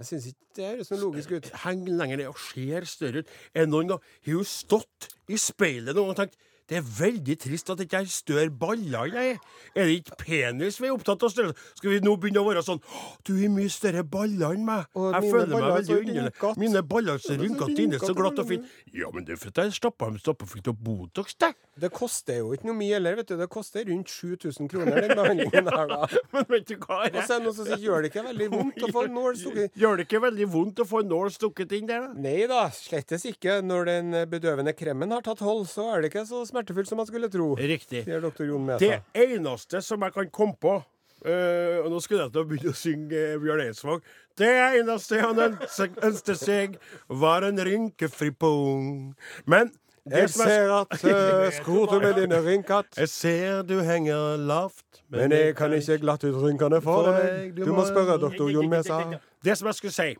Jeg 0.00 0.06
syns 0.08 0.26
ikke 0.30 0.56
det 0.56 0.68
høres 0.68 0.92
noe 0.92 1.00
logisk 1.02 1.34
ut. 1.36 1.50
Heng 1.64 1.82
lenger 1.88 2.20
ned 2.20 2.30
og 2.30 2.38
ser 2.40 2.86
større 2.88 3.24
ut. 3.24 3.34
Er 3.52 3.68
noen 3.68 3.90
gang 3.90 4.00
Har 4.00 4.38
hun 4.38 4.48
stått 4.48 5.10
i 5.28 5.38
speilet 5.40 5.96
noen 5.96 6.10
gang 6.10 6.14
og 6.14 6.20
tenkt 6.22 6.38
Det 6.70 6.78
er 6.78 6.84
veldig 6.86 7.34
trist 7.42 7.70
at 7.72 7.80
det 7.80 7.88
ikke 7.88 8.00
er 8.04 8.10
større 8.14 8.50
baller. 8.54 9.08
jeg. 9.10 9.38
Er 9.74 9.88
det 9.88 9.96
ikke 10.00 10.18
penis 10.20 10.78
vi 10.78 10.86
er 10.86 10.94
opptatt 10.94 11.24
av? 11.26 11.32
størrelse? 11.32 11.58
Skal 11.80 11.90
vi 11.90 11.98
nå 12.04 12.12
begynne 12.20 12.42
å 12.44 12.46
være 12.46 12.62
sånn 12.62 12.78
Du 13.26 13.32
har 13.34 13.50
mye 13.50 13.70
større 13.72 14.04
baller 14.06 14.54
enn 14.54 14.62
meg. 14.66 14.86
Og 14.94 15.10
Jeg 15.16 15.32
føler 15.32 15.50
meg 15.50 15.64
er 15.66 15.74
veldig 15.74 15.96
underlig. 15.98 16.52
Mine 16.62 16.82
baller 16.86 17.18
er 17.18 17.24
så 17.24 17.34
rynkete 17.40 17.82
inne, 17.84 17.98
så 17.98 18.14
glatt 18.14 18.38
og 18.38 18.46
fint. 18.52 18.70
Ja, 18.94 19.10
men 19.10 19.26
det 19.26 19.34
er 19.34 19.40
fordi 19.42 19.66
jeg 19.66 19.74
stappa 19.80 20.10
dem 20.12 20.20
stappefulle 20.22 20.70
av 20.70 20.78
Botox, 20.86 21.34
det. 21.42 21.50
Det 21.80 21.90
koster 21.96 22.38
jo 22.38 22.52
ikke 22.54 22.68
noe 22.68 22.76
mye 22.78 22.94
heller, 22.94 23.18
vet 23.18 23.32
du. 23.32 23.36
Det 23.40 23.48
koster 23.50 23.86
rundt 23.88 24.10
7000 24.12 24.70
kroner, 24.70 25.00
den 25.00 25.16
behandlingen 25.16 25.70
her, 25.74 25.90
da. 25.94 26.22
Men 26.36 26.46
vet 26.54 26.68
du 26.70 26.76
hva? 26.84 27.00
Og 27.08 27.18
så 27.24 27.34
er 27.34 27.40
det 27.40 27.48
noen 27.48 27.56
som 27.58 27.66
sier 27.66 27.84
gjør 27.86 28.04
det 28.04 28.12
ikke 28.12 28.24
veldig 28.28 28.48
vondt 28.54 28.86
å 28.86 28.92
få 28.94 29.04
nål 29.10 29.38
stukket 29.40 29.76
Gjør 29.80 29.98
det 29.98 30.06
ikke 30.06 30.22
veldig 30.26 30.48
vondt 30.54 30.82
å 30.84 30.86
få 30.86 31.02
nål 31.08 31.34
stukket 31.34 31.74
inn 31.78 31.90
der, 31.90 32.06
da? 32.06 32.24
Nei 32.28 32.46
da, 32.50 32.62
slettes 32.74 33.26
ikke. 33.26 33.58
Når 33.64 33.90
den 33.90 34.18
bedøvende 34.30 34.76
kremen 34.76 35.16
har 35.16 35.24
tatt 35.26 35.42
hold, 35.42 35.66
så 35.70 35.88
er 35.94 36.04
det 36.04 36.12
ikke 36.12 36.26
så 36.28 36.44
smertefullt 36.44 36.59
som 36.86 36.96
man 36.96 37.06
skulle 37.06 37.28
tro. 37.28 37.54
Riktig. 37.56 38.06
Jon 38.06 38.66
Det 38.78 39.02
eneste 39.14 39.82
som 39.82 40.00
jeg 40.02 40.12
kan 40.12 40.30
komme 40.30 40.56
på 40.60 40.82
Uh, 41.20 41.84
Og 41.84 41.90
nå 41.92 41.98
skulle 42.00 42.22
jeg 42.24 42.32
til 42.32 42.40
å 42.40 42.46
begynne 42.48 42.70
å 42.72 42.76
synge 42.80 43.18
uh, 43.34 43.40
Bjørn 43.42 43.60
Eidsvåg. 43.66 44.06
Det 44.40 44.48
eneste 44.80 45.18
han 45.20 45.36
ønske- 45.36 46.00
ønsket 46.08 46.38
seg, 46.40 46.78
var 47.08 47.44
en 47.44 47.60
rynkefri 47.60 48.30
pung. 48.40 49.12
Men 49.44 49.68
det 50.08 50.16
Jeg 50.16 50.22
er- 50.22 50.32
ser 50.32 50.72
at 50.72 50.94
uh, 51.04 52.00
med 52.00 52.14
dine 52.16 52.34
er 52.38 52.42
rynket, 52.42 52.96
Jeg 52.96 53.08
ser 53.08 53.62
du 53.62 53.82
henger 53.84 54.38
lavt, 54.38 55.02
men 55.10 55.30
jeg 55.30 55.56
kan 55.56 55.70
ikke 55.72 55.98
glatte 56.00 56.24
ut 56.32 56.40
rynkene 56.40 56.80
for 56.80 57.12
deg. 57.12 57.54
Du 57.54 57.68
må 57.72 57.84
spørre 57.84 58.16
doktor 58.18 58.48
Jon 58.48 58.70
Mesa. 58.70 59.20
Det 59.44 59.58
som 59.58 59.66
jeg 59.68 59.74
skulle 59.74 59.92
si, 59.92 60.16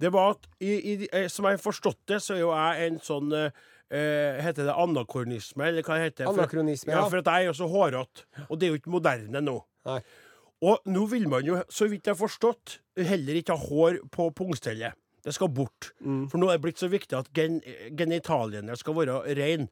det 0.00 0.12
var 0.12 0.30
at 0.30 0.48
i, 0.60 0.72
i, 0.94 1.08
eh, 1.12 1.28
som 1.28 1.44
jeg 1.44 1.52
har 1.60 1.62
forstått 1.62 1.98
det, 2.08 2.18
så 2.22 2.34
er 2.34 2.40
jo 2.40 2.50
jeg 2.50 2.90
en 2.90 2.98
sånn 2.98 3.32
eh, 3.32 3.50
eh, 3.90 4.40
Heter 4.44 4.64
det 4.70 4.74
anakronisme, 4.78 5.66
eller 5.68 5.82
hva 5.86 5.98
heter? 6.00 6.24
det? 6.24 6.32
Anakronisme, 6.32 6.92
ja. 6.94 7.02
ja. 7.02 7.08
For 7.10 7.18
at 7.22 7.30
jeg 7.30 7.44
er 7.44 7.50
jo 7.50 7.56
så 7.58 7.68
hårete. 7.70 8.24
Og 8.48 8.58
det 8.58 8.66
er 8.68 8.72
jo 8.74 8.80
ikke 8.80 8.94
moderne 8.96 9.42
nå. 9.44 9.58
Nei. 9.90 10.00
Og 10.62 10.82
nå 10.92 11.06
vil 11.08 11.26
man 11.32 11.44
jo, 11.46 11.56
så 11.72 11.86
vidt 11.88 12.04
jeg 12.06 12.12
har 12.14 12.20
forstått, 12.20 12.78
heller 13.00 13.38
ikke 13.40 13.54
ha 13.56 13.66
hår 13.70 14.00
på 14.12 14.26
pungstellet. 14.36 14.92
Det 15.24 15.32
skal 15.36 15.48
bort. 15.52 15.90
Mm. 16.00 16.26
For 16.32 16.40
nå 16.40 16.48
er 16.48 16.56
det 16.58 16.64
blitt 16.64 16.80
så 16.80 16.88
viktig 16.92 17.16
at 17.16 17.28
gen 17.36 17.58
genitaliene 17.96 18.76
skal 18.76 18.96
være 18.96 19.18
reine. 19.36 19.68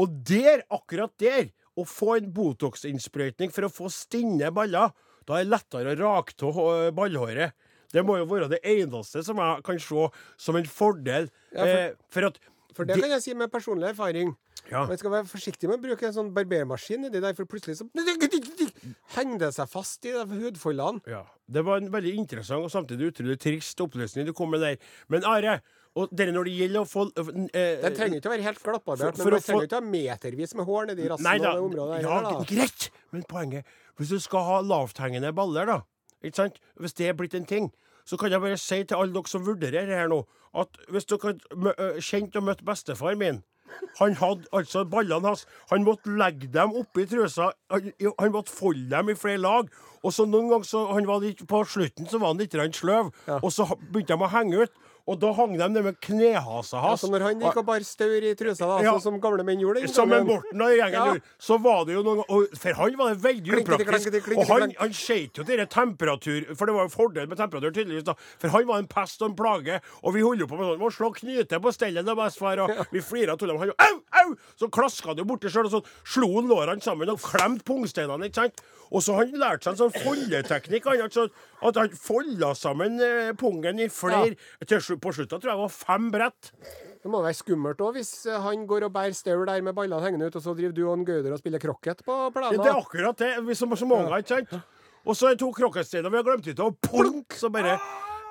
Og 0.00 0.12
der, 0.26 0.62
akkurat 0.72 1.12
der, 1.22 1.50
å 1.78 1.84
få 1.88 2.16
en 2.18 2.30
Botox-innsprøytning 2.34 3.52
for 3.54 3.66
å 3.66 3.72
få 3.72 3.88
stinne 3.92 4.50
baller, 4.54 4.92
da 5.26 5.38
er 5.38 5.44
det 5.46 5.52
lettere 5.52 5.94
å 5.94 5.98
rake 6.00 6.34
av 6.50 6.90
ballhåret. 6.96 7.54
Det 7.92 8.02
må 8.08 8.16
jo 8.18 8.26
være 8.30 8.48
det 8.54 8.62
eneste 8.64 9.20
som 9.24 9.36
jeg 9.42 9.62
kan 9.66 9.78
se 9.82 10.06
som 10.40 10.56
en 10.58 10.64
fordel. 10.68 11.28
Ja, 11.52 11.60
for- 11.60 11.68
eh, 11.82 11.92
for 12.10 12.24
at 12.30 12.38
For 12.76 12.88
det 12.88 12.98
kan 13.00 13.12
jeg 13.12 13.24
si 13.24 13.34
med 13.38 13.50
personlig 13.52 13.90
erfaring. 13.92 14.32
Ja. 14.70 14.84
Man 14.88 14.98
skal 15.00 15.12
være 15.12 15.28
forsiktig 15.28 15.68
med 15.68 15.80
å 15.80 15.82
bruke 15.82 16.06
en 16.08 16.14
sånn 16.14 16.30
barbermaskin 16.34 17.02
nedi 17.04 17.20
der, 17.22 17.34
for 17.36 17.48
plutselig 17.50 17.80
så 17.80 17.86
henger 19.16 19.42
det 19.42 19.52
seg 19.56 19.70
fast 19.70 20.06
i 20.08 20.14
de 20.14 20.40
hudfoldene. 20.44 21.02
Ja. 21.10 21.22
Det 21.52 21.64
var 21.66 21.82
en 21.82 21.90
veldig 21.92 22.14
interessant 22.16 22.64
og 22.64 22.72
samtidig 22.72 23.10
utrolig 23.12 23.36
trist 23.42 23.80
opplysning 23.84 24.28
du 24.28 24.32
kom 24.36 24.52
med 24.54 24.62
der. 24.64 24.78
Men 25.12 25.26
Are, 25.28 25.58
og 25.98 26.12
dere 26.16 26.32
når 26.32 26.48
det 26.48 26.54
gjelder 26.56 26.80
å 26.80 26.88
få 26.88 27.04
eh, 27.12 27.82
Den 27.82 27.96
trenger 27.98 28.16
ikke 28.16 28.30
å 28.30 28.32
være 28.32 28.46
helt 28.46 28.62
glattbarbert, 28.64 29.18
men 29.18 29.34
man 29.34 29.44
trenger 29.44 29.66
ikke 29.66 29.76
å 29.76 29.82
ha 29.82 29.92
metervis 29.92 30.54
med 30.56 30.68
hår 30.68 30.88
nedi 30.92 31.08
rassen 31.10 31.26
Nei 31.28 31.36
og 31.36 31.44
det 31.44 31.66
området. 31.66 31.98
Ja, 32.00 32.14
heller, 32.16 32.38
da. 32.38 32.46
greit. 32.48 32.88
Men 33.12 33.26
poenget 33.28 33.74
Hvis 34.00 34.14
du 34.14 34.22
skal 34.24 34.46
ha 34.48 34.60
lavthengende 34.64 35.34
baller, 35.36 35.68
da, 35.68 35.78
ikke 36.24 36.38
sant? 36.38 36.60
hvis 36.80 36.96
det 36.96 37.10
er 37.10 37.18
blitt 37.18 37.36
en 37.36 37.48
ting, 37.48 37.68
så 38.04 38.18
kan 38.18 38.32
jeg 38.32 38.42
bare 38.42 38.58
si 38.60 38.82
til 38.84 38.98
alle 38.98 39.14
dere 39.14 39.30
som 39.30 39.46
vurderer 39.46 39.94
her 39.94 40.10
nå, 40.12 40.22
at 40.58 40.82
hvis 40.92 41.08
dere 41.08 41.32
hadde 41.32 41.90
kjent 42.04 42.36
og 42.36 42.48
møtt 42.50 42.64
bestefar 42.66 43.18
min 43.18 43.42
han 43.98 44.14
hadde 44.20 44.48
altså 44.52 44.84
ballene 44.84 45.26
hans 45.28 45.46
Han 45.70 45.84
måtte 45.84 46.12
legge 46.18 46.48
dem 46.52 46.74
oppi 46.76 47.06
trusa. 47.08 47.50
Han, 47.70 47.92
han 48.18 48.32
måtte 48.32 48.52
folde 48.52 48.90
dem 48.90 49.08
i 49.12 49.16
flere 49.18 49.40
lag. 49.40 49.68
Og 50.02 50.12
så 50.12 50.26
noen 50.26 50.50
ganger 50.50 50.68
så 50.68 50.86
han 50.92 51.06
var 51.08 51.22
litt, 51.22 51.44
På 51.48 51.62
slutten 51.64 52.08
så 52.10 52.18
var 52.18 52.34
han 52.34 52.42
litt 52.42 52.52
sløv, 52.52 52.72
sløv, 52.74 53.12
og 53.38 53.52
så 53.52 53.68
begynte 53.92 54.16
de 54.16 54.26
å 54.26 54.32
henge 54.32 54.64
ut. 54.64 54.80
Og 55.10 55.18
da 55.18 55.32
hang 55.34 55.56
de 55.58 55.66
ned 55.68 55.82
med 55.82 55.96
knehasa 56.00 56.78
hans. 56.78 57.02
Altså 57.02 57.08
når 57.10 57.24
han 57.26 57.40
gikk 57.42 57.56
og 57.58 57.64
bar 57.66 57.80
staur 57.82 58.22
i 58.22 58.34
trusa, 58.38 58.66
da, 58.70 58.76
Ja. 58.84 58.92
sånn 58.94 59.02
som 59.02 59.20
gamle 59.20 59.42
menn 59.42 59.58
gjorde 59.58 59.80
den 59.82 59.88
Som 59.88 60.12
en. 60.12 60.24
Morten 60.28 60.62
og 60.62 60.70
gjengen 60.70 60.92
Ja. 60.94 61.06
gjorde, 61.10 61.22
så 61.40 61.58
var 61.60 61.84
det 61.86 61.94
jo 61.96 62.02
noen 62.04 62.22
og 62.28 62.48
For 62.56 62.72
han 62.72 62.96
var 62.96 63.14
det 63.14 63.18
veldig 63.24 63.50
Klinkete, 63.50 63.82
upraktisk. 63.82 63.88
klinkete, 63.90 64.22
klinkete, 64.22 64.38
Og 64.38 64.60
han, 64.60 64.74
han 64.78 64.90
skjøt 64.90 65.34
jo 65.38 65.42
denne 65.42 65.66
temperatur 65.66 66.54
For 66.56 66.66
det 66.66 66.74
var 66.76 66.84
jo 66.86 66.88
fordel 66.94 67.26
med 67.26 67.36
temperatur, 67.38 67.72
tydeligvis. 67.74 68.04
da 68.04 68.14
For 68.38 68.48
han 68.48 68.66
var 68.66 68.78
en 68.78 68.86
pest 68.86 69.22
og 69.22 69.30
en 69.30 69.34
plage. 69.36 69.80
Og 70.04 70.14
vi 70.14 70.20
holdt 70.22 70.38
jo 70.40 70.46
på 70.46 70.56
med 70.56 70.66
sånn 70.70 70.78
Må 70.78 70.90
slå 70.94 71.10
knyte 71.18 71.58
på 71.60 71.72
stellet 71.74 72.06
og 72.08 72.16
bestefar. 72.22 72.62
Og 72.62 72.86
vi 72.92 73.00
flira 73.00 73.36
tulla. 73.36 73.58
Han 73.58 73.68
jo 73.68 73.74
Au! 73.80 74.02
Au! 74.22 74.36
Så 74.56 74.70
klaska 74.70 75.06
han 75.08 75.16
jo 75.16 75.24
borti 75.24 75.50
sjøl, 75.50 75.66
og 75.66 75.72
så 75.72 75.84
slo 76.04 76.30
han 76.38 76.46
lårene 76.48 76.80
sammen 76.80 77.08
og 77.10 77.18
klemte 77.18 77.64
pungsteinene. 77.64 78.26
ikke 78.30 78.34
sant? 78.38 78.60
Og 78.92 79.00
så 79.00 79.14
han 79.16 79.32
lærte 79.32 79.64
seg 79.64 79.72
en 79.72 79.88
sånn 79.90 80.02
foldeteknikk. 80.04 80.84
Han, 80.84 81.00
altså, 81.08 81.28
at 81.64 81.76
han 81.80 81.88
folda 81.96 82.52
sammen 82.54 83.00
eh, 83.00 83.32
pungen 83.32 83.80
i 83.80 83.88
flere 83.88 84.36
til, 84.66 84.78
slu- 84.84 84.91
På 85.00 85.12
slutta 85.14 85.38
tror 85.38 85.52
jeg 85.52 85.58
det 85.58 85.62
var 85.62 85.74
fem 85.74 86.10
brett. 86.12 86.52
Det 87.02 87.10
må 87.10 87.22
være 87.24 87.34
skummelt 87.34 87.80
òg, 87.82 87.96
hvis 87.96 88.12
eh, 88.30 88.38
han 88.44 88.66
går 88.70 88.86
og 88.86 88.92
bærer 88.94 89.16
staur 89.16 89.44
der 89.48 89.64
med 89.64 89.74
ballene 89.74 90.04
hengende 90.04 90.28
ut, 90.30 90.36
og 90.38 90.44
så 90.44 90.54
driver 90.58 90.76
du 90.76 90.84
og 90.86 90.94
en 90.98 91.06
Gauder 91.08 91.34
og 91.34 91.42
spiller 91.42 91.62
krokket 91.62 92.04
på 92.06 92.18
plenen. 92.34 92.60
Det 92.62 92.70
er 92.70 92.78
akkurat 92.78 93.18
det. 93.18 93.32
Vi 93.48 93.58
som 93.58 93.74
så 93.76 93.88
mange, 93.88 94.22
ikke 94.22 94.36
sant? 94.36 94.54
Og 95.02 95.18
så 95.18 95.26
er 95.26 95.34
det 95.34 95.42
to 95.42 95.50
krokketsteiner 95.56 96.12
vi 96.12 96.20
har 96.20 96.26
glemt 96.28 96.46
ut, 96.46 96.62
og 96.62 96.78
plunk, 96.86 97.34
så 97.34 97.50
bare 97.50 97.78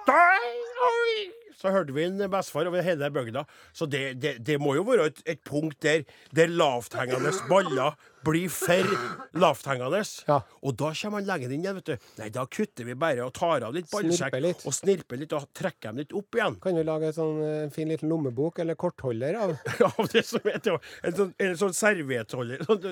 Oi! 0.07 1.40
Så 1.61 1.73
hørte 1.73 1.93
vi 1.93 2.07
en 2.07 2.21
bestefar 2.31 2.69
over 2.69 2.81
hele 2.85 3.11
bygda. 3.13 3.45
Så 3.73 3.85
det, 3.85 4.05
det, 4.21 4.37
det 4.45 4.57
må 4.61 4.75
jo 4.77 4.85
være 4.87 5.11
et, 5.11 5.21
et 5.35 5.43
punkt 5.45 5.81
der 5.85 6.05
der 6.35 6.49
lavthengende 6.49 7.31
baller 7.49 7.97
blir 8.25 8.49
for 8.53 8.89
lavthengende. 9.33 10.01
Ja. 10.27 10.39
Og 10.61 10.75
da 10.77 10.91
kommer 10.97 11.21
han 11.21 11.27
lenger 11.29 11.53
inn 11.53 11.65
igjen, 11.65 11.79
vet 11.79 11.91
du. 11.91 12.09
Nei, 12.19 12.29
da 12.33 12.45
kutter 12.49 12.87
vi 12.87 12.95
bare 12.99 13.25
og 13.25 13.33
tar 13.37 13.65
av 13.65 13.75
litt 13.75 13.89
ballsekk 13.91 14.35
Snirper 14.37 14.67
og 14.69 14.75
snirper 14.77 15.21
litt 15.21 15.35
og 15.37 15.47
trekker 15.57 15.89
dem 15.89 16.01
litt 16.03 16.15
opp 16.17 16.37
igjen. 16.37 16.57
Kan 16.63 16.77
vi 16.77 16.85
lage 16.87 17.09
en 17.09 17.17
sånn 17.17 17.41
eh, 17.45 17.69
fin 17.73 17.89
liten 17.91 18.11
lommebok 18.11 18.61
eller 18.63 18.77
kortholder 18.79 19.39
av? 19.41 19.55
Av 19.91 20.07
det 20.13 20.23
som 20.27 20.45
heter 20.45 20.77
en 20.77 21.17
sånn, 21.17 21.33
en 21.41 21.57
sånn 21.59 21.75
serviettholder. 21.75 22.65
Sånn, 22.67 22.87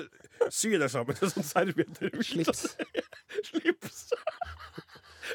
sy 0.50 0.74
det 0.80 0.90
sammen 0.92 1.16
en 1.16 1.34
sånn 1.34 1.46
serviett 1.46 2.02
Slips. 2.26 2.74
slips. 3.50 4.02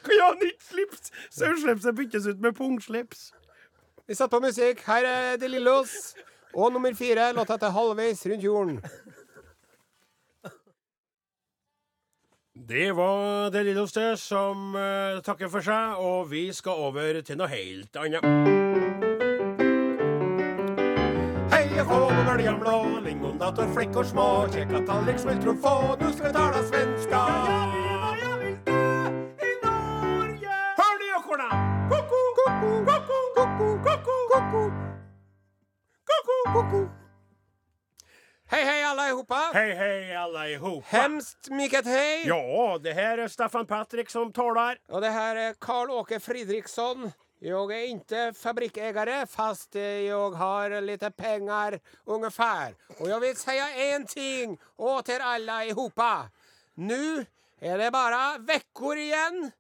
Kan 0.03 0.13
jeg 0.17 0.25
ha 0.25 0.34
nytt 0.41 0.63
slips? 0.69 1.12
Sauslipset 1.31 1.95
byttes 1.95 2.27
ut 2.27 2.39
med 2.39 2.55
pungslips. 2.58 3.31
Vi 4.08 4.13
setter 4.13 4.38
på 4.38 4.43
musikk. 4.43 4.84
Her 4.86 5.05
er 5.10 5.38
De 5.41 5.47
Lillos. 5.47 6.15
Og 6.55 6.71
nummer 6.71 6.93
fire, 6.93 7.34
låta 7.34 7.53
heter 7.53 7.69
'Halvveis 7.69 8.25
rundt 8.25 8.43
jorden'. 8.43 8.79
Det 12.67 12.91
var 12.95 13.49
det 13.49 13.63
lille 13.63 13.79
hos 13.79 13.93
det 13.93 14.19
som 14.19 14.75
uh, 14.75 15.21
takker 15.21 15.47
for 15.47 15.60
seg, 15.60 15.99
og 15.99 16.31
vi 16.31 16.53
skal 16.53 16.71
over 16.71 17.21
til 17.21 17.38
noe 17.38 17.47
helt 17.51 17.99
annet. 17.99 18.23
Hei 21.51 21.67
og 21.84 21.86
hå 21.91 21.99
med 22.15 22.25
bøljan 22.31 22.60
blå, 22.63 22.79
lingondator, 23.03 23.67
flickor 23.75 24.08
små, 24.08 24.47
kjeka 24.55 24.86
tallrik, 24.88 25.19
smultron 25.19 25.62
få, 25.62 25.77
nu 25.99 26.12
skal 26.13 26.27
vi 26.27 26.34
tala 26.39 26.67
svenska. 26.71 27.64
Koko, 33.95 34.12
koko, 34.29 34.51
koko. 34.51 34.71
Koko, 36.05 36.53
koko. 36.53 36.89
Hei, 38.47 38.63
hei, 38.63 38.84
allihopa. 38.84 39.51
Hei, 39.53 39.73
hei, 39.73 40.15
alla 40.15 40.49
ihop. 40.49 40.84
Hemskt 40.86 41.49
mycket 41.49 41.86
hej. 41.86 42.27
Ja, 42.27 42.79
det 42.84 42.93
här 42.93 43.17
är 43.17 43.27
Staffan 43.27 43.65
Patrik 43.65 44.10
som 44.10 44.34
talar. 44.34 44.77
Och 44.88 45.01
det 45.01 45.10
här 45.10 45.36
är 45.36 45.53
Karl-Åke 45.53 46.19
Fridriksson. 46.19 47.12
Jag 47.39 47.71
är 47.71 47.86
inte 47.86 48.34
fabriksägare 48.36 49.25
fast 49.27 49.75
jeg 49.75 50.03
jag 50.03 50.31
har 50.31 50.81
lite 50.81 51.12
pengar 51.12 51.79
ungefär. 52.05 52.75
Och 52.99 53.10
jag 53.10 53.19
vill 53.19 53.36
säga 53.36 53.93
en 53.93 54.05
ting 54.05 54.58
åt 54.75 55.10
er 55.10 55.19
alla 55.19 55.65
ihopa. 55.65 56.29
Nu 56.73 57.25
är 57.60 57.77
det 57.77 57.91
bara 57.91 58.38
veckor 58.38 58.97
igen. 58.97 59.51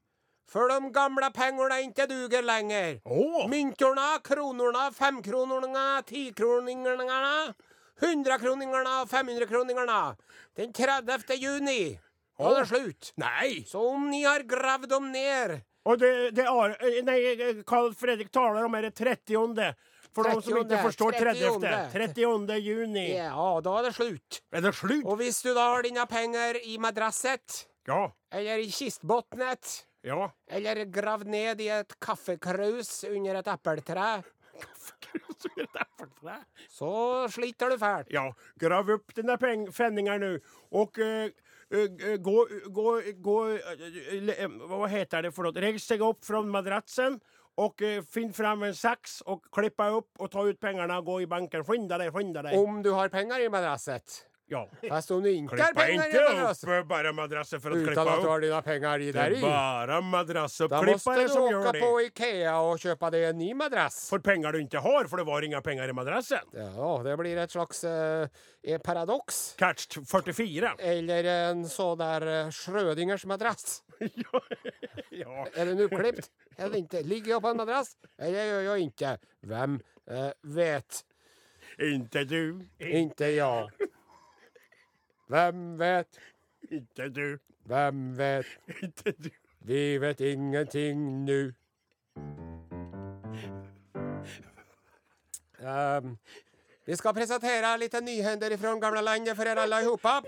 För 0.47 0.69
de 0.69 0.91
gamle 0.91 1.31
pengene 1.31 1.81
inte 1.81 2.05
duger 2.05 2.41
lenger. 2.41 3.01
Åh. 3.05 3.47
Myntorna, 3.49 4.19
kronorna, 4.23 4.91
femkronorna, 4.91 6.01
tikroningene, 6.01 7.53
hundrekroningene 8.01 9.01
og 9.01 9.09
femhundrekroningene. 9.09 10.15
Den 10.55 10.73
30 10.73 11.33
juni. 11.35 11.99
var 12.37 12.51
oh. 12.51 12.59
det 12.59 12.67
slut. 12.67 13.13
Nei. 13.15 13.63
Så 13.67 13.81
om 13.89 14.09
ni 14.11 14.23
har 14.23 14.43
gravd 14.43 14.89
dem 14.89 15.11
ned 15.11 15.61
Og 15.85 15.99
det, 16.01 16.31
det 16.35 16.45
er, 16.49 17.03
Nei, 17.05 17.19
Carl 17.67 17.93
Fredrik 17.95 18.31
taler 18.33 18.65
om 18.65 18.73
dette 18.73 19.05
det 19.05 19.21
30 19.27 19.75
For 20.15 20.23
de 20.27 20.41
som 20.41 20.61
ikke 20.63 20.81
forstår 20.81 21.17
30 21.19 21.59
30. 21.61 21.89
30 21.93 22.59
juni. 22.63 23.09
Ja, 23.13 23.47
da 23.61 23.79
er 23.79 23.89
det 23.89 23.95
slutt. 23.97 24.39
Er 24.51 24.63
det 24.63 24.71
slut? 24.75 25.03
Og 25.03 25.19
hvis 25.19 25.41
du 25.43 25.51
da 25.53 25.67
har 25.73 25.83
dine 25.83 26.05
penger 26.07 26.59
i 26.63 26.77
madrasset, 26.79 27.65
Ja. 27.87 28.11
eller 28.31 28.63
i 28.63 28.71
kistbotnet, 28.71 29.85
Ja. 30.05 30.29
eller 30.47 30.83
gravd 30.93 31.31
ned 31.33 31.61
i 31.65 31.71
et 31.73 31.95
kaffekrus 31.99 33.03
under 33.09 33.39
et 33.39 33.47
epletre, 33.49 34.09
så 36.69 36.91
sliter 37.31 37.69
du 37.73 37.77
fælt. 37.79 38.11
Ja, 38.13 38.25
grav 38.59 38.89
opp 38.95 39.15
denne 39.17 39.37
fenninga 39.73 40.17
nå, 40.21 40.35
og 40.71 40.97
nu 40.97 40.99
och 40.99 40.99
eh, 40.99 41.29
eh, 42.11 42.17
gå, 42.17 42.47
gå, 42.69 43.01
gå, 43.15 43.47
uh, 43.47 44.83
eh, 44.83 44.87
heter 44.89 45.21
det 45.21 45.31
for 45.33 45.47
noe? 45.47 45.61
Reis 45.61 45.87
deg 45.87 46.03
opp 46.05 46.25
fra 46.25 46.41
madrassen 46.41 47.19
och 47.55 47.81
eh, 47.81 48.03
finn 48.03 48.33
fram 48.33 48.63
en 48.63 48.75
saks 48.75 49.21
og 49.25 49.47
klippa 49.51 49.89
opp 49.95 50.19
og 50.19 50.31
ta 50.31 50.43
ut 50.43 50.59
pengene 50.59 50.99
og 50.99 51.05
gå 51.05 51.21
i 51.23 51.27
banken. 51.31 51.63
Skynda 51.63 51.97
deg, 52.01 52.11
skynda 52.13 52.43
deg. 52.43 52.57
Om 52.59 52.81
du 52.83 52.91
har 52.93 53.09
penger 53.09 53.45
i 53.45 53.49
madrasset. 53.49 54.25
Ja. 54.47 54.69
Fast 54.89 55.11
om 55.11 55.23
du 55.23 55.31
inte 55.31 55.55
har 55.55 55.57
Klippa 55.65 55.81
pengar 55.81 56.03
i 56.03 56.07
inte 56.07 56.33
madrasset. 56.35 56.69
upp 56.69 56.87
bara 56.87 57.11
madrassen 57.13 57.61
för 57.61 57.71
att 57.71 57.77
Utan 57.77 57.87
klippa 57.87 58.01
att 58.01 58.07
du 58.15 58.21
upp. 58.21 58.27
har 58.29 58.39
dina 58.39 58.61
pengar 58.61 58.99
i 58.99 59.05
Det 59.05 59.11
där 59.11 59.31
är 59.31 59.37
i. 59.37 59.41
bara 59.41 59.85
Da 59.95 60.01
madrassuppklippare 60.01 61.21
du 61.23 61.29
som 61.29 61.41
åka 61.43 61.51
gör 61.51 61.73
det. 61.73 61.79
på 61.79 62.01
Ikea 62.01 62.59
och 62.59 62.79
köpa 62.79 63.09
dig 63.11 63.25
en 63.25 63.37
ny 63.37 63.53
madrass. 63.53 64.09
För 64.09 64.19
pengar 64.19 64.51
du 64.51 64.61
inte 64.61 64.77
har, 64.77 65.05
för 65.05 65.17
det 65.17 65.23
var 65.23 65.41
inga 65.41 65.61
pengar 65.61 65.89
i 65.89 65.93
madrassen. 65.93 66.39
Ja, 66.53 67.01
det 67.03 67.17
blir 67.17 67.37
ett 67.37 67.51
slags 67.51 67.83
eh, 67.83 68.27
en 68.63 68.79
paradox. 68.79 69.55
Catch 69.57 69.97
44. 70.11 70.75
Eller 70.79 71.23
en 71.23 71.69
sån 71.69 71.97
där 71.97 72.45
eh, 72.45 72.51
Schrödingers 72.51 73.25
madrass. 73.25 73.83
Ja. 73.99 74.41
ja. 75.09 75.47
Är 75.53 75.65
den 75.65 75.79
uppklippt? 75.79 76.27
Eller 76.57 76.77
inte? 76.77 77.03
Ligger 77.03 77.31
jag 77.31 77.41
på 77.41 77.47
en 77.47 77.57
madrass? 77.57 77.91
Eller 78.21 78.45
gör 78.45 78.61
jag 78.61 78.79
inte. 78.79 79.17
Vem 79.41 79.79
eh, 80.11 80.29
vet? 80.41 80.99
Inte 81.79 82.23
du, 82.23 82.67
Inte 82.79 83.25
jag. 83.25 83.71
Vem 85.27 85.79
vet? 85.79 86.19
Ikke 86.69 87.09
du, 87.09 87.37
Hvem 87.65 88.17
vet? 88.17 88.45
Ikke 88.83 89.13
du. 89.17 89.29
Vi 89.65 89.97
vet 89.97 90.19
ingenting 90.21 91.23
nu. 91.25 91.51
Um, 95.65 96.17
vi 96.85 96.97
skal 96.99 97.15
presentere 97.17 97.71
litt 97.81 97.95
nyhender 98.05 98.53
fra 98.61 98.75
gamle 98.77 99.01
landet 99.01 99.39
dere 99.39 99.63
alle 99.63 99.79
allihopa. 99.79 100.19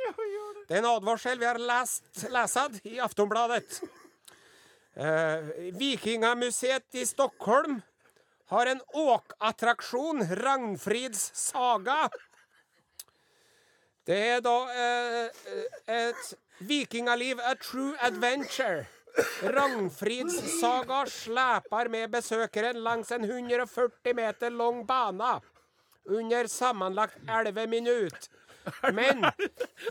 Det 0.65 0.73
er 0.73 0.81
en 0.81 0.89
advarsel 0.89 1.37
vi 1.37 1.45
har 1.45 1.61
lest, 1.61 2.23
läsad 2.33 2.79
i 2.89 2.97
Aftonbladet. 2.97 3.77
Uh, 4.97 5.53
Vikingamuseet 5.77 6.97
i 6.97 7.05
Stockholm 7.05 7.77
har 8.49 8.71
en 8.71 8.81
åkattraksjon, 8.97 10.25
Ragnfrids 10.41 11.29
saga. 11.37 12.07
Det 14.07 14.17
er 14.37 14.39
da 14.39 14.55
eh, 14.71 15.41
et 15.91 16.33
vikingaliv, 16.59 17.41
a 17.43 17.55
true 17.59 17.95
adventure. 18.01 18.85
Ragnfrids 19.43 20.37
saga 20.61 21.01
sleper 21.09 21.89
med 21.89 22.11
besøkeren 22.13 22.79
langs 22.85 23.11
en 23.11 23.25
140 23.25 24.13
meter 24.15 24.53
lang 24.53 24.83
bane 24.87 25.39
under 26.05 26.47
sammanlagt 26.47 27.17
11 27.27 27.67
minut. 27.67 28.29
Men 28.93 29.25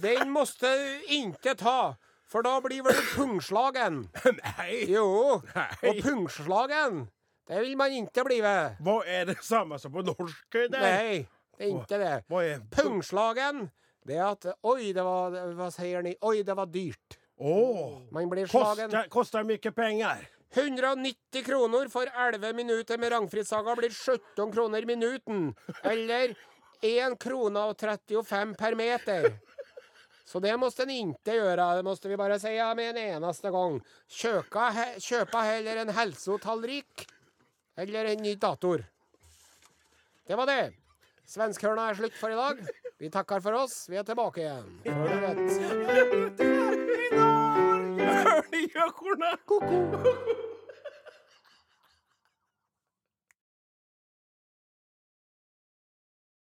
den 0.03 0.31
måtte 0.31 0.71
du 0.79 1.13
ikke 1.19 1.55
ta, 1.59 1.97
for 2.29 2.47
da 2.47 2.59
blir 2.61 2.83
du 2.87 3.03
pungslagen. 3.17 4.07
Nei. 4.43 4.85
Jo, 4.89 5.07
og 5.43 5.89
och 5.89 6.03
pungslagen, 6.03 7.07
det 7.49 7.61
vil 7.61 7.77
man 7.77 7.93
ikke 7.93 8.25
bli. 8.25 8.41
Hva 8.41 9.01
er 9.07 9.25
det 9.25 9.39
samme 9.43 9.79
som 9.79 9.93
på 9.93 10.03
norsk? 10.03 10.53
där? 10.53 10.81
Nei, 10.81 11.27
det 11.59 11.67
er 11.67 11.83
ikke 11.83 11.99
det. 11.99 12.25
Vad 12.29 12.45
är 12.45 12.61
Pungslagen, 12.71 13.71
det 14.07 14.17
er 14.17 14.27
at 14.31 14.47
Oi, 14.63 14.93
det 14.95 15.03
var, 15.05 15.35
Hva 15.59 15.71
sier 15.75 16.05
ni, 16.07 16.15
Oi, 16.23 16.41
det 16.47 16.57
var 16.57 16.71
dyrt. 16.71 17.19
Åh! 17.37 18.07
Man 18.15 18.31
blir 18.31 18.47
slagen. 18.47 18.91
Koster, 18.91 19.09
kostar 19.13 19.45
mycket 19.45 19.75
pengar. 19.75 20.25
190 20.55 21.45
kroner 21.45 21.89
for 21.93 22.07
11 22.07 22.53
minutter 22.57 22.99
med 22.99 23.13
Ragnfridssaga 23.13 23.77
blir 23.77 23.91
17 23.91 24.53
kroner 24.53 24.87
minuten. 24.87 25.51
Eller 25.83 26.37
1 26.81 27.19
krona 27.21 27.67
og 27.67 27.77
35 27.77 28.55
per 28.55 28.75
meter. 28.75 29.29
Så 30.27 30.41
det 30.41 30.57
måste 30.57 30.83
en 30.83 30.91
inte 30.91 31.37
gjøre, 31.37 31.67
det 31.77 31.83
måste 31.87 32.09
vi 32.09 32.17
bara 32.17 32.39
säga 32.39 32.75
med 32.75 32.91
en 32.91 32.97
eneste 32.97 33.51
gang. 33.51 33.77
Kjøka, 34.09 34.71
he, 34.75 34.87
kjøpa 35.01 35.45
heller 35.47 35.77
en 35.77 35.93
hälsotallrik 35.95 37.07
eller 37.77 38.05
en 38.05 38.23
ny 38.23 38.35
dator. 38.35 38.85
Det 40.27 40.35
var 40.35 40.47
det. 40.47 40.73
Svenskhörna 41.27 41.95
slutt 41.95 42.15
for 42.15 42.31
i 42.31 42.33
idag. 42.33 42.59
Vi 42.99 43.11
takker 43.11 43.41
for 43.41 43.53
oss. 43.53 43.89
Vi 43.89 43.97
er 43.97 44.03
tilbake 44.03 44.41
igjen. 44.41 44.81
För 44.85 45.09
du 45.15 45.21
vet. 45.21 45.61
Hör 48.01 48.51
ni 48.53 48.69
gökorna? 48.75 49.37
Koko. 49.45 50.56